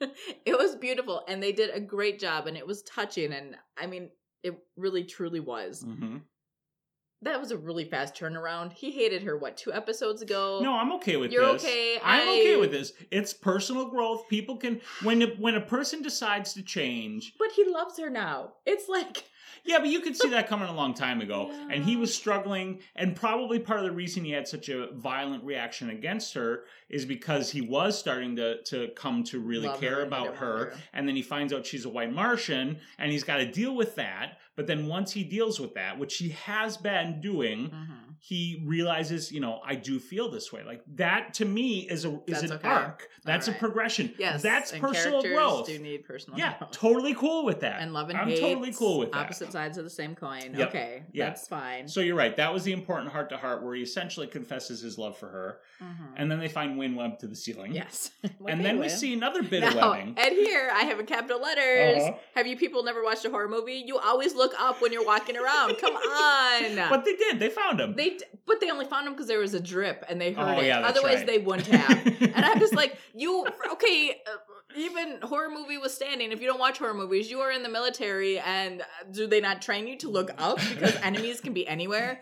it 0.44 0.58
was 0.58 0.76
beautiful 0.76 1.24
and 1.28 1.42
they 1.42 1.52
did 1.52 1.70
a 1.72 1.80
great 1.80 2.18
job 2.18 2.46
and 2.46 2.56
it 2.56 2.66
was 2.66 2.82
touching 2.82 3.32
and 3.32 3.56
I 3.78 3.86
mean 3.86 4.10
it 4.42 4.54
really 4.76 5.04
truly 5.04 5.40
was 5.40 5.84
hmm 5.84 6.18
that 7.26 7.40
was 7.40 7.50
a 7.50 7.56
really 7.56 7.84
fast 7.84 8.14
turnaround. 8.14 8.72
He 8.72 8.90
hated 8.90 9.22
her 9.22 9.36
what 9.36 9.56
two 9.56 9.72
episodes 9.72 10.22
ago. 10.22 10.60
No, 10.62 10.72
I'm 10.74 10.92
okay 10.94 11.16
with 11.16 11.30
You're 11.32 11.52
this. 11.52 11.64
okay. 11.64 11.98
I'm 12.02 12.28
I- 12.28 12.32
okay 12.32 12.56
with 12.56 12.70
this. 12.70 12.92
It's 13.10 13.32
personal 13.32 13.86
growth. 13.86 14.28
People 14.28 14.56
can 14.56 14.80
when 15.02 15.22
a, 15.22 15.26
when 15.38 15.54
a 15.54 15.60
person 15.60 16.02
decides 16.02 16.54
to 16.54 16.62
change. 16.62 17.34
but 17.38 17.48
he 17.52 17.64
loves 17.64 17.98
her 17.98 18.10
now. 18.10 18.52
It's 18.64 18.88
like 18.88 19.24
Yeah, 19.64 19.78
but 19.78 19.88
you 19.88 20.00
could 20.00 20.16
see 20.16 20.28
that 20.36 20.48
coming 20.48 20.68
a 20.68 20.74
long 20.74 20.94
time 20.94 21.20
ago. 21.20 21.50
And 21.70 21.84
he 21.84 21.96
was 21.96 22.14
struggling, 22.14 22.80
and 22.94 23.16
probably 23.16 23.58
part 23.58 23.80
of 23.80 23.86
the 23.86 23.92
reason 23.92 24.24
he 24.24 24.30
had 24.30 24.46
such 24.46 24.68
a 24.68 24.88
violent 24.92 25.42
reaction 25.44 25.90
against 25.90 26.34
her 26.34 26.64
is 26.88 27.04
because 27.04 27.50
he 27.50 27.60
was 27.60 27.98
starting 27.98 28.36
to 28.36 28.62
to 28.64 28.88
come 28.94 29.24
to 29.24 29.40
really 29.40 29.66
Love 29.68 29.80
care 29.80 29.96
her 29.96 30.02
about 30.02 30.36
her. 30.36 30.56
her. 30.58 30.74
And 30.92 31.08
then 31.08 31.16
he 31.16 31.22
finds 31.22 31.52
out 31.52 31.66
she's 31.66 31.84
a 31.84 31.88
white 31.88 32.12
Martian, 32.12 32.78
and 32.98 33.10
he's 33.12 33.24
got 33.24 33.38
to 33.38 33.50
deal 33.50 33.74
with 33.74 33.96
that. 33.96 34.38
But 34.56 34.66
then 34.66 34.86
once 34.86 35.12
he 35.12 35.22
deals 35.22 35.60
with 35.60 35.74
that, 35.74 35.98
which 35.98 36.16
he 36.16 36.30
has 36.30 36.76
been 36.76 37.20
doing, 37.20 37.70
Mm-hmm. 37.70 37.92
He 38.28 38.60
realizes, 38.66 39.30
you 39.30 39.38
know, 39.38 39.60
I 39.64 39.76
do 39.76 40.00
feel 40.00 40.28
this 40.32 40.52
way. 40.52 40.64
Like 40.64 40.82
that 40.96 41.34
to 41.34 41.44
me 41.44 41.86
is 41.88 42.04
a 42.04 42.10
is 42.26 42.40
That's 42.40 42.42
an 42.42 42.52
okay. 42.54 42.68
arc. 42.68 43.08
That's 43.24 43.46
a 43.46 43.52
progression. 43.52 44.12
yes, 44.18 44.42
that's 44.42 44.72
and 44.72 44.82
personal 44.82 45.22
growth. 45.22 45.68
Do 45.68 45.78
need 45.78 46.04
personal 46.04 46.36
Yeah, 46.36 46.58
growth. 46.58 46.72
totally 46.72 47.14
cool 47.14 47.44
with 47.44 47.60
that. 47.60 47.80
and 47.80 47.92
love 47.92 48.08
and 48.08 48.18
I'm 48.18 48.28
totally 48.30 48.72
cool 48.72 48.98
with 48.98 49.12
that. 49.12 49.18
Opposite 49.18 49.52
sides 49.52 49.78
of 49.78 49.84
the 49.84 49.90
same 49.90 50.16
coin. 50.16 50.54
Yep. 50.56 50.68
Okay, 50.70 51.02
Yeah. 51.12 51.26
that's 51.26 51.46
fine. 51.46 51.86
So 51.86 52.00
you're 52.00 52.16
right. 52.16 52.34
That 52.36 52.52
was 52.52 52.64
the 52.64 52.72
important 52.72 53.12
heart 53.12 53.28
to 53.30 53.36
heart 53.36 53.62
where 53.62 53.76
he 53.76 53.82
essentially 53.82 54.26
confesses 54.26 54.80
his 54.80 54.98
love 54.98 55.16
for 55.16 55.28
her, 55.28 55.60
Mhm. 55.80 56.14
and 56.16 56.28
then 56.28 56.40
they 56.40 56.48
find 56.48 56.76
Winn 56.76 56.96
Web 56.96 57.20
to 57.20 57.28
the 57.28 57.36
ceiling. 57.36 57.72
yes, 57.76 58.10
and 58.48 58.64
then 58.64 58.80
we 58.80 58.88
see 58.88 59.12
another 59.12 59.44
bit 59.44 59.62
of 59.62 59.76
now, 59.76 59.92
webbing. 59.92 60.14
and 60.18 60.32
here 60.34 60.68
I 60.74 60.82
have 60.86 60.98
in 60.98 61.06
capital 61.06 61.40
letters. 61.40 62.02
Uh-huh. 62.02 62.18
Have 62.34 62.48
you 62.48 62.56
people 62.56 62.82
never 62.82 63.04
watched 63.04 63.24
a 63.24 63.30
horror 63.30 63.48
movie? 63.48 63.84
You 63.86 63.98
always 63.98 64.34
look 64.34 64.52
up 64.58 64.82
when 64.82 64.92
you're 64.92 65.04
walking 65.06 65.36
around. 65.36 65.76
Come 65.78 65.94
on. 65.96 66.76
But 66.90 67.04
they 67.04 67.14
did. 67.14 67.38
They 67.38 67.50
found 67.50 67.80
him. 67.80 67.94
They, 67.94 68.15
d- 68.16 68.24
but 68.46 68.60
they 68.60 68.70
only 68.70 68.86
found 68.86 69.06
him 69.06 69.12
because 69.14 69.26
there 69.28 69.38
was 69.38 69.54
a 69.54 69.60
drip 69.60 70.04
and 70.08 70.20
they 70.20 70.32
heard 70.32 70.56
Oh, 70.56 70.60
it. 70.60 70.66
yeah, 70.66 70.80
Otherwise, 70.80 71.16
right. 71.18 71.26
they 71.26 71.38
wouldn't 71.38 71.66
have. 71.68 72.06
and 72.20 72.44
I'm 72.44 72.58
just 72.58 72.74
like, 72.74 72.96
you 73.14 73.46
okay? 73.72 74.16
Uh, 74.26 74.36
even 74.76 75.18
horror 75.22 75.48
movie 75.50 75.78
was 75.78 75.94
standing. 75.94 76.32
if 76.32 76.40
you 76.40 76.46
don't 76.46 76.58
watch 76.60 76.78
horror 76.78 76.92
movies, 76.94 77.30
you 77.30 77.40
are 77.40 77.50
in 77.50 77.62
the 77.62 77.68
military, 77.68 78.38
and 78.38 78.82
uh, 78.82 78.84
do 79.10 79.26
they 79.26 79.40
not 79.40 79.62
train 79.62 79.86
you 79.86 79.96
to 79.98 80.08
look 80.10 80.30
up 80.38 80.58
because 80.58 80.94
enemies 80.96 81.40
can 81.40 81.52
be 81.54 81.66
anywhere? 81.66 82.20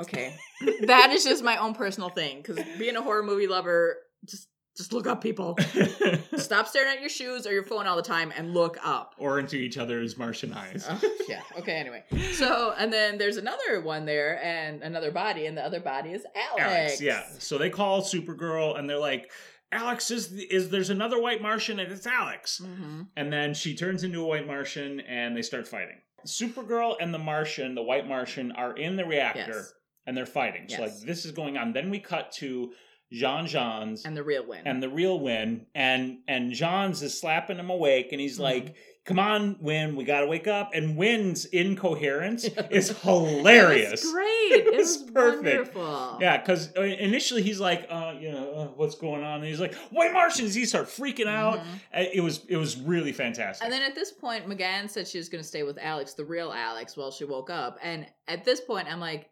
Okay, 0.00 0.36
that 0.82 1.10
is 1.10 1.24
just 1.24 1.42
my 1.44 1.56
own 1.56 1.74
personal 1.74 2.08
thing. 2.08 2.38
Because 2.42 2.58
being 2.78 2.96
a 2.96 3.02
horror 3.02 3.22
movie 3.22 3.46
lover, 3.48 3.96
just 4.24 4.48
just 4.78 4.92
look 4.94 5.06
up, 5.06 5.20
people. 5.20 5.58
Stop 6.36 6.66
staring 6.68 6.88
at 6.94 7.00
your 7.00 7.08
shoes 7.10 7.46
or 7.46 7.52
your 7.52 7.64
phone 7.64 7.86
all 7.86 7.96
the 7.96 8.02
time 8.02 8.32
and 8.36 8.54
look 8.54 8.78
up. 8.82 9.14
or 9.18 9.38
into 9.38 9.56
each 9.56 9.76
other's 9.76 10.16
Martian 10.16 10.52
eyes. 10.54 10.86
Oh, 10.88 11.00
yeah. 11.28 11.42
Okay. 11.58 11.72
Anyway, 11.76 12.04
so 12.32 12.72
and 12.78 12.90
then 12.92 13.18
there's 13.18 13.36
another 13.36 13.80
one 13.82 14.06
there 14.06 14.42
and 14.42 14.82
another 14.82 15.10
body, 15.10 15.44
and 15.46 15.56
the 15.58 15.62
other 15.64 15.80
body 15.80 16.10
is 16.12 16.24
Alex. 16.34 16.62
Alex, 16.62 17.00
yeah. 17.02 17.24
So 17.38 17.58
they 17.58 17.68
call 17.70 18.00
Supergirl 18.02 18.78
and 18.78 18.88
they're 18.88 18.98
like, 18.98 19.30
Alex 19.72 20.10
is 20.10 20.32
is 20.32 20.70
there's 20.70 20.88
another 20.90 21.20
white 21.20 21.42
Martian 21.42 21.78
and 21.80 21.92
it's 21.92 22.06
Alex. 22.06 22.58
hmm 22.64 23.02
And 23.16 23.30
then 23.32 23.52
she 23.52 23.74
turns 23.74 24.02
into 24.04 24.22
a 24.22 24.26
white 24.26 24.46
Martian 24.46 25.00
and 25.00 25.36
they 25.36 25.42
start 25.42 25.68
fighting. 25.68 25.96
Supergirl 26.26 26.96
and 27.00 27.12
the 27.12 27.18
Martian, 27.18 27.74
the 27.74 27.82
white 27.82 28.06
Martian, 28.08 28.52
are 28.52 28.76
in 28.76 28.96
the 28.96 29.04
reactor 29.04 29.52
Yes. 29.56 29.72
and 30.06 30.16
they're 30.16 30.24
fighting. 30.26 30.68
So 30.68 30.78
Yes. 30.82 30.98
like 31.00 31.06
this 31.06 31.24
is 31.24 31.32
going 31.32 31.56
on. 31.58 31.72
Then 31.72 31.90
we 31.90 31.98
cut 32.00 32.32
to 32.38 32.72
Jean 33.10 33.46
Jean's 33.46 34.04
And 34.04 34.16
the 34.16 34.22
real 34.22 34.44
Winn. 34.46 34.62
and 34.66 34.82
the 34.82 34.88
real 34.88 35.18
Winn, 35.18 35.66
and 35.74 36.18
and 36.28 36.52
Jean's 36.52 37.02
is 37.02 37.18
slapping 37.18 37.56
him 37.58 37.70
awake, 37.70 38.08
and 38.12 38.20
he's 38.20 38.36
Mhm. 38.38 38.42
like, 38.42 38.76
"Come 39.06 39.18
on, 39.18 39.56
Winn, 39.62 39.96
we 39.96 40.04
gotta 40.04 40.26
wake 40.26 40.46
up." 40.46 40.72
And 40.74 40.94
Winn's 40.96 41.46
incoherence 41.46 42.44
is 42.70 42.90
It 42.90 42.96
hilarious. 42.98 44.02
was 44.02 44.12
great. 44.12 44.26
It 44.50 44.66
It's 44.74 44.98
was 45.02 45.10
perfect. 45.10 45.74
wonderful. 45.74 46.18
Yeah, 46.20 46.38
because 46.38 46.72
initially 46.74 47.42
he's 47.42 47.60
like, 47.60 47.86
uh, 47.90 48.14
you 48.18 48.30
know, 48.32 48.50
uh, 48.52 48.64
what's 48.76 48.94
going 48.94 49.22
on? 49.22 49.40
And 49.40 49.44
he's 49.44 49.60
like, 49.60 49.74
white 49.90 50.12
Martians. 50.12 50.54
He 50.54 50.64
starts 50.64 50.98
freaking 50.98 51.26
out. 51.26 51.58
Mhm. 51.58 51.64
Uh, 51.94 52.04
It 52.14 52.20
was 52.22 52.44
it 52.46 52.56
was 52.56 52.78
really 52.78 53.12
fantastic. 53.12 53.62
And 53.64 53.72
then 53.72 53.82
at 53.82 53.94
this 53.94 54.10
point, 54.12 54.46
M'gann 54.46 54.88
said 54.88 55.06
she 55.08 55.18
was 55.18 55.28
going 55.28 55.42
to 55.42 55.48
stay 55.48 55.62
with 55.64 55.78
Alex, 55.78 56.14
the 56.14 56.24
real 56.24 56.50
Alex, 56.52 56.96
while 56.96 57.10
she 57.10 57.24
woke 57.24 57.50
up. 57.50 57.78
And 57.82 58.06
at 58.26 58.44
this 58.44 58.60
point, 58.60 58.88
I'm 58.90 59.00
like, 59.00 59.30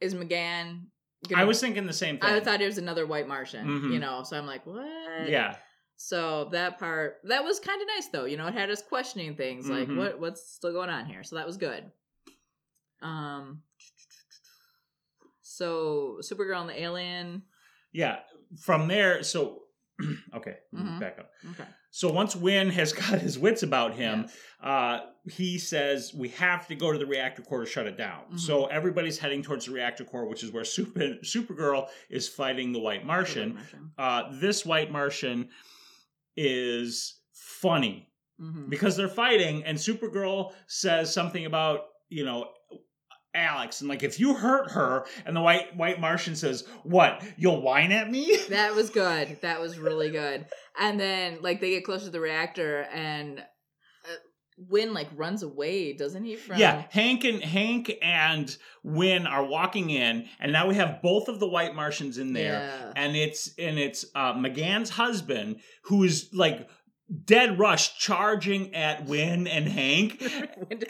is 0.00 0.14
M'gann? 0.14 0.86
I 1.34 1.44
was 1.44 1.60
thinking 1.60 1.86
the 1.86 1.92
same 1.92 2.18
thing. 2.18 2.28
I 2.28 2.40
thought 2.40 2.60
it 2.60 2.66
was 2.66 2.78
another 2.78 3.06
white 3.06 3.26
Martian, 3.26 3.66
Mhm. 3.66 3.92
you 3.92 3.98
know. 3.98 4.22
So 4.22 4.36
I'm 4.36 4.46
like, 4.46 4.64
what? 4.66 5.28
yeah, 5.28 5.56
So 5.96 6.46
that 6.52 6.78
part 6.78 7.18
that 7.24 7.42
was 7.44 7.58
kind 7.60 7.80
of 7.80 7.88
nice 7.96 8.08
though. 8.08 8.24
You 8.26 8.36
know, 8.36 8.46
it 8.46 8.54
had 8.54 8.70
us 8.70 8.82
questioning 8.82 9.34
things 9.36 9.68
like 9.68 9.88
Mhm. 9.88 9.96
what 9.96 10.20
what's 10.20 10.42
still 10.52 10.72
going 10.72 10.90
on 10.90 11.06
here. 11.06 11.22
So 11.24 11.36
that 11.36 11.46
was 11.46 11.56
good. 11.56 11.90
Um. 13.02 13.62
So 15.42 16.18
Supergirl 16.22 16.60
and 16.62 16.68
the 16.70 16.80
alien. 16.80 17.42
yeah. 17.92 18.20
From 18.60 18.86
there, 18.88 19.22
so 19.24 19.64
okay, 20.34 20.56
Mhm. 20.74 21.00
back 21.00 21.18
up. 21.18 21.30
Okay. 21.52 21.64
So 21.90 22.12
once 22.12 22.36
Winn 22.36 22.68
has 22.70 22.92
got 23.02 23.18
his 23.20 23.38
wits 23.38 23.62
about 23.62 23.94
him, 23.94 24.22
Yes. 24.22 24.36
uh, 24.62 25.00
he 25.30 25.58
says 25.58 26.12
we 26.14 26.28
have 26.30 26.66
to 26.68 26.74
go 26.74 26.92
to 26.92 26.98
the 26.98 27.06
reactor 27.06 27.42
core 27.42 27.60
to 27.60 27.66
shut 27.66 27.86
it 27.86 27.96
down. 27.96 28.24
Mhm. 28.32 28.40
So 28.40 28.66
everybody's 28.66 29.18
heading 29.18 29.42
towards 29.42 29.64
the 29.66 29.72
reactor 29.72 30.04
core, 30.04 30.28
which 30.28 30.42
is 30.44 30.50
where 30.52 30.64
Super 30.64 31.16
Supergirl 31.24 31.88
is 32.10 32.28
fighting 32.28 32.72
the 32.72 32.78
White 32.80 33.00
The 33.00 33.06
Martian. 33.06 33.48
white 33.54 33.54
Martian. 33.58 33.90
Uh, 33.96 34.22
this 34.40 34.66
White 34.66 34.90
Martian 34.90 35.48
is 36.36 37.20
funny 37.32 38.10
Mhm. 38.40 38.68
because 38.68 38.96
they're 38.96 39.08
fighting, 39.08 39.64
and 39.64 39.78
Supergirl 39.78 40.52
says 40.66 41.12
something 41.12 41.46
about 41.46 41.86
you 42.08 42.24
know. 42.24 42.52
Alex 43.36 43.80
and 43.80 43.88
like 43.88 44.02
if 44.02 44.18
you 44.18 44.34
hurt 44.34 44.70
her 44.72 45.04
and 45.24 45.36
the 45.36 45.40
white 45.40 45.76
white 45.76 46.00
Martian 46.00 46.34
says 46.34 46.64
what 46.82 47.22
you'll 47.36 47.60
whine 47.62 47.92
at 47.92 48.10
me 48.10 48.36
That 48.48 48.74
was 48.74 48.90
good. 48.90 49.38
That 49.42 49.60
was 49.60 49.78
really 49.78 50.10
good. 50.10 50.46
And 50.80 50.98
then 50.98 51.38
like 51.42 51.60
they 51.60 51.70
get 51.70 51.84
close 51.84 52.04
to 52.04 52.10
the 52.10 52.20
reactor 52.20 52.82
and 52.92 53.38
uh, 53.40 54.14
Winn 54.58 54.94
like 54.94 55.08
runs 55.14 55.42
away, 55.42 55.92
doesn't 55.92 56.24
he? 56.24 56.36
From 56.36 56.56
Yeah, 56.58 56.84
Hank 56.90 57.24
and 57.24 57.42
Hank 57.42 57.92
and 58.00 58.56
Winn 58.82 59.26
are 59.26 59.44
walking 59.44 59.90
in, 59.90 60.26
and 60.40 60.50
now 60.50 60.66
we 60.66 60.74
have 60.76 61.02
both 61.02 61.28
of 61.28 61.40
the 61.40 61.46
white 61.48 61.74
Martians 61.74 62.16
in 62.16 62.32
there, 62.32 62.52
Yeah. 62.52 62.92
and 62.96 63.14
it's 63.16 63.50
and 63.58 63.78
it's 63.78 64.06
uh, 64.14 64.32
M'gann's 64.32 64.88
husband 64.90 65.60
who 65.82 66.04
is 66.04 66.30
like 66.32 66.68
dead 67.24 67.58
rush 67.58 67.98
charging 67.98 68.74
at 68.74 69.06
Winn 69.06 69.46
and 69.46 69.68
Hank. 69.68 70.22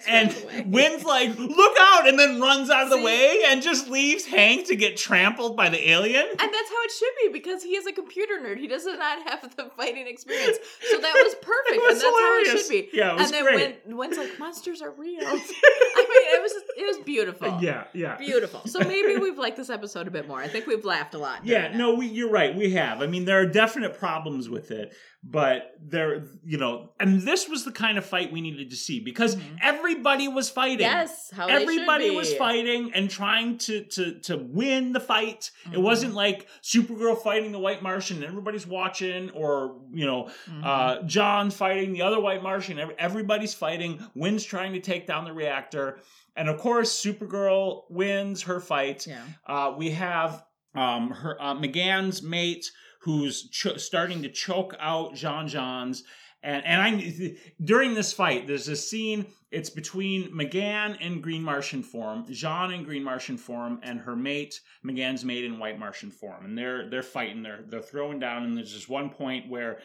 And. 0.09 0.35
Winn's 0.67 1.05
like, 1.05 1.37
look 1.39 1.77
out, 1.79 2.09
and 2.09 2.19
then 2.19 2.41
runs 2.41 2.71
out 2.71 2.85
of 2.85 2.91
the 2.91 3.01
way 3.01 3.43
and 3.47 3.63
just 3.63 3.89
leaves 3.89 4.25
Hank 4.25 4.67
to 4.69 4.77
get 4.77 4.97
trampled 4.97 5.57
by 5.57 5.69
the 5.69 5.91
alien. 5.91 6.25
And 6.25 6.39
that's 6.39 6.71
how 6.71 6.83
it 6.83 6.91
should 6.93 7.13
be 7.23 7.39
because 7.39 7.63
he 7.63 7.77
is 7.77 7.87
a 7.87 7.93
computer 7.93 8.35
nerd. 8.43 8.59
He 8.59 8.67
does 8.67 8.87
not 8.87 9.23
have 9.29 9.55
the 9.57 9.71
fighting 9.77 10.07
experience. 10.07 10.59
So 10.91 10.99
that 10.99 11.13
was 11.25 11.35
perfect. 11.43 11.83
Was 11.83 11.93
and 11.93 12.01
that's 12.03 12.05
how 12.05 12.39
it 12.41 12.59
should 12.59 12.69
be. 12.69 12.89
Yeah, 12.93 13.13
it 13.13 13.17
was 13.17 13.25
and 13.27 13.35
then 13.35 13.45
great. 13.45 13.81
when 13.87 13.97
Winn's 13.97 14.17
like, 14.17 14.39
monsters 14.39 14.81
are 14.83 14.93
real. 14.93 15.21
I 15.27 15.33
mean, 15.33 15.43
it 15.45 16.43
was 16.43 16.53
it 16.77 16.87
was 16.87 17.05
beautiful. 17.05 17.59
yeah, 17.61 17.85
yeah. 17.93 18.17
Beautiful. 18.17 18.63
So 18.67 18.81
maybe 18.81 19.17
we've 19.19 19.39
liked 19.39 19.57
this 19.57 19.71
episode 19.71 20.07
a 20.07 20.11
bit 20.11 20.27
more. 20.29 20.41
I 20.41 20.49
think 20.49 20.67
we've 20.67 20.85
laughed 20.85 21.15
a 21.15 21.19
lot. 21.19 21.45
Yeah, 21.45 21.77
no, 21.77 21.95
we, 21.95 22.07
you're 22.07 22.31
right. 22.31 22.55
We 22.55 22.73
have. 22.73 23.03
I 23.03 23.07
mean, 23.07 23.25
there 23.25 23.41
are 23.41 23.47
definite 23.47 23.99
problems 23.99 24.49
with 24.49 24.71
it, 24.71 24.95
but 25.23 25.73
there, 25.81 26.06
you 26.45 26.59
know, 26.59 26.91
and 27.01 27.23
this 27.23 27.49
was 27.49 27.65
the 27.65 27.73
kind 27.73 27.99
of 27.99 28.05
fight 28.05 28.33
we 28.33 28.41
needed 28.41 28.71
to 28.71 28.77
see 28.77 29.01
because 29.01 29.37
Mhm. 29.37 29.59
everybody 29.63 30.29
was 30.29 30.49
fighting. 30.51 30.81
Yes, 30.81 31.31
how 31.35 31.47
Everybody 31.47 32.11
was 32.11 32.35
fighting 32.35 32.93
and 32.95 33.09
trying 33.11 33.59
to 33.59 33.85
to 33.85 34.19
to 34.21 34.37
win 34.37 34.93
the 34.93 35.01
fight. 35.01 35.51
It 35.73 35.79
Mhm. 35.79 35.83
wasn't 35.83 36.15
like 36.15 36.47
Supergirl 36.63 37.21
fighting 37.23 37.53
the 37.53 37.59
White 37.59 37.83
Martian 37.83 38.17
and 38.19 38.27
everybody's 38.27 38.67
watching, 38.67 39.31
or 39.31 39.81
you 39.93 40.07
know, 40.07 40.31
Mhm. 40.51 40.65
uh, 40.65 41.03
J'onn 41.03 41.53
fighting 41.53 41.93
the 41.93 42.03
other 42.03 42.21
White 42.21 42.43
Martian. 42.43 42.79
Everybody's 42.99 43.55
fighting. 43.55 44.01
Winn's 44.15 44.45
trying 44.45 44.73
to 44.75 44.81
take 44.81 45.07
down 45.07 45.25
the 45.25 45.33
reactor, 45.33 45.99
and 46.37 46.49
of 46.49 46.59
course, 46.59 46.91
Supergirl 47.03 47.85
wins 47.91 48.43
her 48.43 48.61
fight. 48.61 49.07
yeah. 49.07 49.23
Uh, 49.47 49.73
we 49.77 49.91
have 49.91 50.45
um, 50.75 51.11
her 51.11 51.41
uh, 51.41 51.55
M'gann's 51.55 52.23
mate 52.23 52.71
who's 53.07 53.49
ch- 53.51 53.79
starting 53.79 54.21
to 54.23 54.29
choke 54.29 54.75
out 54.79 55.15
J'onn 55.15 55.47
J'onzz. 55.49 56.03
And 56.43 56.65
and 56.67 56.83
I 56.83 57.37
during 57.65 57.95
this 57.95 58.13
fight, 58.13 58.47
there's 58.47 58.69
a 58.69 58.77
scene. 58.77 59.27
It's 59.51 59.71
between 59.71 60.31
M'gann 60.37 61.01
in 61.01 61.21
Green 61.21 61.43
Martian 61.43 61.83
form, 61.83 62.27
J'onn 62.27 62.75
in 62.75 62.83
Green 62.85 63.03
Martian 63.05 63.37
form, 63.39 63.81
and 63.83 64.01
her 64.01 64.15
mate, 64.17 64.61
M'gann's 64.85 65.25
mate 65.25 65.45
in 65.45 65.59
White 65.59 65.79
Martian 65.79 66.11
form, 66.11 66.45
and 66.45 66.59
they're 66.59 66.91
they're 66.91 67.03
fighting. 67.03 67.43
They're 67.43 67.63
they're 67.67 67.81
throwing 67.81 68.19
down, 68.19 68.43
and 68.45 68.57
there's 68.57 68.73
just 68.73 68.89
one 68.89 69.09
point 69.11 69.49
where 69.49 69.79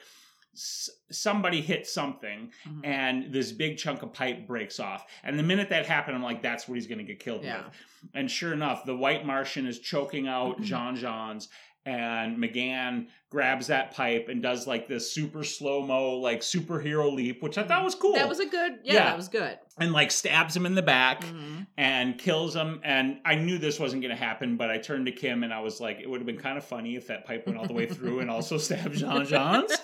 somebody 0.53 1.61
hits 1.61 1.93
something, 1.93 2.51
Mhm. 2.67 2.81
and 2.85 3.33
this 3.33 3.51
big 3.53 3.77
chunk 3.77 4.01
of 4.03 4.11
pipe 4.13 4.45
breaks 4.47 4.79
off. 4.81 5.05
And 5.23 5.39
the 5.39 5.43
minute 5.43 5.69
that 5.69 5.85
happened, 5.85 6.15
I'm 6.17 6.23
like, 6.23 6.41
that's 6.41 6.67
what 6.67 6.75
he's 6.75 6.87
going 6.87 6.97
to 6.97 7.05
get 7.05 7.19
killed 7.19 7.43
Yeah. 7.43 7.65
with. 7.65 7.73
And 8.13 8.29
sure 8.29 8.51
enough, 8.51 8.83
the 8.85 8.95
white 8.95 9.25
Martian 9.25 9.65
is 9.65 9.79
choking 9.79 10.27
out 10.27 10.55
Mm-hmm. 10.59 10.63
J'onn 10.73 10.97
J'onzz, 10.97 11.47
and 11.85 12.37
M'gann 12.37 13.07
grabs 13.31 13.67
that 13.67 13.91
pipe 13.93 14.27
and 14.29 14.41
does 14.43 14.67
like 14.67 14.87
this 14.87 15.11
super 15.11 15.43
slow 15.43 15.81
mo, 15.85 16.17
like 16.17 16.41
superhero 16.41 17.11
leap, 17.13 17.41
which 17.41 17.57
I 17.57 17.63
thought 17.63 17.83
was 17.83 17.95
cool. 17.95 18.13
That 18.13 18.27
was 18.29 18.39
a 18.39 18.45
good. 18.45 18.79
Yeah, 18.83 18.93
Yeah. 18.93 19.03
that 19.05 19.17
was 19.17 19.29
good. 19.29 19.57
and 19.79 19.93
like 19.93 20.11
stabs 20.11 20.55
him 20.55 20.65
in 20.67 20.75
the 20.75 20.81
back 20.83 21.21
Mhm. 21.23 21.65
and 21.77 22.17
kills 22.19 22.55
him. 22.55 22.81
And 22.83 23.19
I 23.25 23.35
knew 23.35 23.57
this 23.57 23.79
wasn't 23.79 24.03
going 24.03 24.15
to 24.15 24.21
happen, 24.21 24.57
but 24.57 24.69
I 24.69 24.77
turned 24.77 25.07
to 25.07 25.11
Kim 25.11 25.43
and 25.43 25.51
I 25.53 25.61
was 25.61 25.79
like, 25.79 25.99
it 26.01 26.09
would 26.09 26.19
have 26.19 26.27
been 26.27 26.37
kind 26.37 26.57
of 26.57 26.63
funny 26.65 26.95
if 26.95 27.07
that 27.07 27.25
pipe 27.25 27.47
went 27.47 27.57
all 27.57 27.65
the 27.65 27.73
way 27.73 27.87
through 27.87 28.19
and 28.19 28.29
also 28.29 28.57
stabbed 28.59 28.95
J'onn 28.95 29.25
J'onzz. 29.25 29.77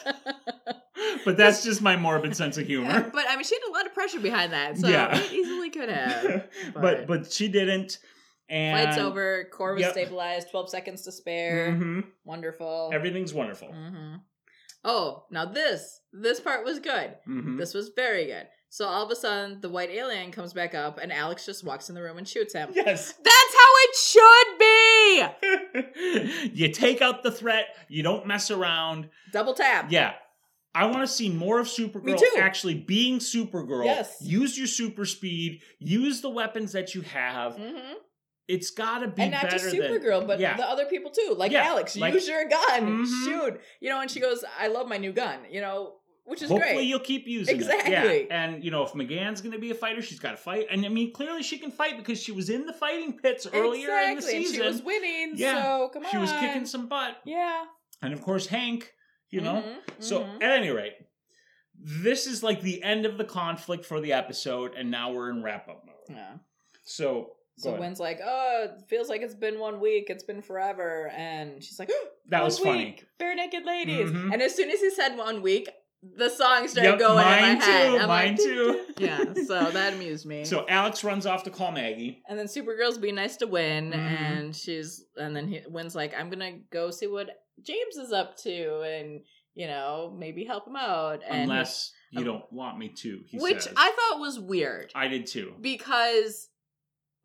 But 1.25 1.35
that's 1.37 1.63
just 1.63 1.81
my 1.81 1.95
morbid 1.95 2.35
sense 2.35 2.57
of 2.57 2.67
humor. 2.67 3.09
but 3.13 3.25
I 3.29 3.35
mean, 3.35 3.43
she 3.45 3.55
had 3.55 3.69
a 3.69 3.71
lot 3.73 3.85
of 3.85 3.93
pressure 3.93 4.19
behind 4.19 4.53
that, 4.53 4.77
so 4.77 4.87
Yeah. 4.87 5.17
it 5.17 5.31
easily 5.33 5.69
could 5.69 5.89
have. 5.89 6.47
but 6.75 7.07
but 7.07 7.31
she 7.31 7.47
didn't. 7.47 7.97
And 8.49 8.77
Fight's 8.87 8.97
over. 8.97 9.45
Core 9.51 9.73
was 9.73 9.81
Yep. 9.81 9.91
stabilized. 9.91 10.49
Twelve 10.51 10.69
seconds 10.69 11.01
to 11.03 11.11
spare. 11.11 11.71
Mhm. 11.73 12.05
Wonderful. 12.23 12.91
Everything's 12.93 13.33
wonderful. 13.33 13.71
hmm 13.73 14.15
Oh, 14.83 15.25
now 15.31 15.43
this 15.45 15.99
this 16.13 16.39
part 16.39 16.63
was 16.63 16.79
good. 16.79 17.15
Mhm. 17.27 17.57
This 17.57 17.73
was 17.73 17.89
very 17.89 18.25
good. 18.27 18.47
So 18.69 18.85
all 18.85 19.03
of 19.05 19.11
a 19.11 19.15
sudden, 19.15 19.59
the 19.61 19.69
white 19.69 19.89
alien 19.89 20.31
comes 20.31 20.53
back 20.53 20.75
up, 20.75 20.97
and 21.01 21.11
Alex 21.11 21.45
just 21.45 21.63
walks 21.63 21.89
in 21.89 21.95
the 21.95 22.01
room 22.01 22.17
and 22.17 22.27
shoots 22.27 22.53
him. 22.53 22.69
Yes. 22.73 23.13
That's 23.13 23.55
how 23.55 23.71
it 23.83 23.95
should 23.95 25.89
be. 26.51 26.51
you 26.53 26.69
take 26.71 27.01
out 27.01 27.23
the 27.23 27.31
threat. 27.31 27.65
You 27.89 28.03
don't 28.03 28.25
mess 28.27 28.51
around. 28.51 29.09
Double 29.33 29.53
tap. 29.53 29.87
Yeah. 29.91 30.13
I 30.75 30.85
want 30.85 30.99
to 31.01 31.07
see 31.07 31.29
more 31.29 31.59
of 31.59 31.67
Supergirl 31.67 32.21
actually 32.37 32.75
being 32.75 33.17
Supergirl. 33.19 33.85
Yes. 33.85 34.17
Use 34.21 34.57
your 34.57 34.67
super 34.67 35.05
speed. 35.05 35.61
Use 35.79 36.21
the 36.21 36.29
weapons 36.29 36.73
that 36.73 36.93
you 36.93 37.01
have. 37.01 37.55
hmm 37.55 37.93
It's 38.47 38.69
got 38.69 38.99
to 38.99 39.07
be 39.09 39.23
And 39.23 39.31
not 39.31 39.49
just 39.49 39.65
than 39.65 39.75
Supergirl, 39.75 40.25
but 40.25 40.39
yeah. 40.39 40.55
the 40.55 40.63
other 40.67 40.85
people 40.85 41.11
too. 41.11 41.35
Like 41.37 41.51
Yeah, 41.51 41.63
Alex, 41.65 41.97
like- 41.97 42.13
use 42.13 42.27
your 42.27 42.47
gun, 42.47 43.05
Mhm. 43.05 43.25
shoot. 43.25 43.61
You 43.81 43.89
know, 43.89 43.99
and 43.99 44.09
she 44.09 44.19
goes, 44.21 44.43
"I 44.57 44.67
love 44.67 44.87
my 44.87 44.97
new 44.97 45.11
gun." 45.11 45.39
You 45.51 45.59
know, 45.61 45.95
which 46.23 46.41
is 46.41 46.49
Hopefully 46.49 46.75
great. 46.75 46.87
you'll 46.87 46.99
keep 47.01 47.27
using 47.27 47.55
it. 47.55 47.57
Exactly. 47.61 47.91
Yeah. 48.27 48.43
And 48.45 48.63
you 48.63 48.71
know, 48.71 48.83
if 48.83 48.93
M'gann's 48.95 49.41
going 49.41 49.51
to 49.51 49.59
be 49.59 49.71
a 49.71 49.75
fighter, 49.75 50.01
she's 50.01 50.19
got 50.19 50.31
to 50.31 50.37
fight. 50.37 50.67
And 50.69 50.85
I 50.85 50.89
mean, 50.89 51.11
clearly 51.13 51.43
she 51.43 51.57
can 51.57 51.71
fight 51.71 51.97
because 51.97 52.21
she 52.23 52.31
was 52.31 52.49
in 52.49 52.65
the 52.65 52.73
fighting 52.73 53.17
pits 53.19 53.45
earlier 53.53 53.89
in 53.89 53.95
the 53.95 54.11
Exactly, 54.13 54.35
and 54.37 54.45
season. 54.45 54.61
she 54.61 54.67
was 54.67 54.81
winning. 54.81 55.33
Yeah, 55.35 55.63
So 55.63 55.89
come 55.89 56.05
on, 56.05 56.11
She 56.11 56.17
was 56.17 56.31
kicking 56.33 56.65
some 56.65 56.87
butt. 56.87 57.17
Yeah. 57.25 57.65
And 58.01 58.13
of 58.13 58.21
course, 58.21 58.47
Hank. 58.47 58.93
You 59.29 59.41
know. 59.41 59.55
Mhm, 59.61 60.01
So 60.03 60.21
mhm. 60.21 60.35
at 60.41 60.51
any 60.51 60.69
rate, 60.69 60.93
this 61.75 62.27
is 62.27 62.43
like 62.43 62.61
the 62.61 62.81
end 62.81 63.05
of 63.05 63.17
the 63.17 63.25
conflict 63.25 63.85
for 63.85 63.99
the 63.99 64.13
episode, 64.13 64.73
and 64.75 64.89
now 64.89 65.11
we're 65.11 65.29
in 65.29 65.43
wrap 65.43 65.67
up 65.67 65.83
mode. 65.85 65.95
yeah. 66.17 66.35
So. 66.85 67.33
So 67.57 67.71
go 67.71 67.81
ahead. 67.81 67.99
Like, 67.99 68.19
"Oh, 68.23 68.65
it 68.69 68.87
feels 68.87 69.09
like 69.09 69.21
it's 69.21 69.35
been 69.35 69.59
one 69.59 69.79
week. 69.79 70.05
It's 70.09 70.23
been 70.23 70.41
forever," 70.41 71.09
and 71.15 71.63
she's 71.63 71.79
like, 71.79 71.89
That 72.27 72.39
"One 72.39 72.45
was 72.45 72.59
funny. 72.59 72.85
week, 72.85 73.05
Barenaked 73.19 73.65
Ladies." 73.65 74.11
Mhm. 74.11 74.31
And 74.33 74.41
as 74.41 74.53
soon 74.55 74.69
as 74.69 74.79
he 74.79 74.89
said 74.91 75.17
one 75.17 75.41
week, 75.41 75.67
the 76.03 76.29
song 76.29 76.67
started 76.67 76.91
Yep, 76.91 76.99
going 76.99 77.15
mine 77.25 77.53
in 77.53 77.57
my 77.59 77.65
head. 77.65 77.89
too, 77.89 77.97
I'm 77.97 78.07
mine 78.07 78.27
like, 78.27 78.37
too. 78.37 78.85
yeah, 78.99 79.33
so 79.47 79.71
that 79.71 79.93
amused 79.93 80.25
me. 80.27 80.45
So 80.45 80.65
Alex 80.69 81.03
runs 81.03 81.25
off 81.25 81.43
to 81.43 81.49
call 81.49 81.71
Maggie. 81.71 82.21
and 82.29 82.37
then 82.37 82.45
Supergirl's 82.45 82.99
being 82.99 83.15
nice 83.15 83.37
to 83.37 83.47
Winn, 83.47 83.91
Mhm. 83.91 83.95
and 83.97 84.55
she's 84.55 85.03
and 85.17 85.35
then 85.35 85.47
he, 85.47 85.61
Winn's 85.67 85.95
like, 85.95 86.13
I'm 86.15 86.29
gonna 86.29 86.59
go 86.71 86.91
see 86.91 87.07
what 87.07 87.29
James 87.63 87.97
is 87.97 88.11
up 88.11 88.37
to, 88.43 88.81
and 88.81 89.21
you 89.55 89.65
know 89.65 90.13
maybe 90.15 90.43
help 90.45 90.67
him 90.67 90.75
out. 90.75 91.21
And 91.27 91.49
Unless 91.49 91.91
you 92.11 92.19
um, 92.19 92.25
don't 92.25 92.53
want 92.53 92.77
me 92.77 92.89
to, 92.89 93.23
he 93.25 93.39
which 93.39 93.61
says. 93.63 93.73
I 93.75 93.91
thought 93.91 94.19
was 94.19 94.39
weird 94.39 94.91
I 94.93 95.07
did 95.07 95.25
too. 95.25 95.55
because 95.59 96.47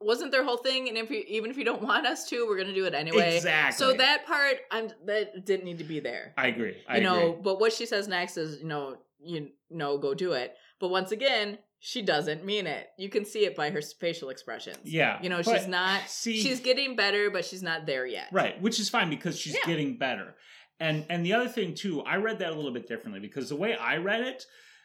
wasn't 0.05 0.33
their 0.33 0.45
whole 0.45 0.57
thing, 0.57 0.89
and 0.89 0.97
if 0.99 1.11
you, 1.11 1.23
even 1.29 1.51
if 1.51 1.57
you 1.57 1.65
don't 1.65 1.83
want 1.83 2.07
us 2.07 2.29
to, 2.31 2.47
we're 2.47 2.57
gonna 2.57 2.75
do 2.75 2.85
it 2.87 2.95
anyway. 2.95 3.37
Exactly. 3.37 3.77
So 3.85 3.93
that 3.95 4.27
part, 4.27 4.57
I'm 4.71 4.89
that 5.07 5.45
didn't 5.45 5.65
need 5.65 5.79
to 5.79 5.85
be 5.85 6.01
there. 6.01 6.33
I 6.37 6.49
agree. 6.49 6.77
I 6.89 6.99
you 6.99 7.03
know, 7.03 7.31
agree. 7.31 7.43
but 7.43 7.61
what 7.61 7.73
she 7.73 7.87
says 7.87 8.09
next 8.09 8.37
is, 8.37 8.61
you 8.61 8.67
know, 8.69 8.97
you 9.25 9.51
know, 9.71 9.99
go 9.99 10.15
do 10.15 10.33
it. 10.33 10.55
But 10.81 10.89
once 10.89 11.13
again, 11.13 11.59
she 11.79 12.03
doesn't 12.03 12.45
mean 12.45 12.67
it. 12.67 12.89
You 12.97 13.09
can 13.09 13.25
see 13.25 13.45
it 13.45 13.57
by 13.57 13.71
her 13.71 13.83
facial 13.83 14.31
expressions. 14.31 14.79
Yeah. 14.85 15.19
You 15.23 15.29
know, 15.29 15.43
she's 15.43 15.67
not 15.67 16.09
See, 16.09 16.37
she's 16.41 16.61
getting 16.61 16.95
better, 16.97 17.31
but 17.31 17.45
she's 17.45 17.63
not 17.63 17.87
there 17.87 18.07
yet. 18.07 18.29
right, 18.33 18.61
which 18.63 18.79
is 18.79 18.89
fine 18.89 19.11
because 19.11 19.39
she's 19.39 19.55
Yeah. 19.55 19.67
getting 19.67 19.97
better. 19.99 20.35
And 20.81 21.07
and 21.11 21.25
the 21.25 21.33
other 21.35 21.49
thing 21.49 21.75
too, 21.75 22.01
I 22.03 22.17
read 22.17 22.39
that 22.41 22.51
a 22.53 22.55
little 22.55 22.73
bit 22.73 22.89
differently 22.89 23.21
because 23.21 23.49
the 23.49 23.57
way 23.57 23.77
I 23.77 23.97
read 23.99 24.23
it, 24.23 24.45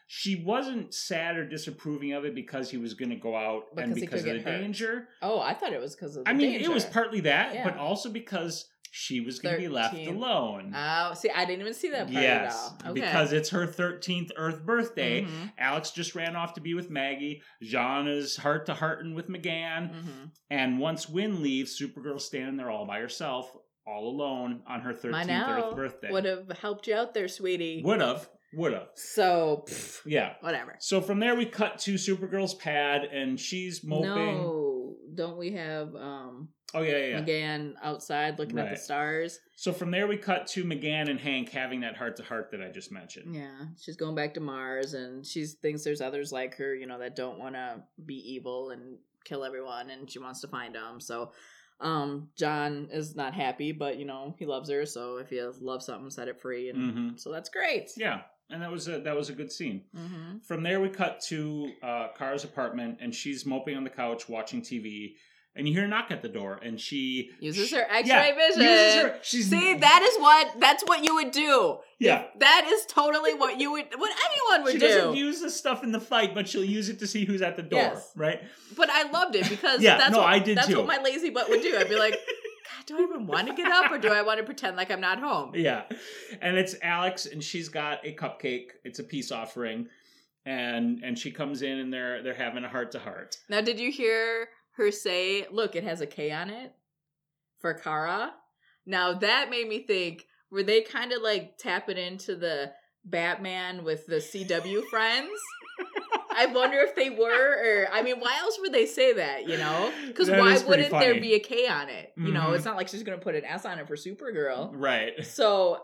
she 0.10 0.42
wasn't 0.44 0.94
sad 0.94 1.36
or 1.38 1.46
disapproving 1.48 2.14
of 2.14 2.24
it 2.26 2.34
because 2.34 2.70
he 2.72 2.78
was 2.78 2.94
going 2.94 3.10
to 3.10 3.16
go 3.18 3.36
out 3.36 3.64
and 3.76 3.94
Because 3.94 3.96
he 3.96 4.02
because 4.02 4.26
of 4.26 4.34
the 4.34 4.40
hurt. 4.52 4.62
danger. 4.62 5.08
Oh, 5.22 5.40
I 5.40 5.54
thought 5.54 5.74
it 5.74 5.82
was 5.82 5.96
because 5.96 6.16
of 6.16 6.24
the 6.24 6.30
I 6.30 6.34
mean, 6.34 6.60
it 6.62 6.72
was 6.72 6.86
partly 6.86 7.20
that, 7.22 7.64
but 7.64 7.78
also 7.78 8.10
because 8.10 8.66
she 8.90 9.20
was 9.20 9.40
going 9.40 9.56
to 9.56 9.62
be 9.62 9.68
left 9.68 9.96
alone. 9.96 10.72
Oh, 10.74 11.14
see, 11.14 11.30
I 11.30 11.44
didn't 11.44 11.60
even 11.60 11.74
see 11.74 11.90
that 11.90 12.04
part 12.10 12.14
yes, 12.24 12.56
at 12.80 12.86
all. 12.86 12.92
Okay. 12.94 13.02
because 13.02 13.34
it's 13.34 13.50
her 13.50 13.68
13th 13.68 14.32
Earth 14.38 14.66
birthday. 14.66 15.24
Mhm, 15.24 15.52
Alex 15.58 15.92
just 15.92 16.16
ran 16.16 16.38
off 16.38 16.54
to 16.54 16.62
be 16.62 16.74
with 16.74 16.90
Maggie. 16.90 17.42
J'onn 17.62 18.08
is 18.08 18.38
heart 18.38 18.66
to 18.68 18.74
hearting 18.74 19.14
with 19.14 19.28
M'gann. 19.28 19.94
mhm. 19.94 20.32
And 20.50 20.80
once 20.80 21.10
Winn 21.10 21.44
leaves, 21.44 21.78
Supergirl's 21.80 22.26
standing 22.26 22.56
there 22.56 22.72
all 22.72 22.86
by 22.88 23.00
herself, 23.00 23.52
all 23.86 24.08
alone 24.08 24.64
on 24.68 24.80
her 24.82 24.94
13th 24.94 25.48
Earth 25.50 25.76
birthday. 25.76 26.12
would 26.12 26.26
have 26.26 26.50
helped 26.58 26.88
you 26.88 26.96
out 26.96 27.14
there, 27.14 27.28
sweetie. 27.28 27.82
Would 27.84 28.00
have. 28.02 28.30
Would 28.58 28.74
have. 28.74 28.90
So, 28.96 29.66
pff, 29.68 30.02
Yeah. 30.06 30.34
whatever. 30.42 30.76
So 30.80 31.00
from 31.00 31.20
there, 31.20 31.36
we 31.36 31.46
cut 31.46 31.78
to 31.80 31.94
Supergirl's 31.94 32.56
pad, 32.56 33.04
and 33.04 33.40
she's 33.40 33.84
moping. 33.84 34.42
No, 34.42 34.96
don't 35.14 35.38
we 35.38 35.52
have 35.52 35.96
um 35.96 36.50
Oh, 36.74 36.82
yeah, 36.82 36.98
yeah, 36.98 37.06
yeah. 37.06 37.22
M'gann 37.22 37.76
outside 37.82 38.40
looking 38.40 38.60
at 38.60 38.70
the 38.70 38.76
stars? 38.76 39.40
So 39.56 39.72
from 39.72 39.90
there, 39.92 40.06
we 40.06 40.18
cut 40.18 40.48
to 40.48 40.66
M'gann 40.66 41.10
and 41.10 41.20
Hank 41.20 41.50
having 41.50 41.80
that 41.82 41.96
heart 41.96 42.18
to 42.18 42.24
heart 42.24 42.50
that 42.52 42.62
I 42.62 42.70
just 42.70 42.92
mentioned. 42.92 43.34
Yeah, 43.34 43.68
she's 43.80 43.96
going 43.96 44.16
back 44.16 44.34
to 44.34 44.42
Mars, 44.42 44.94
and 44.94 45.26
she 45.26 45.46
thinks 45.46 45.84
there's 45.84 46.02
others 46.02 46.34
like 46.34 46.56
her, 46.56 46.76
you 46.76 46.86
know, 46.86 47.00
that 47.00 47.16
don't 47.16 47.40
want 47.40 47.56
to 47.56 47.84
be 48.06 48.16
evil 48.16 48.72
and 48.72 48.98
kill 49.24 49.46
everyone, 49.46 49.90
and 49.92 50.12
she 50.12 50.20
wants 50.20 50.42
to 50.42 50.48
find 50.50 50.76
them. 50.76 51.00
So, 51.00 51.32
um, 51.80 52.30
J'onn 52.38 52.92
is 52.92 53.16
not 53.16 53.34
happy, 53.34 53.72
but 53.72 53.98
you 53.98 54.06
know 54.06 54.36
he 54.38 54.46
loves 54.46 54.70
her. 54.70 54.86
So 54.86 55.18
if 55.18 55.32
you 55.32 55.54
love 55.62 55.84
something, 55.84 56.10
set 56.10 56.28
it 56.28 56.42
free, 56.42 56.70
and 56.70 56.92
hmm 56.92 57.16
so 57.18 57.32
that's 57.32 57.50
great. 57.50 57.92
Yeah, 57.96 58.22
and 58.50 58.62
that 58.62 58.72
was 58.72 58.88
a 58.88 59.00
that 59.02 59.16
was 59.16 59.30
a 59.30 59.34
good 59.34 59.52
scene. 59.52 59.84
Mm-hmm. 59.96 60.38
From 60.46 60.64
there, 60.64 60.80
we 60.80 60.90
cut 60.90 61.22
to 61.28 61.72
uh, 61.84 62.08
Kara's 62.18 62.44
apartment, 62.44 63.00
and 63.02 63.14
she's 63.14 63.46
moping 63.46 63.76
on 63.78 63.84
the 63.84 63.90
couch 63.90 64.28
watching 64.30 64.62
TV. 64.62 65.16
And 65.56 65.68
you 65.68 65.74
hear 65.74 65.86
a 65.86 65.88
knock 65.88 66.12
at 66.12 66.22
the 66.22 66.30
door, 66.30 66.60
and 66.62 66.80
she 66.80 67.32
Uses 67.40 67.70
sh- 67.70 67.74
her 67.74 67.82
X-ray 67.90 68.04
yeah, 68.06 68.36
vision. 68.36 68.62
Uses 68.62 68.96
her. 69.02 69.20
She's 69.24 69.50
See, 69.50 69.74
that 69.74 70.02
is 70.04 70.22
what 70.22 70.60
that's 70.60 70.84
what 70.84 71.04
you 71.04 71.16
would 71.16 71.32
do. 71.32 71.80
Yeah. 71.98 72.26
That 72.38 72.70
is 72.72 72.86
totally 72.86 73.34
what 73.34 73.60
you 73.60 73.72
would, 73.72 73.86
what 73.98 74.12
anyone 74.30 74.66
would 74.66 74.74
She 74.74 74.78
do. 74.78 74.88
doesn't 74.88 75.16
use 75.16 75.42
this 75.42 75.58
stuff 75.58 75.84
in 75.84 75.92
the 75.92 76.00
fight, 76.00 76.36
but 76.36 76.48
she'll 76.48 76.64
use 76.64 76.90
it 76.90 77.00
to 77.00 77.08
see 77.08 77.26
who's 77.26 77.42
at 77.42 77.56
the 77.56 77.64
door, 77.64 77.80
Yes. 77.80 78.12
right? 78.16 78.40
But 78.76 78.92
I 78.92 79.10
loved 79.10 79.36
it 79.36 79.50
because 79.50 79.82
Yeah, 79.82 79.98
that's 79.98 80.12
no, 80.12 80.20
what, 80.20 80.28
I 80.28 80.38
did 80.38 80.60
that's 80.60 80.68
too. 80.68 80.78
what 80.78 80.86
my 80.86 81.00
lazy 81.04 81.32
butt 81.32 81.50
would 81.50 81.64
do. 81.64 81.76
I'd 81.76 81.90
be 81.90 81.98
like, 81.98 82.14
God, 82.76 82.86
do 82.86 82.98
I 82.98 83.02
even 83.04 83.28
want 83.28 83.48
to 83.48 83.54
get 83.54 83.72
up 83.72 83.92
or 83.92 83.98
do 83.98 84.10
I 84.10 84.22
want 84.22 84.40
to 84.40 84.44
pretend 84.44 84.76
like 84.76 84.92
I'm 84.92 85.02
not 85.02 85.20
home? 85.20 85.54
Yeah. 85.56 85.84
And 86.42 86.58
it's 86.58 86.76
Alex 86.82 87.26
and 87.26 87.44
she's 87.44 87.70
got 87.70 88.06
a 88.06 88.14
cupcake. 88.14 88.72
It's 88.84 89.00
a 89.00 89.04
peace 89.04 89.32
offering. 89.32 89.88
And 90.46 91.04
and 91.04 91.18
she 91.18 91.32
comes 91.32 91.62
in 91.62 91.78
and 91.80 91.92
they're 91.92 92.24
they're 92.24 92.34
having 92.34 92.64
a 92.64 92.70
heart 92.70 92.92
to 92.94 93.00
heart. 93.00 93.38
Now, 93.50 93.62
did 93.62 93.80
you 93.80 93.92
hear 93.92 94.50
her 94.78 94.92
say, 94.92 95.46
look, 95.52 95.76
it 95.76 95.84
has 95.84 96.02
a 96.02 96.08
K 96.08 96.32
on 96.32 96.50
it 96.50 96.74
for 97.60 97.74
Kara? 97.74 98.34
Now, 98.86 99.14
that 99.14 99.50
made 99.50 99.68
me 99.68 99.84
think, 99.86 100.26
were 100.50 100.64
they 100.64 100.82
kind 100.82 101.12
of 101.12 101.22
like 101.22 101.58
tapping 101.58 101.98
into 101.98 102.36
the 102.36 102.72
Batman 103.04 103.84
with 103.84 104.06
the 104.08 104.16
CW 104.16 104.86
friends? 104.86 105.40
I 106.38 106.46
wonder 106.46 106.78
if 106.80 106.96
they 106.96 107.10
were, 107.10 107.86
or 107.86 107.88
I 107.92 108.02
mean, 108.04 108.20
why 108.20 108.38
else 108.40 108.58
would 108.62 108.72
they 108.74 108.86
say 108.86 109.14
that? 109.14 109.48
You 109.50 109.58
know, 109.58 109.92
because 110.08 110.30
why 110.30 110.58
wouldn't 110.68 110.92
there 110.92 111.20
be 111.20 111.34
a 111.34 111.40
K 111.40 111.68
on 111.68 111.90
it? 111.90 112.14
You 112.16 112.32
know, 112.32 112.48
Mhm. 112.50 112.56
it's 112.56 112.66
not 112.66 112.78
like 112.78 112.88
she's 112.88 113.04
gonna 113.04 113.18
put 113.18 113.36
an 113.36 113.44
S 113.44 113.66
on 113.66 113.80
it 113.80 113.88
for 113.88 113.96
Supergirl. 113.96 114.70
Right. 114.74 115.26
So, 115.26 115.84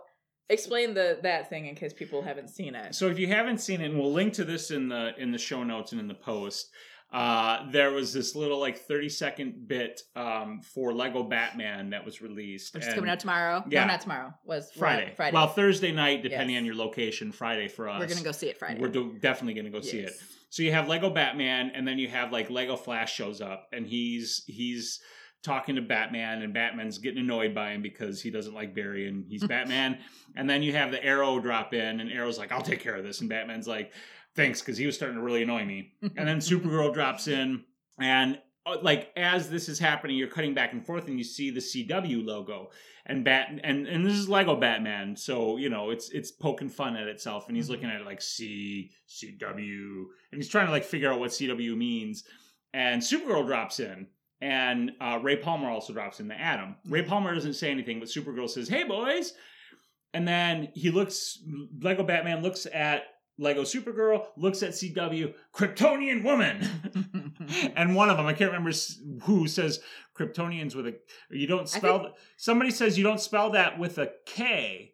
explain 0.50 0.94
the 0.94 1.20
that 1.24 1.50
thing 1.50 1.66
in 1.66 1.74
case 1.76 1.94
people 1.94 2.22
haven't 2.22 2.50
seen 2.50 2.76
it. 2.76 2.94
So 2.94 3.08
if 3.08 3.18
you 3.18 3.28
haven't 3.28 3.60
seen 3.60 3.82
it, 3.82 3.86
and 3.90 4.00
we'll 4.00 4.12
link 4.14 4.34
to 4.34 4.44
this 4.44 4.72
in 4.72 4.90
the 4.90 5.14
in 5.18 5.32
the 5.32 5.38
show 5.38 5.64
notes 5.64 5.92
and 5.92 6.00
in 6.00 6.08
the 6.08 6.14
post. 6.14 6.70
Uh, 7.14 7.70
there 7.72 7.92
was 7.92 8.12
this 8.12 8.36
little 8.36 8.60
like 8.60 8.78
30 8.80 9.08
second 9.10 9.68
bit 9.68 10.02
um, 10.16 10.62
for 10.62 10.92
Lego 10.94 11.22
Batman 11.24 11.92
that 11.92 12.04
was 12.04 12.22
released. 12.22 12.74
Which 12.74 12.88
is 12.88 12.94
coming 12.94 13.10
out 13.10 13.20
tomorrow. 13.20 13.64
Yeah. 13.70 13.82
No, 13.82 13.92
not 13.92 14.02
tomorrow. 14.02 14.34
Was 14.46 14.72
Friday. 14.72 15.14
Friday. 15.16 15.36
Well, 15.36 15.48
Thursday 15.48 15.92
night, 15.92 16.24
depending 16.24 16.56
Yes. 16.56 16.62
on 16.62 16.66
your 16.66 16.76
location. 16.76 17.32
Friday 17.32 17.68
for 17.68 17.88
us. 17.88 18.00
we're 18.00 18.08
gonna 18.08 18.22
go 18.24 18.32
see 18.32 18.48
it 18.48 18.58
Friday. 18.58 18.80
We're 18.82 18.88
do- 18.90 19.18
definitely 19.22 19.54
gonna 19.54 19.70
go 19.70 19.82
see 19.82 20.00
it. 20.00 20.14
So 20.50 20.64
you 20.64 20.72
have 20.72 20.88
Lego 20.88 21.10
Batman, 21.10 21.72
and 21.76 21.88
then 21.88 22.00
you 22.00 22.08
have 22.08 22.32
like 22.32 22.50
Lego 22.50 22.76
Flash 22.76 23.14
shows 23.14 23.42
up, 23.42 23.68
and 23.72 23.86
he's 23.88 24.44
he's 24.48 25.00
talking 25.44 25.76
to 25.76 25.82
Batman, 25.82 26.42
and 26.42 26.54
Batman's 26.54 26.98
getting 27.00 27.20
annoyed 27.20 27.54
by 27.54 27.72
him 27.72 27.82
because 27.82 28.22
he 28.22 28.32
doesn't 28.32 28.54
like 28.56 28.74
Barry, 28.74 29.08
and 29.08 29.26
he's 29.28 29.44
Batman. 29.48 30.00
And 30.36 30.50
then 30.50 30.64
you 30.64 30.74
have 30.74 30.90
the 30.92 31.04
Arrow 31.04 31.40
drop 31.40 31.74
in, 31.74 32.00
and 32.00 32.12
Arrow's 32.12 32.40
like, 32.40 32.52
"I'll 32.52 32.62
take 32.62 32.80
care 32.80 32.96
of 32.96 33.04
this," 33.04 33.22
and 33.22 33.30
Batman's 33.30 33.68
like, 33.68 33.92
"Thanks," 34.36 34.62
because 34.62 34.78
he 34.78 34.86
was 34.86 34.96
starting 34.96 35.18
to 35.18 35.24
really 35.24 35.44
annoy 35.44 35.66
me. 35.66 35.94
And 36.02 36.28
then 36.28 36.40
Supergirl 36.40 36.94
drops 36.94 37.28
in, 37.28 37.64
and 38.00 38.40
uh, 38.66 38.78
like 38.82 39.12
as 39.18 39.50
this 39.50 39.68
is 39.68 39.78
happening, 39.80 40.16
you're 40.18 40.28
cutting 40.30 40.54
back 40.54 40.72
and 40.74 40.86
forth, 40.86 41.08
and 41.08 41.18
you 41.18 41.24
see 41.24 41.50
the 41.52 41.60
CW 41.60 42.26
logo 42.26 42.72
and 43.06 43.26
Bat 43.26 43.60
and 43.66 43.86
and 43.88 44.06
this 44.06 44.14
is 44.14 44.30
Lego 44.30 44.56
Batman, 44.56 45.16
so 45.18 45.58
you 45.58 45.70
know 45.70 45.90
it's 45.90 46.10
it's 46.12 46.32
poking 46.32 46.70
fun 46.70 46.96
at 46.96 47.08
itself, 47.08 47.48
and 47.50 47.58
he's 47.58 47.68
Mhm. 47.68 47.72
looking 47.72 47.90
at 47.90 48.00
it 48.02 48.06
like 48.06 48.22
C 48.22 48.92
CW, 49.10 50.06
and 50.32 50.40
he's 50.42 50.48
trying 50.50 50.68
to 50.68 50.72
like 50.72 50.86
figure 50.86 51.12
out 51.12 51.20
what 51.20 51.32
CW 51.32 51.76
means. 51.76 52.24
And 52.74 53.02
Supergirl 53.02 53.46
drops 53.46 53.80
in, 53.82 54.08
and 54.42 54.94
uh, 55.02 55.20
Ray 55.22 55.36
Palmer 55.36 55.70
also 55.70 55.92
drops 55.94 56.20
in 56.22 56.28
the 56.28 56.40
Atom. 56.40 56.76
Ray 56.88 57.04
Palmer 57.04 57.34
doesn't 57.36 57.54
say 57.54 57.70
anything, 57.70 58.00
but 58.00 58.08
Supergirl 58.08 58.50
says, 58.50 58.70
"Hey 58.70 58.84
boys," 58.86 59.34
and 60.14 60.26
then 60.28 60.70
he 60.74 60.90
looks. 60.90 61.40
Lego 61.82 62.04
Batman 62.04 62.42
looks 62.42 62.66
at 62.74 63.04
Lego 63.40 63.64
Supergirl, 63.64 64.28
looks 64.38 64.62
at 64.62 64.72
CW, 64.72 65.34
Kryptonian 65.56 66.24
woman. 66.24 66.68
and 67.76 67.96
one 67.96 68.10
of 68.10 68.18
them, 68.18 68.26
I 68.28 68.34
can't 68.34 68.52
remember 68.52 68.72
who, 69.24 69.48
says 69.48 69.80
Kryptonians 70.18 70.76
with 70.76 70.88
a. 70.88 70.96
You 71.32 71.48
don't 71.48 71.68
spell. 71.68 72.04
think- 72.04 72.14
somebody 72.38 72.72
says 72.72 72.98
you 72.98 73.04
don't 73.04 73.20
spell 73.22 73.52
that 73.52 73.80
with 73.80 73.98
a 73.98 74.12
K. 74.26 74.94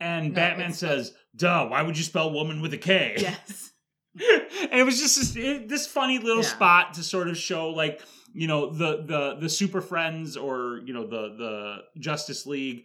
And 0.00 0.28
No, 0.30 0.34
Batman 0.34 0.72
says, 0.72 1.14
"Duh! 1.36 1.66
Why 1.68 1.82
would 1.82 1.96
you 1.96 2.04
spell 2.04 2.32
woman 2.32 2.60
with 2.60 2.72
a 2.74 2.78
K?" 2.78 3.14
yes. 3.18 3.72
and 4.14 4.80
it 4.80 4.84
was 4.84 5.00
just 5.00 5.16
this, 5.18 5.36
it- 5.36 5.68
this 5.68 5.86
funny 5.86 6.18
little 6.18 6.42
Yeah. 6.42 6.48
spot 6.48 6.94
to 6.94 7.02
sort 7.02 7.28
of 7.28 7.36
show, 7.36 7.70
like 7.70 8.00
you 8.34 8.46
know, 8.46 8.70
the 8.70 9.02
the 9.04 9.36
the 9.40 9.48
Super 9.48 9.80
Friends 9.80 10.36
or 10.36 10.80
you 10.84 10.92
know 10.94 11.06
the 11.06 11.34
the 11.36 11.76
Justice 12.00 12.46
League 12.46 12.84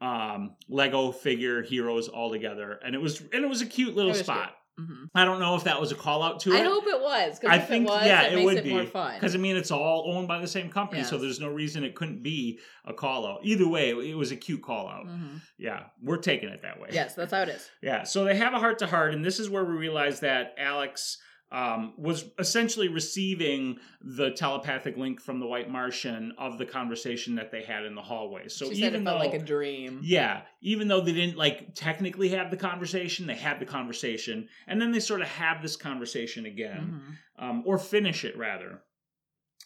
um 0.00 0.54
lego 0.68 1.12
figure 1.12 1.62
heroes 1.62 2.08
all 2.08 2.30
together 2.30 2.78
and 2.84 2.94
it 2.94 2.98
was 2.98 3.20
and 3.20 3.44
it 3.44 3.48
was 3.48 3.60
a 3.60 3.66
cute 3.66 3.94
little 3.94 4.14
spot 4.14 4.54
hmm 4.78 5.04
I 5.14 5.24
don't 5.26 5.40
know 5.40 5.56
if 5.56 5.64
that 5.64 5.78
was 5.78 5.92
a 5.92 5.94
call 5.94 6.22
out 6.22 6.40
to 6.40 6.52
it. 6.52 6.60
I 6.60 6.64
hope 6.64 6.84
it 6.86 7.00
was. 7.02 7.38
Because 7.38 7.54
I 7.54 7.58
think 7.58 7.86
it 7.86 7.90
was, 7.90 8.06
yeah, 8.06 8.22
it 8.22 8.36
makes 8.36 8.44
would 8.46 8.56
it 8.58 8.64
be 8.64 8.70
more 8.70 8.86
fun. 8.86 9.14
because 9.14 9.34
I 9.34 9.38
mean 9.38 9.56
it's 9.56 9.70
all 9.70 10.10
owned 10.10 10.26
by 10.28 10.38
the 10.40 10.46
same 10.46 10.70
company, 10.70 11.02
so 11.02 11.18
there's 11.18 11.40
no 11.40 11.48
reason 11.48 11.84
it 11.84 11.94
couldn't 11.94 12.22
be 12.22 12.60
a 12.86 12.94
call 12.94 13.26
out. 13.26 13.40
Either 13.42 13.68
way, 13.68 13.90
it 13.90 14.16
was 14.16 14.30
a 14.30 14.36
cute 14.36 14.62
call 14.62 14.88
out. 14.88 15.06
Mhm. 15.06 15.40
Yeah, 15.58 15.84
we're 16.02 16.16
taking 16.18 16.48
it 16.48 16.62
that 16.62 16.80
way. 16.80 16.88
Yes, 16.92 17.14
that's 17.14 17.32
how 17.32 17.42
it 17.42 17.50
is. 17.50 17.68
Yeah, 17.82 18.04
so 18.04 18.24
they 18.24 18.36
have 18.36 18.54
a 18.54 18.58
heart 18.58 18.78
to 18.78 18.86
heart, 18.86 19.12
and 19.12 19.22
this 19.24 19.38
is 19.38 19.50
where 19.50 19.64
we 19.64 19.74
realize 19.74 20.20
that 20.20 20.54
Alex 20.56 21.18
um, 21.52 21.94
was 21.98 22.26
essentially 22.38 22.86
receiving 22.88 23.78
the 24.00 24.30
telepathic 24.30 24.96
link 24.96 25.20
from 25.20 25.40
the 25.40 25.46
White 25.46 25.68
Martian 25.68 26.32
of 26.38 26.58
the 26.58 26.64
conversation 26.64 27.34
that 27.34 27.50
they 27.50 27.62
had 27.62 27.84
in 27.84 27.94
the 27.96 28.02
hallway. 28.02 28.46
So 28.48 28.72
she 28.72 28.84
even 28.84 29.02
though, 29.04 29.18
felt 29.18 29.32
like 29.32 29.40
a 29.40 29.44
dream. 29.44 30.00
yeah, 30.02 30.42
even 30.62 30.86
though 30.86 31.00
they 31.00 31.12
didn't 31.12 31.36
like 31.36 31.74
technically 31.74 32.28
have 32.28 32.50
the 32.50 32.56
conversation, 32.56 33.26
they 33.26 33.34
had 33.34 33.58
the 33.58 33.66
conversation, 33.66 34.48
and 34.68 34.80
then 34.80 34.92
they 34.92 35.00
sort 35.00 35.22
of 35.22 35.28
have 35.28 35.60
this 35.60 35.74
conversation 35.76 36.46
again 36.46 37.00
Mhm. 37.38 37.42
um, 37.44 37.62
or 37.66 37.78
finish 37.78 38.24
it 38.24 38.36
rather, 38.38 38.82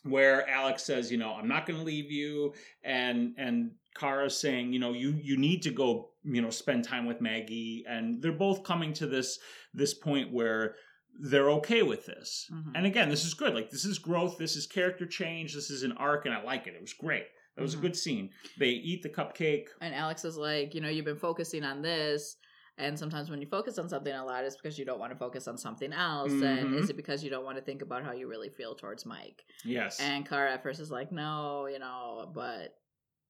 where 0.04 0.48
Alex 0.48 0.84
says, 0.84 1.10
you 1.12 1.18
know, 1.18 1.34
I'm 1.34 1.48
not 1.48 1.66
going 1.66 1.78
to 1.78 1.84
leave 1.84 2.10
you, 2.10 2.54
and 2.82 3.34
and 3.36 3.72
Kara 3.94 4.28
saying, 4.30 4.72
you 4.72 4.78
know, 4.78 4.92
you 4.92 5.18
you 5.22 5.36
need 5.36 5.62
to 5.62 5.70
go, 5.70 6.10
you 6.24 6.40
know, 6.42 6.50
spend 6.50 6.84
time 6.84 7.06
with 7.06 7.20
Maggie, 7.20 7.84
and 7.88 8.22
they're 8.22 8.32
both 8.32 8.64
coming 8.64 8.92
to 8.94 9.06
this 9.06 9.38
this 9.72 9.94
point 9.94 10.32
where 10.32 10.76
they're 11.20 11.50
okay 11.50 11.82
with 11.82 12.06
this. 12.06 12.48
Mhm. 12.52 12.72
And 12.74 12.86
again, 12.86 13.08
this 13.08 13.24
is 13.24 13.34
good. 13.34 13.54
Like 13.54 13.70
this 13.70 13.84
is 13.84 13.98
growth. 13.98 14.36
This 14.38 14.56
is 14.56 14.66
character 14.66 15.06
change. 15.06 15.54
This 15.54 15.70
is 15.70 15.82
an 15.82 15.92
arc, 15.92 16.26
and 16.26 16.34
I 16.34 16.42
like 16.42 16.66
it. 16.66 16.74
It 16.74 16.80
was 16.80 16.92
great. 16.92 17.26
That 17.56 17.62
was 17.62 17.74
Mhm. 17.74 17.78
a 17.78 17.82
good 17.82 17.96
scene. 17.96 18.30
They 18.58 18.70
eat 18.70 19.02
the 19.02 19.08
cupcake. 19.10 19.68
And 19.80 19.94
Alex 19.94 20.24
is 20.24 20.36
like, 20.36 20.74
you 20.74 20.80
know, 20.80 20.88
you've 20.88 21.04
been 21.04 21.16
focusing 21.18 21.62
on 21.64 21.82
this. 21.82 22.36
And 22.76 22.98
sometimes 22.98 23.30
when 23.30 23.40
you 23.40 23.46
focus 23.46 23.78
on 23.78 23.88
something 23.88 24.12
a 24.12 24.24
lot, 24.24 24.44
it's 24.44 24.56
because 24.56 24.76
you 24.76 24.84
don't 24.84 24.98
want 24.98 25.12
to 25.12 25.16
focus 25.18 25.46
on 25.46 25.56
something 25.56 25.92
else. 25.92 26.32
And 26.32 26.42
Mhm. 26.74 26.78
is 26.80 26.90
it 26.90 26.96
because 26.96 27.22
you 27.22 27.30
don't 27.30 27.44
want 27.44 27.56
to 27.56 27.62
think 27.62 27.82
about 27.82 28.02
how 28.02 28.10
you 28.10 28.26
really 28.26 28.48
feel 28.50 28.74
towards 28.74 29.06
Mike? 29.06 29.44
Yes, 29.64 30.00
And 30.00 30.28
Kara 30.28 30.52
at 30.54 30.64
first 30.64 30.80
is 30.80 30.90
like, 30.90 31.12
no, 31.12 31.66
you 31.66 31.78
know, 31.78 32.32
but 32.34 32.76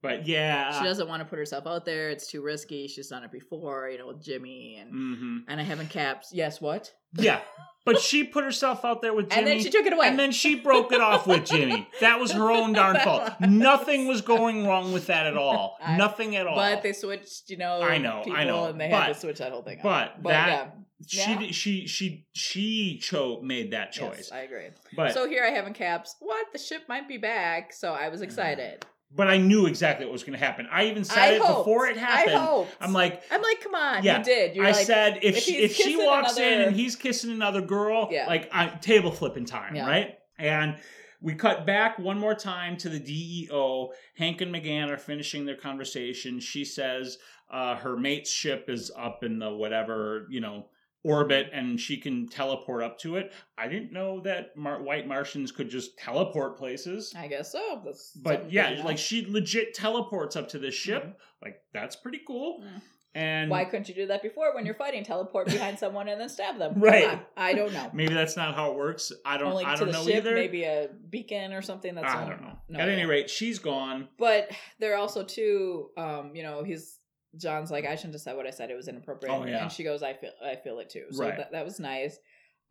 but 0.05 0.26
yeah, 0.28 0.78
she 0.78 0.84
doesn't 0.84 1.09
want 1.09 1.20
to 1.22 1.24
put 1.24 1.38
herself 1.38 1.66
out 1.66 1.84
there. 1.84 2.11
It's 2.11 2.26
too 2.30 2.42
risky. 2.42 2.86
She's 2.86 3.09
done 3.09 3.24
it 3.24 3.32
before, 3.32 3.88
you 3.88 3.98
know, 3.98 4.07
with 4.09 4.22
Jimmy 4.22 4.76
and 4.80 4.90
hmm 4.90 5.38
and 5.48 5.61
I 5.61 5.64
haven't 5.64 5.90
caps. 5.90 6.30
Yes, 6.32 6.61
what? 6.61 6.92
yeah. 7.16 7.40
But 7.86 8.00
she 8.00 8.24
put 8.24 8.44
herself 8.44 8.82
out 8.82 9.02
there 9.02 9.12
with 9.12 9.28
Jimmy. 9.28 9.38
And 9.42 9.46
then 9.46 9.61
she 9.61 9.68
took 9.68 9.84
it 9.84 9.92
away. 9.92 10.09
And 10.09 10.18
then 10.18 10.32
she 10.32 10.55
broke 10.55 10.90
it 10.90 11.02
off 11.02 11.26
with 11.26 11.44
Jimmy. 11.44 11.86
That 12.00 12.18
was 12.18 12.32
her 12.32 12.50
own 12.50 12.72
darn 12.72 12.96
fault. 13.00 13.30
Nothing 13.40 14.07
was 14.07 14.22
going 14.22 14.66
wrong 14.66 14.94
with 14.94 15.09
that 15.09 15.26
at 15.26 15.36
all. 15.36 15.76
I- 15.84 15.98
Nothing 15.98 16.34
at 16.34 16.46
all. 16.46 16.57
But 16.57 16.82
they 16.82 16.94
switched, 16.94 17.50
you 17.50 17.59
know, 17.59 17.82
I 17.82 17.98
know, 17.98 18.20
I 18.20 18.24
people, 18.24 18.44
know, 18.46 18.64
and 18.68 18.80
they 18.80 18.88
but- 18.88 19.02
had 19.02 19.12
to 19.14 19.20
switch 19.20 19.36
that 19.36 19.52
whole 19.52 19.61
thing. 19.62 19.80
up. 19.80 19.82
but 19.84 20.22
but 20.22 20.30
that- 20.30 20.48
yeah, 20.48 21.24
she 21.26 21.30
Yeah. 21.32 21.50
she 21.50 21.86
she 21.86 22.26
she 22.32 22.98
cho 23.02 23.42
made 23.42 23.72
that 23.72 23.92
choice. 23.92 24.16
yes, 24.16 24.32
I 24.32 24.38
agree. 24.40 24.68
but 24.96 25.12
so 25.12 25.28
here 25.28 25.44
I 25.44 25.50
have 25.50 25.66
in 25.66 25.74
caps. 25.74 26.16
What 26.20 26.46
the 26.55 26.59
ship 26.59 26.84
might 26.88 27.07
be 27.07 27.18
back, 27.18 27.74
so 27.74 27.92
I 27.92 28.09
was 28.09 28.22
excited. 28.22 28.86
But 29.17 29.29
I 29.29 29.37
knew 29.37 29.67
exactly 29.67 30.07
what 30.07 30.12
was 30.12 30.25
going 30.25 30.39
to 30.39 30.45
happen. 30.45 30.67
I 30.73 30.87
even 30.87 31.05
said 31.05 31.19
I 31.19 31.29
it 31.35 31.41
hoped. 31.41 31.61
before 31.61 31.87
it 31.87 31.97
happened. 31.97 32.37
I. 32.37 32.67
I'm 32.81 32.93
like, 32.93 33.23
I'm 33.31 33.41
like, 33.43 33.61
come 33.61 33.75
on, 33.75 34.03
Yeah, 34.03 34.19
you 34.19 34.25
did. 34.25 34.57
You're 34.57 34.67
I 34.67 34.73
like, 34.73 34.87
said 34.87 35.19
if 35.23 35.37
if 35.37 35.43
she, 35.45 35.57
if 35.59 35.75
she 35.77 35.97
walks 35.97 36.37
in 36.37 36.62
and 36.62 36.75
he's 36.75 36.97
kissing 36.97 37.31
another 37.31 37.61
girl, 37.61 38.09
Yeah. 38.11 38.27
like 38.27 38.49
I, 38.53 38.67
table 38.69 39.12
flipping 39.12 39.45
time, 39.45 39.77
Yeah. 39.77 39.87
right? 39.87 40.19
And 40.37 40.79
we 41.21 41.35
cut 41.35 41.65
back 41.65 41.99
one 41.99 42.19
more 42.19 42.35
time 42.35 42.77
to 42.79 42.89
the 42.89 42.99
DEO. 42.99 43.93
Hank 44.19 44.41
and 44.41 44.53
M'gann 44.53 44.91
are 44.91 44.99
finishing 44.99 45.47
their 45.47 45.57
conversation. 45.57 46.41
She 46.41 46.65
says 46.65 47.19
uh, 47.51 47.77
her 47.77 47.97
mate's 47.97 48.31
ship 48.31 48.67
is 48.69 48.91
up 48.99 49.23
in 49.23 49.39
the 49.39 49.51
whatever 49.55 50.27
you 50.29 50.41
know 50.41 50.67
orbit, 51.05 51.50
and 51.52 51.78
she 51.78 51.96
can 51.98 52.26
teleport 52.26 52.82
up 52.82 52.98
to 53.00 53.16
it. 53.16 53.32
I 53.57 53.68
didn't 53.68 53.92
know 53.92 54.20
that 54.20 54.57
Mar- 54.57 54.82
white 54.82 55.07
Martians 55.07 55.52
could 55.52 55.68
just 55.68 55.96
teleport 55.98 56.57
places. 56.59 57.14
I 57.16 57.28
guess 57.28 57.52
so. 57.52 57.82
That's 57.84 58.12
But 58.12 58.50
yeah, 58.50 58.70
good 58.70 58.76
to 58.76 58.82
know. 58.82 58.88
like 58.88 58.98
she 58.98 59.26
legit 59.28 59.74
teleports 59.74 60.34
up 60.34 60.48
to 60.48 60.59
this 60.59 60.74
ship. 60.74 61.05
Mhm. 61.05 61.14
Like 61.42 61.61
that's 61.72 61.94
pretty 61.94 62.20
cool. 62.26 62.62
Mm. 62.64 62.80
And 63.16 63.48
Why 63.48 63.64
couldn't 63.64 63.88
you 63.88 63.94
do 63.94 64.07
that 64.09 64.22
before 64.22 64.52
when 64.57 64.66
you're 64.66 64.74
fighting? 64.74 65.05
Teleport 65.05 65.46
behind 65.46 65.78
someone 65.78 66.09
and 66.09 66.20
then 66.20 66.28
stab 66.28 66.59
them. 66.59 66.74
Right. 66.80 67.09
on. 67.11 67.20
I 67.36 67.52
don't 67.55 67.72
know. 67.72 67.88
maybe 67.92 68.12
that's 68.12 68.36
not 68.36 68.57
how 68.57 68.72
it 68.72 68.76
works. 68.76 69.12
I 69.24 69.36
don't. 69.38 69.52
Only 69.52 69.64
I 69.64 69.76
don't 69.76 69.92
know 69.92 70.05
ship, 70.05 70.16
either. 70.16 70.34
maybe 70.34 70.64
a 70.64 70.88
beacon 71.11 71.52
or 71.52 71.62
something. 71.62 71.94
That's 71.94 72.12
I 72.12 72.28
don't 72.28 72.42
know. 72.42 72.59
no 72.70 72.80
At 72.80 72.88
any 72.88 73.05
rate, 73.05 73.30
she's 73.30 73.61
gone. 73.61 74.09
But 74.18 74.50
there 74.80 74.94
are 74.94 74.98
also 74.98 75.22
too, 75.22 75.90
um, 75.96 76.32
you 76.34 76.42
know, 76.42 76.64
he's 76.64 76.98
J'onn's 77.39 77.70
like, 77.70 77.85
I 77.87 77.95
shouldn't 77.97 78.14
have 78.14 78.22
said 78.22 78.37
what 78.37 78.47
I 78.47 78.51
said. 78.51 78.70
It 78.70 78.76
was 78.76 78.89
inappropriate. 78.89 79.35
Oh, 79.35 79.45
yeah. 79.47 79.62
And 79.62 79.72
she 79.72 79.85
goes, 79.85 80.03
I 80.03 80.12
feel, 80.14 80.30
I 80.45 80.57
feel 80.57 80.78
it 80.78 80.91
too. 80.91 81.05
So 81.11 81.22
Right. 81.24 81.37
that, 81.37 81.53
that 81.53 81.64
was 81.64 81.78
nice. 81.80 82.18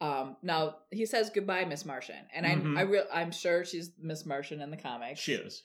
Um, 0.02 0.38
now 0.42 0.78
he 0.92 1.06
says 1.06 1.30
goodbye, 1.34 1.66
Miss 1.66 1.86
Martian, 1.86 2.26
and 2.34 2.46
Mhm. 2.46 2.78
I, 2.78 2.82
I 2.82 2.84
real, 2.84 3.06
I'm 3.14 3.32
sure 3.32 3.64
she's 3.64 3.92
Miss 4.00 4.26
Martian 4.26 4.60
in 4.62 4.70
the 4.72 4.78
comics. 4.78 5.20
She 5.20 5.34
is. 5.34 5.64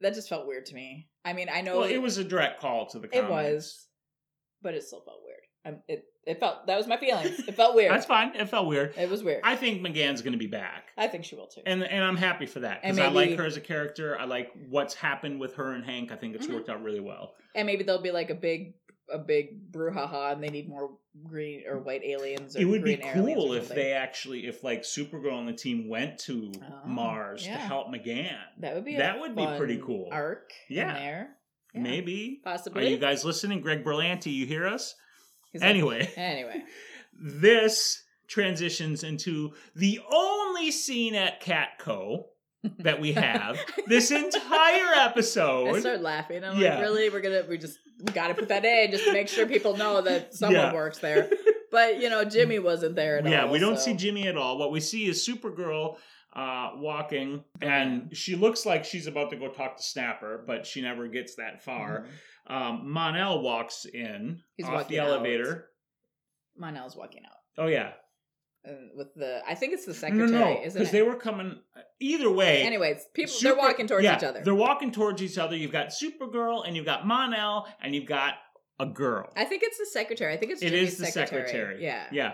That 0.00 0.14
just 0.14 0.28
felt 0.28 0.46
weird 0.46 0.66
to 0.66 0.74
me. 0.74 1.08
I 1.24 1.34
mean, 1.34 1.48
I 1.52 1.60
know 1.60 1.80
Well, 1.80 1.88
it 1.88 1.98
was 2.02 2.18
a 2.18 2.24
direct 2.24 2.60
call 2.60 2.86
to 2.86 2.98
the. 2.98 3.16
it 3.16 3.28
was, 3.28 3.86
but 4.62 4.74
it 4.74 4.82
still 4.82 5.02
felt 5.02 5.20
weird. 5.24 5.44
Um, 5.76 5.82
it, 5.88 6.04
it 6.26 6.38
felt 6.38 6.66
that 6.66 6.76
was 6.76 6.86
my 6.86 6.96
feelings. 6.98 7.38
It 7.48 7.54
felt 7.54 7.74
weird. 7.76 7.92
That's 7.92 8.06
fine. 8.06 8.34
It 8.36 8.48
felt 8.48 8.66
weird. 8.66 8.94
It 8.96 9.08
was 9.08 9.22
weird. 9.24 9.40
I, 9.44 9.56
think 9.56 9.80
M'gann's 9.82 10.22
going 10.22 10.32
to 10.32 10.38
be 10.38 10.46
back, 10.46 10.90
I 10.98 11.06
think 11.08 11.24
she 11.24 11.34
will 11.36 11.46
too. 11.46 11.62
and 11.66 11.82
and 11.82 12.04
I'm 12.04 12.16
happy 12.16 12.46
for 12.46 12.60
that 12.60 12.82
because 12.82 12.98
I 12.98 13.08
like 13.08 13.36
her 13.36 13.44
as 13.46 13.56
a 13.56 13.60
character. 13.60 14.18
I 14.18 14.24
like 14.24 14.50
what's 14.68 14.94
happened 14.94 15.40
with 15.40 15.54
her 15.54 15.72
and 15.72 15.84
Hank. 15.84 16.12
I 16.12 16.16
think 16.16 16.34
it's 16.34 16.46
Mhm. 16.46 16.54
worked 16.54 16.68
out 16.68 16.82
really 16.82 17.00
well. 17.00 17.34
and 17.54 17.66
maybe 17.66 17.82
there'll 17.84 18.02
be 18.02 18.12
like 18.12 18.30
a 18.30 18.34
big 18.34 18.74
a 19.12 19.18
big 19.18 19.72
brouhaha 19.72 20.32
and 20.32 20.40
they 20.40 20.50
need 20.50 20.68
more 20.68 20.90
green 21.24 21.64
or 21.68 21.80
white 21.80 22.04
aliens 22.04 22.54
or 22.54 22.60
It 22.60 22.64
would 22.66 22.84
be 22.84 22.96
cool 22.96 23.54
if 23.54 23.68
they 23.68 23.90
actually, 23.90 24.46
if 24.46 24.62
like 24.62 24.82
Supergirl 24.82 25.36
and 25.40 25.48
the 25.48 25.52
team 25.52 25.88
went 25.88 26.18
to 26.20 26.52
Oh, 26.62 26.86
Mars 26.86 27.42
to 27.42 27.50
help 27.50 27.88
M'gann. 27.88 28.36
that 28.60 28.76
would 28.76 28.84
be 28.84 28.96
that 28.98 29.18
would 29.18 29.34
be 29.34 29.44
pretty 29.58 29.78
cool. 29.84 30.08
arc 30.12 30.52
Yeah. 30.68 30.90
in 30.96 31.02
there 31.02 31.36
Yeah. 31.74 31.80
Maybe. 31.80 32.40
Possibly. 32.44 32.86
Are 32.86 32.88
you 32.88 32.98
guys 32.98 33.24
listening? 33.24 33.60
Greg 33.62 33.82
Berlanti, 33.84 34.32
you 34.32 34.46
hear 34.46 34.66
us? 34.68 34.94
He's 35.52 35.62
like- 35.62 35.70
Anyway. 35.70 36.10
anyway 36.16 36.62
this 37.22 38.02
transitions 38.28 39.02
into 39.02 39.52
the 39.74 40.00
only 40.12 40.70
scene 40.70 41.14
at 41.14 41.42
CatCo 41.42 42.24
that 42.78 43.00
we 43.00 43.12
have 43.12 43.58
this 43.86 44.10
entire 44.10 44.94
episode. 44.94 45.74
I 45.74 45.80
started 45.80 46.02
laughing. 46.02 46.44
I'm 46.44 46.58
Yeah. 46.58 46.74
like, 46.74 46.82
really? 46.82 47.10
We're 47.10 47.20
gonna 47.20 47.42
we 47.48 47.58
just 47.58 47.78
we 48.04 48.12
gotta 48.12 48.34
put 48.34 48.48
that 48.48 48.64
in 48.64 48.90
just 48.90 49.04
to 49.04 49.12
make 49.12 49.28
sure 49.28 49.46
people 49.46 49.76
know 49.76 50.00
that 50.02 50.34
someone 50.34 50.54
Yeah. 50.60 50.74
works 50.74 50.98
there. 50.98 51.30
But 51.72 52.00
you 52.00 52.08
know, 52.10 52.24
Jimmy 52.24 52.58
wasn't 52.58 52.96
there 52.96 53.18
at 53.18 53.24
yeah, 53.26 53.40
all. 53.42 53.46
Yeah, 53.46 53.52
we 53.52 53.58
don't 53.58 53.76
so- 53.78 53.84
see 53.86 53.94
Jimmy 53.94 54.26
at 54.28 54.36
all. 54.36 54.58
What 54.58 54.70
we 54.72 54.80
see 54.80 55.06
is 55.06 55.26
Supergirl 55.26 55.96
uh, 56.32 56.70
walking, 56.76 57.42
and 57.60 58.16
she 58.16 58.36
looks 58.36 58.64
like 58.64 58.84
she's 58.84 59.06
about 59.06 59.30
to 59.30 59.36
go 59.36 59.48
talk 59.48 59.76
to 59.76 59.82
Snapper, 59.82 60.44
but 60.46 60.66
she 60.66 60.80
never 60.80 61.08
gets 61.08 61.34
that 61.36 61.62
far. 61.64 62.06
Mhm. 62.48 62.52
Um, 62.54 62.90
Mon-El 62.92 63.42
walks 63.42 63.84
in 63.84 64.40
He's 64.56 64.66
off 64.66 64.72
walking 64.72 64.96
the 64.96 65.00
out. 65.02 65.08
elevator. 65.08 65.70
Mon-El's 66.56 66.96
walking 66.96 67.22
out. 67.24 67.36
Oh 67.58 67.66
yeah, 67.66 67.92
And 68.64 68.90
with 68.96 69.08
the 69.14 69.40
I 69.46 69.54
think 69.54 69.72
it's 69.72 69.84
the 69.86 69.92
no, 69.92 69.98
secretary, 69.98 70.30
no, 70.30 70.60
isn't 70.62 70.72
because 70.78 70.88
it? 70.88 70.92
they 70.92 71.02
were 71.02 71.16
coming. 71.16 71.60
Either 72.00 72.30
way, 72.30 72.62
Anyways, 72.62 73.04
people 73.14 73.32
Super- 73.32 73.54
they're 73.54 73.62
walking 73.62 73.86
towards 73.86 74.04
yeah, 74.04 74.16
each 74.16 74.24
other. 74.24 74.42
They're 74.44 74.54
walking 74.54 74.92
towards 74.92 75.22
each 75.22 75.38
other. 75.38 75.56
You've 75.56 75.72
got 75.72 75.88
Supergirl, 75.88 76.66
and 76.66 76.76
you've 76.76 76.86
got 76.86 77.06
Mon-El, 77.06 77.66
and 77.82 77.94
you've 77.94 78.06
got 78.06 78.34
a 78.78 78.86
girl. 78.86 79.30
I 79.36 79.44
think 79.44 79.62
it's 79.62 79.78
the 79.78 79.86
secretary. 79.86 80.32
I 80.32 80.36
think 80.38 80.52
it's 80.52 80.62
It 80.62 80.70
Jimmy's 80.70 80.92
is 80.92 80.98
the 80.98 81.06
secretary. 81.06 81.82
Yeah. 81.84 82.06
Yeah. 82.12 82.32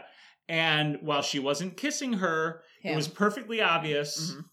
And 0.49 0.99
while 1.03 1.23
she 1.23 1.39
wasn't 1.41 1.77
kissing 1.77 2.15
her, 2.15 2.63
Him. 2.81 2.93
it 2.93 2.97
was 2.97 3.09
perfectly 3.09 3.61
obvious, 3.61 4.33
Mhm. 4.33 4.45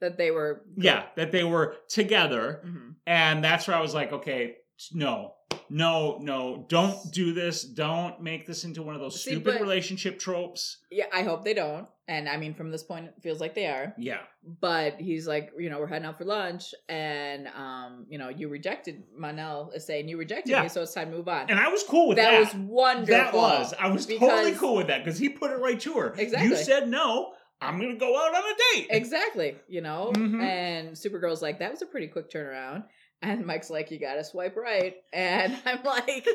that 0.00 0.18
they 0.18 0.30
were 0.32 0.64
yeah, 0.76 1.06
that 1.16 1.30
they 1.32 1.44
were 1.44 1.76
together. 1.88 2.62
Mhm. 2.66 2.96
And 3.06 3.44
that's 3.44 3.68
where 3.68 3.76
I 3.76 3.80
was 3.80 3.94
like, 3.94 4.12
okay, 4.12 4.56
no, 4.92 5.35
no, 5.70 6.18
no, 6.20 6.64
don't 6.68 6.98
do 7.12 7.32
this. 7.32 7.62
Don't 7.64 8.20
make 8.22 8.46
this 8.46 8.64
into 8.64 8.82
one 8.82 8.94
of 8.94 9.00
those 9.00 9.22
See, 9.22 9.30
stupid 9.30 9.54
but- 9.54 9.60
relationship 9.60 10.18
tropes. 10.18 10.78
Yeah, 10.90 11.06
I 11.12 11.22
hope 11.22 11.44
they 11.44 11.54
don't. 11.54 11.86
And 12.08 12.28
I 12.28 12.36
mean 12.36 12.54
from 12.54 12.70
this 12.70 12.84
point 12.84 13.06
it 13.06 13.14
feels 13.20 13.40
like 13.40 13.54
they 13.56 13.66
are. 13.66 13.92
Yeah. 13.98 14.20
But 14.60 15.00
he's 15.00 15.26
like, 15.26 15.50
you 15.58 15.68
know, 15.70 15.80
we're 15.80 15.88
heading 15.88 16.06
out 16.06 16.18
for 16.18 16.24
lunch 16.24 16.72
and 16.88 17.48
um, 17.48 18.06
you 18.08 18.16
know, 18.18 18.28
you 18.28 18.48
rejected 18.48 19.02
Mon-El 19.16 19.70
is 19.74 19.84
saying 19.84 20.08
you 20.08 20.16
rejected 20.16 20.50
Yeah. 20.52 20.62
me, 20.62 20.68
so 20.68 20.82
it's 20.82 20.94
time 20.94 21.10
to 21.10 21.16
move 21.16 21.26
on. 21.28 21.50
And 21.50 21.58
I 21.58 21.68
was 21.68 21.82
cool 21.82 22.06
with 22.08 22.18
that, 22.18 22.30
that. 22.30 22.38
was 22.40 22.54
wonderful. 22.54 23.06
that 23.14 23.34
was. 23.34 23.74
I 23.80 23.88
was 23.88 24.06
totally 24.06 24.44
because- 24.52 24.58
cool 24.60 24.76
with 24.76 24.86
that 24.86 25.04
because 25.04 25.18
he 25.18 25.28
put 25.30 25.50
it 25.50 25.56
right 25.58 25.80
to 25.80 25.94
her. 25.94 26.14
Exactly. 26.16 26.48
You 26.48 26.56
said 26.56 26.88
no. 26.88 27.32
I'm 27.60 27.78
going 27.80 27.90
to 27.92 27.98
go 27.98 28.14
out 28.14 28.34
on 28.36 28.42
a 28.42 28.76
date. 28.76 28.88
Exactly, 28.90 29.56
you 29.66 29.80
know? 29.80 30.12
Mhm. 30.14 30.42
And 30.42 30.88
Supergirl's 30.90 31.40
like, 31.40 31.58
that 31.60 31.70
was 31.70 31.80
a 31.80 31.86
pretty 31.86 32.06
quick 32.06 32.30
turnaround. 32.30 32.84
And 33.22 33.46
Mike's 33.46 33.70
like, 33.70 33.90
you 33.90 33.98
gotta 33.98 34.22
swipe 34.22 34.56
right. 34.56 34.94
And 35.12 35.56
I'm 35.66 35.82
like, 35.82 36.26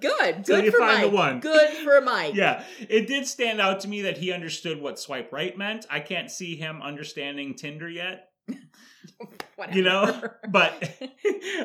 good. 0.00 0.44
Good 0.44 0.64
you 0.64 0.70
for 0.70 0.78
find 0.78 1.02
the 1.02 1.06
Mike. 1.08 1.14
one. 1.14 1.40
Good 1.40 1.70
for 1.84 2.00
Mike. 2.00 2.34
Yeah, 2.34 2.64
it 2.88 3.06
did 3.06 3.26
stand 3.26 3.60
out 3.60 3.80
to 3.80 3.88
me 3.88 4.02
that 4.02 4.16
he 4.18 4.32
understood 4.32 4.80
what 4.80 4.98
swipe 4.98 5.32
right 5.32 5.56
meant. 5.56 5.86
I 5.90 6.00
can't 6.00 6.30
see 6.30 6.56
him 6.56 6.80
understanding 6.82 7.54
Tinder 7.54 7.88
yet, 7.90 8.30
you 9.72 9.82
know, 9.82 10.22
but 10.48 10.90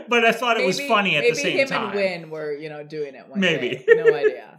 but 0.10 0.26
I 0.26 0.32
thought 0.34 0.60
it 0.60 0.66
was 0.66 0.80
funny 0.82 1.16
at 1.16 1.24
the 1.24 1.36
same 1.36 1.66
time. 1.68 1.92
Maybe 1.92 2.02
him 2.08 2.14
and 2.14 2.22
Winn 2.22 2.30
were, 2.30 2.54
you 2.54 2.70
know, 2.70 2.84
doing 2.84 3.16
it 3.16 3.28
one 3.28 3.40
Maybe. 3.40 3.70
day. 3.78 3.86
No 3.88 4.14
idea. 4.14 4.56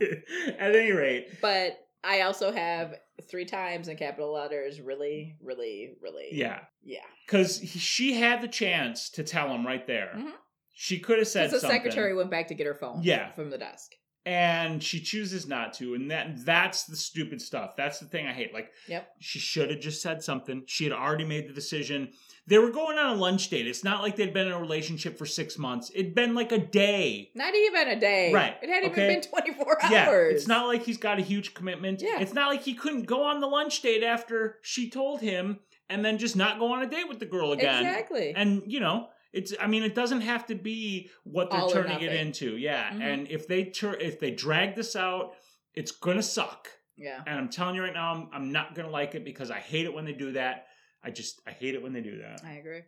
at 0.59 0.75
any 0.75 0.93
rate, 0.93 1.41
But 1.43 1.84
I 2.05 2.21
also 2.23 2.53
have 2.53 2.95
three 3.31 3.45
times 3.47 3.89
in 3.89 3.97
capital 3.97 4.33
letters, 4.33 4.81
really, 4.81 5.37
really, 5.43 5.95
really. 6.03 6.29
yeah, 6.33 6.61
Yeah. 6.83 7.01
because 7.27 7.61
she 7.69 8.15
had 8.15 8.43
the 8.43 8.49
chance 8.49 9.09
to 9.11 9.23
tell 9.25 9.49
him 9.55 9.67
right 9.67 9.87
there. 9.87 10.13
Mhm. 10.17 10.33
She 10.73 10.99
could 10.99 11.19
have 11.19 11.29
said 11.29 11.47
Because 11.47 11.63
the 11.63 11.69
something. 11.69 11.79
secretary 11.83 12.15
went 12.15 12.31
back 12.31 12.49
to 12.49 12.55
get 12.55 12.67
her 12.67 12.75
phone 12.75 13.01
Yeah. 13.03 13.33
from 13.33 13.51
the 13.51 13.59
desk. 13.59 13.93
And 14.27 14.83
she 14.83 15.01
chooses 15.01 15.47
not 15.47 15.75
to 15.75 15.95
and 15.95 16.11
that 16.11 16.45
that's 16.47 16.85
the 16.85 16.97
stupid 16.97 17.41
stuff 17.43 17.77
that's 17.77 17.99
the 17.99 18.07
thing 18.07 18.27
i 18.27 18.33
hate 18.33 18.55
like 18.55 18.71
Yep. 18.89 19.07
she 19.21 19.39
should 19.39 19.71
have 19.71 19.81
just 19.81 20.01
said 20.01 20.23
something 20.23 20.63
she 20.67 20.85
had 20.85 20.93
already 20.95 21.25
made 21.25 21.49
the 21.49 21.53
decision 21.53 22.11
they 22.47 22.59
were 22.59 22.71
going 22.71 22.97
on 22.99 23.17
a 23.17 23.21
lunch 23.21 23.49
date 23.51 23.67
it's 23.67 23.85
not 23.85 24.03
like 24.03 24.17
they'd 24.17 24.33
been 24.33 24.47
in 24.47 24.53
a 24.53 24.59
relationship 24.61 25.19
for 25.19 25.27
six 25.27 25.59
months 25.59 25.91
it'd 25.95 26.15
been 26.15 26.35
like 26.35 26.53
a 26.53 26.59
day 26.59 27.31
Not 27.35 27.55
even 27.55 27.89
a 27.89 28.01
day. 28.01 28.33
Right, 28.33 28.57
It 28.63 28.69
hadn't 28.71 28.93
okay. 28.93 29.05
even 29.07 29.21
been 29.21 29.29
24 29.31 29.83
hours. 29.85 29.93
yeah 29.93 30.11
it's 30.11 30.49
not 30.49 30.67
like 30.67 30.85
he's 30.85 30.99
got 30.99 31.19
a 31.19 31.23
huge 31.23 31.53
commitment 31.55 32.01
Yeah. 32.03 32.21
it's 32.21 32.35
not 32.35 32.49
like 32.49 32.63
he 32.63 32.75
couldn't 32.75 33.05
go 33.05 33.25
on 33.25 33.41
the 33.41 33.47
lunch 33.47 33.83
date 33.83 34.03
after 34.03 34.57
she 34.63 34.89
told 34.89 35.21
him 35.21 35.59
and 35.91 36.03
then 36.03 36.17
just 36.17 36.35
not 36.35 36.59
go 36.59 36.73
on 36.73 36.83
a 36.83 36.87
date 36.89 37.09
with 37.09 37.19
the 37.19 37.27
girl 37.27 37.53
again 37.53 37.85
Exactly. 37.85 38.33
and 38.35 38.63
you 38.67 38.81
know 38.81 39.09
It's 39.35 39.53
I 39.61 39.67
mean 39.67 39.83
it 39.83 39.95
doesn't 39.95 40.21
have 40.23 40.47
to 40.47 40.55
be 40.55 41.11
what 41.25 41.51
they're 41.51 41.61
All 41.61 41.71
or 41.71 41.73
turning 41.73 42.01
it 42.01 42.07
nothing. 42.07 42.27
into. 42.29 42.57
Yeah. 42.57 42.91
Mhm. 42.91 43.01
And 43.03 43.29
if 43.31 43.47
they 43.49 43.65
tur- 43.65 43.99
if 44.01 44.19
they 44.21 44.31
drag 44.31 44.77
this 44.77 44.95
out, 44.97 45.35
it's 45.75 45.91
going 45.93 46.17
to 46.17 46.23
suck. 46.23 46.69
Yeah. 46.97 47.21
And 47.27 47.37
I'm 47.39 47.49
telling 47.49 47.75
you 47.75 47.83
right 47.83 47.93
now 47.93 48.15
I'm, 48.15 48.29
I'm 48.33 48.53
not 48.53 48.75
going 48.75 48.87
to 48.87 48.93
like 48.93 49.15
it 49.17 49.25
because 49.25 49.51
I 49.51 49.59
hate 49.59 49.87
it 49.87 49.93
when 49.93 50.05
they 50.05 50.13
do 50.13 50.33
that. 50.33 50.69
I 51.03 51.11
just 51.11 51.41
I 51.47 51.51
hate 51.51 51.75
it 51.75 51.83
when 51.83 51.93
they 51.93 52.01
do 52.01 52.19
that. 52.19 52.43
I 52.45 52.53
agree. 52.55 52.83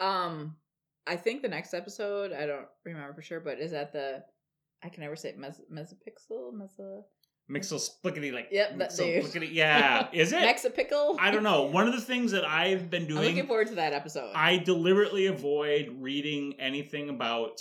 Um, 0.00 0.56
I 1.06 1.16
think 1.16 1.42
the 1.42 1.48
next 1.48 1.72
episode, 1.74 2.32
I 2.32 2.46
don't 2.46 2.66
remember 2.84 3.14
for 3.14 3.22
sure, 3.22 3.40
but 3.40 3.60
is 3.60 3.70
that 3.70 3.92
the 3.92 4.24
I 4.82 4.88
can 4.88 5.02
never 5.02 5.16
say 5.16 5.30
it, 5.30 5.38
mes- 5.38 5.62
mesopixel, 5.72 6.52
meso 6.52 7.04
Mixel 7.50 7.78
splickety 7.78 8.32
like 8.32 8.48
Yep, 8.50 8.78
that 8.78 8.90
mixel 8.90 9.52
Yeah, 9.52 10.08
is 10.12 10.32
it? 10.32 10.38
Mexipickle. 10.38 11.16
I 11.18 11.30
don't 11.30 11.42
know. 11.42 11.64
One 11.64 11.86
of 11.86 11.92
the 11.94 12.00
things 12.00 12.32
that 12.32 12.44
I've 12.44 12.88
been 12.88 13.06
doing. 13.06 13.18
I'm 13.20 13.26
looking 13.26 13.46
forward 13.46 13.66
to 13.68 13.74
that 13.74 13.92
episode. 13.92 14.32
I 14.34 14.56
deliberately 14.56 15.26
avoid 15.26 15.94
reading 16.00 16.54
anything 16.58 17.10
about 17.10 17.60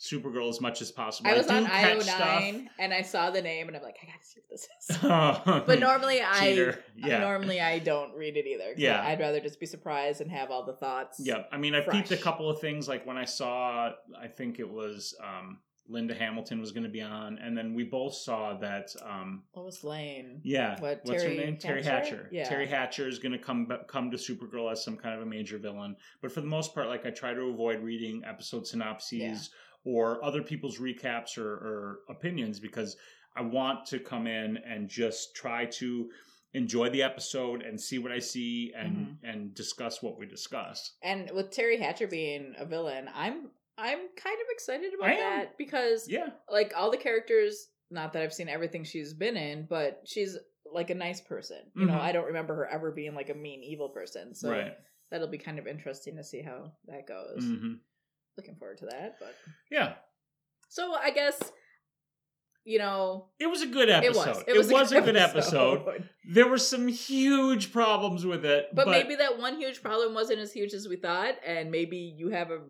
Supergirl 0.00 0.48
as 0.48 0.62
much 0.62 0.80
as 0.80 0.90
possible. 0.90 1.28
I 1.28 1.34
was 1.36 1.46
do 1.46 1.52
on 1.52 1.66
IO9 1.66 2.68
and 2.78 2.94
I 2.94 3.02
saw 3.02 3.30
the 3.30 3.42
name 3.42 3.68
and 3.68 3.76
I'm 3.76 3.82
like, 3.82 3.98
I 4.02 4.06
gotta 4.06 4.24
see 4.24 4.40
what 4.40 4.48
this 4.48 4.66
is. 4.88 4.96
stuff. 4.96 5.42
But 5.66 5.78
normally 5.80 6.22
I 6.22 6.72
Yeah. 6.96 7.18
normally 7.18 7.60
I 7.60 7.78
don't 7.80 8.14
read 8.14 8.38
it 8.38 8.46
either. 8.46 8.72
Yeah. 8.78 9.02
I'd 9.06 9.20
rather 9.20 9.40
just 9.40 9.60
be 9.60 9.66
surprised 9.66 10.22
and 10.22 10.30
have 10.30 10.50
all 10.50 10.64
the 10.64 10.72
thoughts. 10.72 11.20
Yeah, 11.22 11.42
I 11.52 11.58
mean, 11.58 11.74
I've 11.74 11.86
peeped 11.88 12.10
a 12.12 12.16
couple 12.16 12.48
of 12.48 12.58
things 12.62 12.88
like 12.88 13.06
when 13.06 13.18
I 13.18 13.26
saw, 13.26 13.90
I 14.18 14.28
think 14.28 14.58
it 14.58 14.70
was 14.70 15.14
um, 15.22 15.58
Linda 15.90 16.14
Hamilton 16.14 16.60
was 16.60 16.72
going 16.72 16.84
to 16.84 16.88
be 16.90 17.02
on, 17.02 17.38
and 17.38 17.56
then 17.58 17.74
we 17.74 17.84
both 17.84 18.14
saw 18.14 18.56
that. 18.58 18.88
Um, 19.04 19.42
Lois 19.56 19.82
Lane. 19.84 20.40
yeah, 20.44 20.80
What, 20.80 21.00
what's 21.04 21.22
her 21.22 21.28
Teri 21.28 21.36
name? 21.36 21.56
Teri 21.56 21.82
Hatcher? 21.84 21.90
Hatcher. 22.16 22.28
Yeah. 22.30 22.48
Teri 22.48 22.68
Hatcher 22.68 23.08
is 23.08 23.18
going 23.18 23.32
to 23.32 23.38
come 23.38 23.68
come 23.88 24.10
to 24.10 24.16
Supergirl 24.16 24.70
as 24.70 24.84
some 24.84 24.96
kind 24.96 25.14
of 25.14 25.22
a 25.22 25.26
major 25.26 25.58
villain, 25.58 25.96
but 26.22 26.30
for 26.32 26.40
the 26.40 26.46
most 26.46 26.74
part, 26.74 26.88
like 26.88 27.04
I 27.06 27.10
try 27.10 27.34
to 27.34 27.40
avoid 27.42 27.80
reading 27.82 28.22
episode 28.26 28.66
synopses 28.66 29.20
Yeah. 29.20 29.92
or 29.92 30.24
other 30.24 30.42
people's 30.42 30.78
recaps 30.78 31.36
or, 31.38 31.48
or 31.52 31.98
opinions 32.08 32.60
because 32.60 32.96
I 33.36 33.42
want 33.42 33.86
to 33.86 33.98
come 33.98 34.26
in 34.26 34.56
and 34.58 34.88
just 34.88 35.34
try 35.36 35.64
to 35.66 36.08
enjoy 36.52 36.90
the 36.90 37.02
episode 37.02 37.62
and 37.62 37.80
see 37.80 37.98
what 37.98 38.10
I 38.10 38.18
see 38.18 38.72
and 38.76 38.96
Mm-hmm. 38.96 39.24
and 39.30 39.54
discuss 39.54 40.02
what 40.02 40.18
we 40.18 40.26
discuss. 40.26 40.94
And 41.02 41.30
with 41.32 41.50
Teri 41.50 41.78
Hatcher 41.80 42.08
being 42.08 42.54
a 42.58 42.64
villain, 42.66 43.08
I'm 43.14 43.50
I'm 43.80 43.98
kind 44.16 44.36
of 44.40 44.46
excited 44.50 44.92
about 44.94 45.16
that 45.16 45.56
because 45.58 46.08
Yeah. 46.08 46.28
like 46.50 46.72
all 46.76 46.90
the 46.90 46.96
characters, 46.98 47.68
not 47.90 48.12
that 48.12 48.22
I've 48.22 48.34
seen 48.34 48.48
everything 48.48 48.84
she's 48.84 49.14
been 49.14 49.36
in, 49.36 49.66
but 49.68 50.02
she's 50.04 50.36
like 50.72 50.90
a 50.90 50.94
nice 50.94 51.20
person. 51.20 51.62
You 51.74 51.86
know, 51.86 51.94
Mhm. 51.94 52.00
I 52.00 52.12
don't 52.12 52.26
remember 52.26 52.54
her 52.56 52.66
ever 52.68 52.92
being 52.92 53.14
like 53.14 53.30
a 53.30 53.34
mean 53.34 53.62
evil 53.64 53.88
person. 53.88 54.34
So 54.34 54.50
right. 54.50 54.76
that'll 55.10 55.26
be 55.28 55.38
kind 55.38 55.58
of 55.58 55.66
interesting 55.66 56.16
to 56.16 56.22
see 56.24 56.42
how 56.42 56.72
that 56.86 57.06
goes. 57.06 57.42
hmm 57.44 57.74
Looking 58.36 58.54
forward 58.56 58.78
to 58.78 58.86
that. 58.86 59.16
But 59.18 59.34
Yeah. 59.70 59.96
so 60.68 60.94
I 60.94 61.10
guess 61.10 61.40
you 62.64 62.78
know 62.78 63.30
It 63.38 63.46
was 63.48 63.62
a 63.62 63.66
good 63.66 63.88
it 63.88 63.92
episode. 63.92 64.26
was 64.28 64.44
it 64.46 64.56
was, 64.72 64.92
a 64.92 65.00
good 65.00 65.16
episode. 65.16 66.04
There 66.30 66.46
were 66.46 66.58
some 66.58 66.86
huge 66.88 67.72
problems 67.72 68.24
with 68.26 68.44
it, 68.44 68.68
But, 68.74 68.88
maybe 68.88 69.16
that 69.16 69.38
one 69.38 69.56
huge 69.58 69.82
problem 69.82 70.14
wasn't 70.14 70.38
as 70.40 70.52
huge 70.52 70.74
as 70.74 70.86
we 70.86 70.96
thought, 70.96 71.36
and 71.44 71.70
maybe 71.70 71.96
you 71.96 72.28
have 72.28 72.50
a 72.50 72.60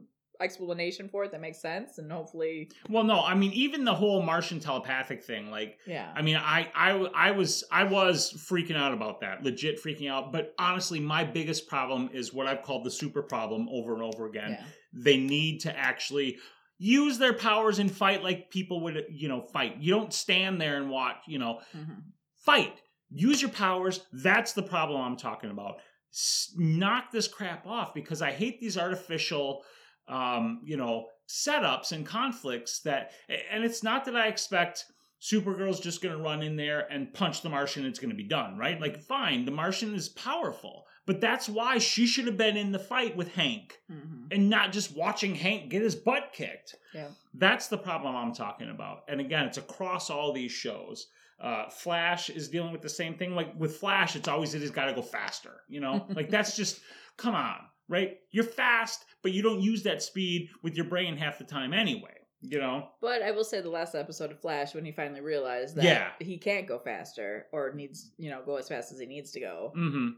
explanation 0.40 1.08
for 1.08 1.24
it 1.24 1.32
that 1.32 1.40
makes 1.40 1.58
sense, 1.60 1.98
and 1.98 2.10
hopefully, 2.10 2.70
well, 2.88 3.04
no, 3.04 3.20
I 3.22 3.34
mean, 3.34 3.52
even 3.52 3.84
the 3.84 3.94
whole 3.94 4.22
Martian 4.22 4.60
telepathic 4.60 5.22
thing, 5.22 5.50
like, 5.50 5.78
yeah, 5.86 6.12
I 6.14 6.22
mean, 6.22 6.36
I, 6.36 6.70
I, 6.74 6.90
I 7.14 7.30
was, 7.32 7.64
I 7.70 7.84
was 7.84 8.32
freaking 8.50 8.76
out 8.76 8.92
about 8.92 9.20
that, 9.20 9.42
legit 9.42 9.82
freaking 9.82 10.10
out. 10.10 10.32
But 10.32 10.54
honestly, 10.58 11.00
my 11.00 11.24
biggest 11.24 11.68
problem 11.68 12.10
is 12.12 12.32
what 12.32 12.46
I've 12.46 12.62
called 12.62 12.84
the 12.84 12.90
super 12.90 13.22
problem 13.22 13.68
over 13.70 13.94
and 13.94 14.02
over 14.02 14.26
again. 14.26 14.52
yeah, 14.58 14.64
They 14.92 15.16
need 15.18 15.60
to 15.60 15.76
actually 15.78 16.38
use 16.78 17.18
their 17.18 17.34
powers 17.34 17.78
and 17.78 17.90
fight 17.90 18.22
like 18.22 18.50
people 18.50 18.80
would, 18.82 19.04
you 19.10 19.28
know, 19.28 19.42
fight. 19.42 19.76
You 19.78 19.92
don't 19.94 20.12
stand 20.14 20.60
there 20.60 20.76
and 20.78 20.88
watch, 20.90 21.18
you 21.26 21.38
know, 21.38 21.60
Mhm. 21.76 22.02
fight 22.44 22.80
use 23.12 23.42
your 23.42 23.50
powers 23.50 24.06
that's 24.12 24.52
the 24.52 24.62
problem 24.62 25.00
i'm 25.00 25.16
talking 25.16 25.50
about 25.50 25.80
S- 26.12 26.54
knock 26.56 27.10
this 27.10 27.26
crap 27.26 27.66
off 27.66 27.92
because 27.92 28.22
i 28.22 28.30
hate 28.30 28.60
these 28.60 28.78
artificial 28.78 29.64
um 30.08 30.60
you 30.64 30.76
know 30.76 31.06
setups 31.28 31.92
and 31.92 32.04
conflicts 32.06 32.80
that 32.80 33.12
and 33.50 33.64
it's 33.64 33.82
not 33.82 34.04
that 34.04 34.16
i 34.16 34.26
expect 34.26 34.86
supergirl's 35.22 35.80
just 35.80 36.02
going 36.02 36.16
to 36.16 36.22
run 36.22 36.42
in 36.42 36.56
there 36.56 36.90
and 36.90 37.12
punch 37.12 37.42
the 37.42 37.48
martian 37.48 37.84
it's 37.84 37.98
going 37.98 38.10
to 38.10 38.16
be 38.16 38.24
done 38.24 38.56
right 38.56 38.80
like 38.80 39.00
fine 39.02 39.44
the 39.44 39.50
martian 39.50 39.94
is 39.94 40.08
powerful 40.10 40.86
but 41.06 41.20
that's 41.20 41.48
why 41.48 41.76
she 41.78 42.06
should 42.06 42.26
have 42.26 42.36
been 42.36 42.56
in 42.56 42.72
the 42.72 42.78
fight 42.78 43.16
with 43.16 43.28
hank 43.34 43.78
Mhm. 43.90 44.28
and 44.32 44.48
not 44.48 44.72
just 44.72 44.96
watching 44.96 45.34
Hank 45.34 45.68
get 45.70 45.82
his 45.82 45.96
butt 45.96 46.30
kicked. 46.32 46.76
Yeah. 46.94 47.08
That's 47.34 47.66
the 47.66 47.78
problem 47.78 48.14
I'm 48.14 48.32
talking 48.32 48.70
about. 48.70 49.02
And 49.08 49.20
again, 49.20 49.46
it's 49.46 49.58
across 49.58 50.08
all 50.08 50.32
these 50.32 50.52
shows. 50.52 51.08
Uh, 51.40 51.68
Flash 51.70 52.28
is 52.30 52.48
dealing 52.48 52.72
with 52.72 52.82
the 52.82 52.88
same 52.88 53.14
thing. 53.14 53.34
Like 53.34 53.58
with 53.58 53.76
Flash, 53.76 54.14
it's 54.16 54.28
always 54.28 54.52
that 54.52 54.60
he's 54.60 54.70
got 54.70 54.86
to 54.86 54.92
go 54.94 55.02
faster. 55.02 55.60
You 55.68 55.80
know, 55.80 56.06
like 56.14 56.30
that's 56.30 56.56
just 56.56 56.80
come 57.16 57.34
on, 57.34 57.56
right? 57.88 58.18
You're 58.30 58.44
fast, 58.44 59.04
but 59.22 59.32
you 59.32 59.42
don't 59.42 59.60
use 59.60 59.82
that 59.84 60.02
speed 60.02 60.48
with 60.62 60.74
your 60.76 60.86
brain 60.86 61.16
half 61.16 61.38
the 61.38 61.44
time 61.44 61.72
anyway. 61.72 62.14
You 62.42 62.58
know, 62.58 62.88
But 63.02 63.20
I 63.20 63.32
will 63.32 63.44
say 63.44 63.60
the 63.60 63.68
last 63.68 63.94
episode 63.94 64.30
of 64.30 64.40
Flash, 64.40 64.74
when 64.74 64.82
he 64.86 64.92
finally 64.92 65.20
realized 65.20 65.76
that 65.76 65.84
Yeah. 65.84 66.08
he 66.20 66.38
can't 66.38 66.66
go 66.66 66.78
faster 66.78 67.44
or 67.52 67.74
needs, 67.74 68.12
you 68.16 68.30
know, 68.30 68.40
go 68.46 68.56
as 68.56 68.66
fast 68.66 68.92
as 68.92 68.98
he 68.98 69.04
needs 69.04 69.30
to 69.32 69.40
go, 69.40 69.72
hmm 69.74 70.08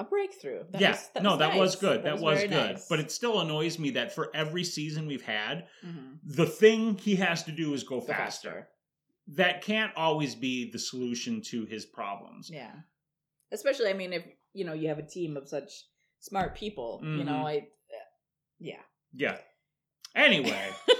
a 0.00 0.04
breakthrough. 0.04 0.62
That 0.70 0.80
yeah, 0.80 0.90
was- 0.92 1.08
that 1.14 1.22
no, 1.24 1.30
was 1.30 1.38
that 1.40 1.56
was 1.58 1.74
good. 1.74 2.02
That, 2.04 2.20
was, 2.20 2.36
very 2.38 2.48
good. 2.48 2.70
nice. 2.74 2.86
But 2.88 3.00
it 3.00 3.10
still 3.10 3.40
annoys 3.40 3.80
me 3.80 3.90
that 3.90 4.12
for 4.14 4.30
every 4.32 4.62
season 4.62 5.08
we've 5.08 5.24
had, 5.24 5.66
Mhm. 5.84 6.18
the 6.24 6.46
thing 6.46 6.96
he 6.96 7.16
has 7.16 7.42
to 7.42 7.50
do 7.50 7.74
is 7.74 7.82
go 7.82 7.98
Go 7.98 8.06
faster. 8.06 8.68
That 9.28 9.62
can't 9.62 9.92
always 9.96 10.34
be 10.34 10.70
the 10.70 10.78
solution 10.78 11.42
to 11.42 11.64
his 11.66 11.84
problems. 11.84 12.50
Yeah. 12.50 12.72
Especially, 13.52 13.90
I 13.90 13.92
mean, 13.92 14.12
if 14.12 14.24
you 14.54 14.64
know 14.64 14.72
you 14.72 14.88
have 14.88 14.98
a 14.98 15.06
team 15.06 15.36
of 15.36 15.48
such 15.48 15.70
smart 16.20 16.56
people, 16.56 17.00
you 17.02 17.24
know, 17.24 17.32
Mhm. 17.32 17.44
I, 17.46 17.68
yeah. 18.58 18.82
Yeah. 19.14 19.38
Anyway, 20.14 20.68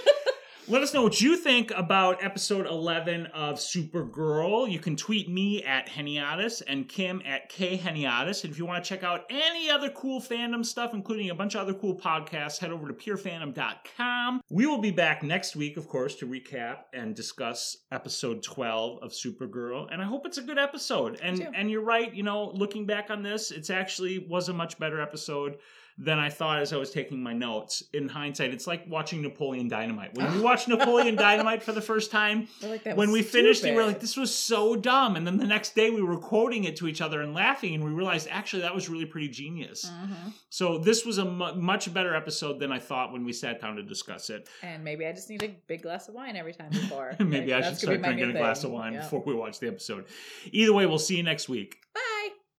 let 0.69 0.83
us 0.83 0.93
know 0.93 1.01
what 1.01 1.19
you 1.19 1.35
think 1.35 1.71
about 1.75 2.23
episode 2.23 2.67
11 2.67 3.25
of 3.27 3.55
Supergirl. 3.55 4.69
You 4.71 4.77
can 4.77 4.95
tweet 4.95 5.27
me 5.27 5.63
at 5.63 5.87
Heniatis 5.87 6.61
and 6.67 6.87
Kim 6.87 7.23
at 7.25 7.49
K 7.49 7.75
Heniatis. 7.75 8.43
And 8.43 8.53
if 8.53 8.59
you 8.59 8.67
want 8.67 8.83
to 8.83 8.87
check 8.87 9.03
out 9.03 9.25
any 9.31 9.71
other 9.71 9.89
cool 9.89 10.21
fandom 10.21 10.63
stuff, 10.63 10.93
including 10.93 11.31
a 11.31 11.35
bunch 11.35 11.55
of 11.55 11.61
other 11.61 11.73
cool 11.73 11.95
podcasts, 11.95 12.59
head 12.59 12.71
over 12.71 12.87
to 12.87 12.93
purefandom.com. 12.93 14.41
We 14.51 14.67
will 14.67 14.77
be 14.77 14.91
back 14.91 15.23
next 15.23 15.55
week, 15.55 15.75
of 15.75 15.87
course, 15.87 16.13
to 16.17 16.27
recap 16.27 16.83
and 16.93 17.15
discuss 17.15 17.77
episode 17.91 18.43
12 18.43 19.01
of 19.01 19.11
Supergirl. 19.11 19.87
And 19.91 20.03
I 20.03 20.05
hope 20.05 20.27
it's 20.27 20.37
a 20.37 20.43
good 20.43 20.59
episode. 20.59 21.19
And 21.23 21.49
and 21.55 21.71
you're 21.71 21.81
right, 21.81 22.13
you 22.13 22.21
know, 22.21 22.51
looking 22.51 22.85
back 22.85 23.09
on 23.09 23.23
this, 23.23 23.49
it's 23.49 23.71
actually 23.71 24.19
was 24.19 24.49
a 24.49 24.53
much 24.53 24.77
better 24.77 25.01
episode 25.01 25.57
than 26.01 26.17
I 26.17 26.29
thought 26.29 26.59
as 26.59 26.71
I 26.71 26.77
was 26.77 26.91
taking 26.91 27.21
my 27.21 27.33
notes. 27.33 27.83
In 27.93 28.07
hindsight, 28.07 28.53
it's 28.53 28.65
like 28.67 28.85
watching 28.87 29.21
Napoleon 29.21 29.67
Dynamite. 29.67 30.15
When 30.15 30.33
we 30.33 30.39
watched 30.39 30.67
Napoleon 30.69 31.15
Dynamite 31.15 31.61
for 31.61 31.73
the 31.73 31.81
first 31.81 32.09
time, 32.09 32.47
like, 32.63 32.85
when 32.95 33.11
we 33.11 33.21
finished 33.21 33.65
it, 33.65 33.71
we 33.71 33.75
were 33.75 33.85
like, 33.85 33.99
this 33.99 34.15
was 34.15 34.33
so 34.33 34.77
dumb. 34.77 35.17
And 35.17 35.27
then 35.27 35.35
the 35.37 35.45
next 35.45 35.75
day, 35.75 35.89
we 35.91 36.01
were 36.01 36.17
quoting 36.17 36.63
it 36.63 36.77
to 36.77 36.87
each 36.87 37.01
other 37.01 37.21
and 37.21 37.33
laughing, 37.33 37.75
and 37.75 37.83
we 37.83 37.91
realized 37.91 38.29
actually 38.31 38.61
that 38.61 38.73
was 38.73 38.87
really 38.87 39.05
pretty 39.05 39.27
genius. 39.27 39.91
Mhm. 39.93 40.33
So 40.49 40.77
this 40.77 41.05
was 41.05 41.17
a 41.17 41.25
much 41.25 41.93
better 41.93 42.15
episode 42.15 42.59
than 42.59 42.71
I 42.71 42.79
thought 42.79 43.11
when 43.11 43.25
we 43.25 43.33
sat 43.33 43.59
down 43.59 43.75
to 43.75 43.83
discuss 43.83 44.29
it. 44.29 44.47
And 44.63 44.83
maybe 44.83 45.05
I 45.05 45.11
just 45.11 45.29
need 45.29 45.43
a 45.43 45.49
big 45.67 45.81
glass 45.81 46.07
of 46.07 46.15
wine 46.15 46.37
every 46.37 46.53
time 46.53 46.69
before. 46.71 47.13
Maybe 47.19 47.51
Like, 47.51 47.63
I 47.65 47.67
should 47.69 47.77
start 47.77 47.97
be 47.97 48.01
my 48.01 48.09
new 48.13 48.17
drinking 48.23 48.37
a 48.37 48.39
glass 48.39 48.63
of 48.63 48.71
wine 48.71 48.93
Yeah. 48.93 49.01
before 49.01 49.21
we 49.25 49.33
watch 49.33 49.59
the 49.59 49.67
episode. 49.67 50.05
Either 50.51 50.71
way, 50.73 50.85
we'll 50.85 50.97
see 50.97 51.17
you 51.17 51.23
next 51.23 51.49
week. 51.49 51.75
Bye. 51.93 51.99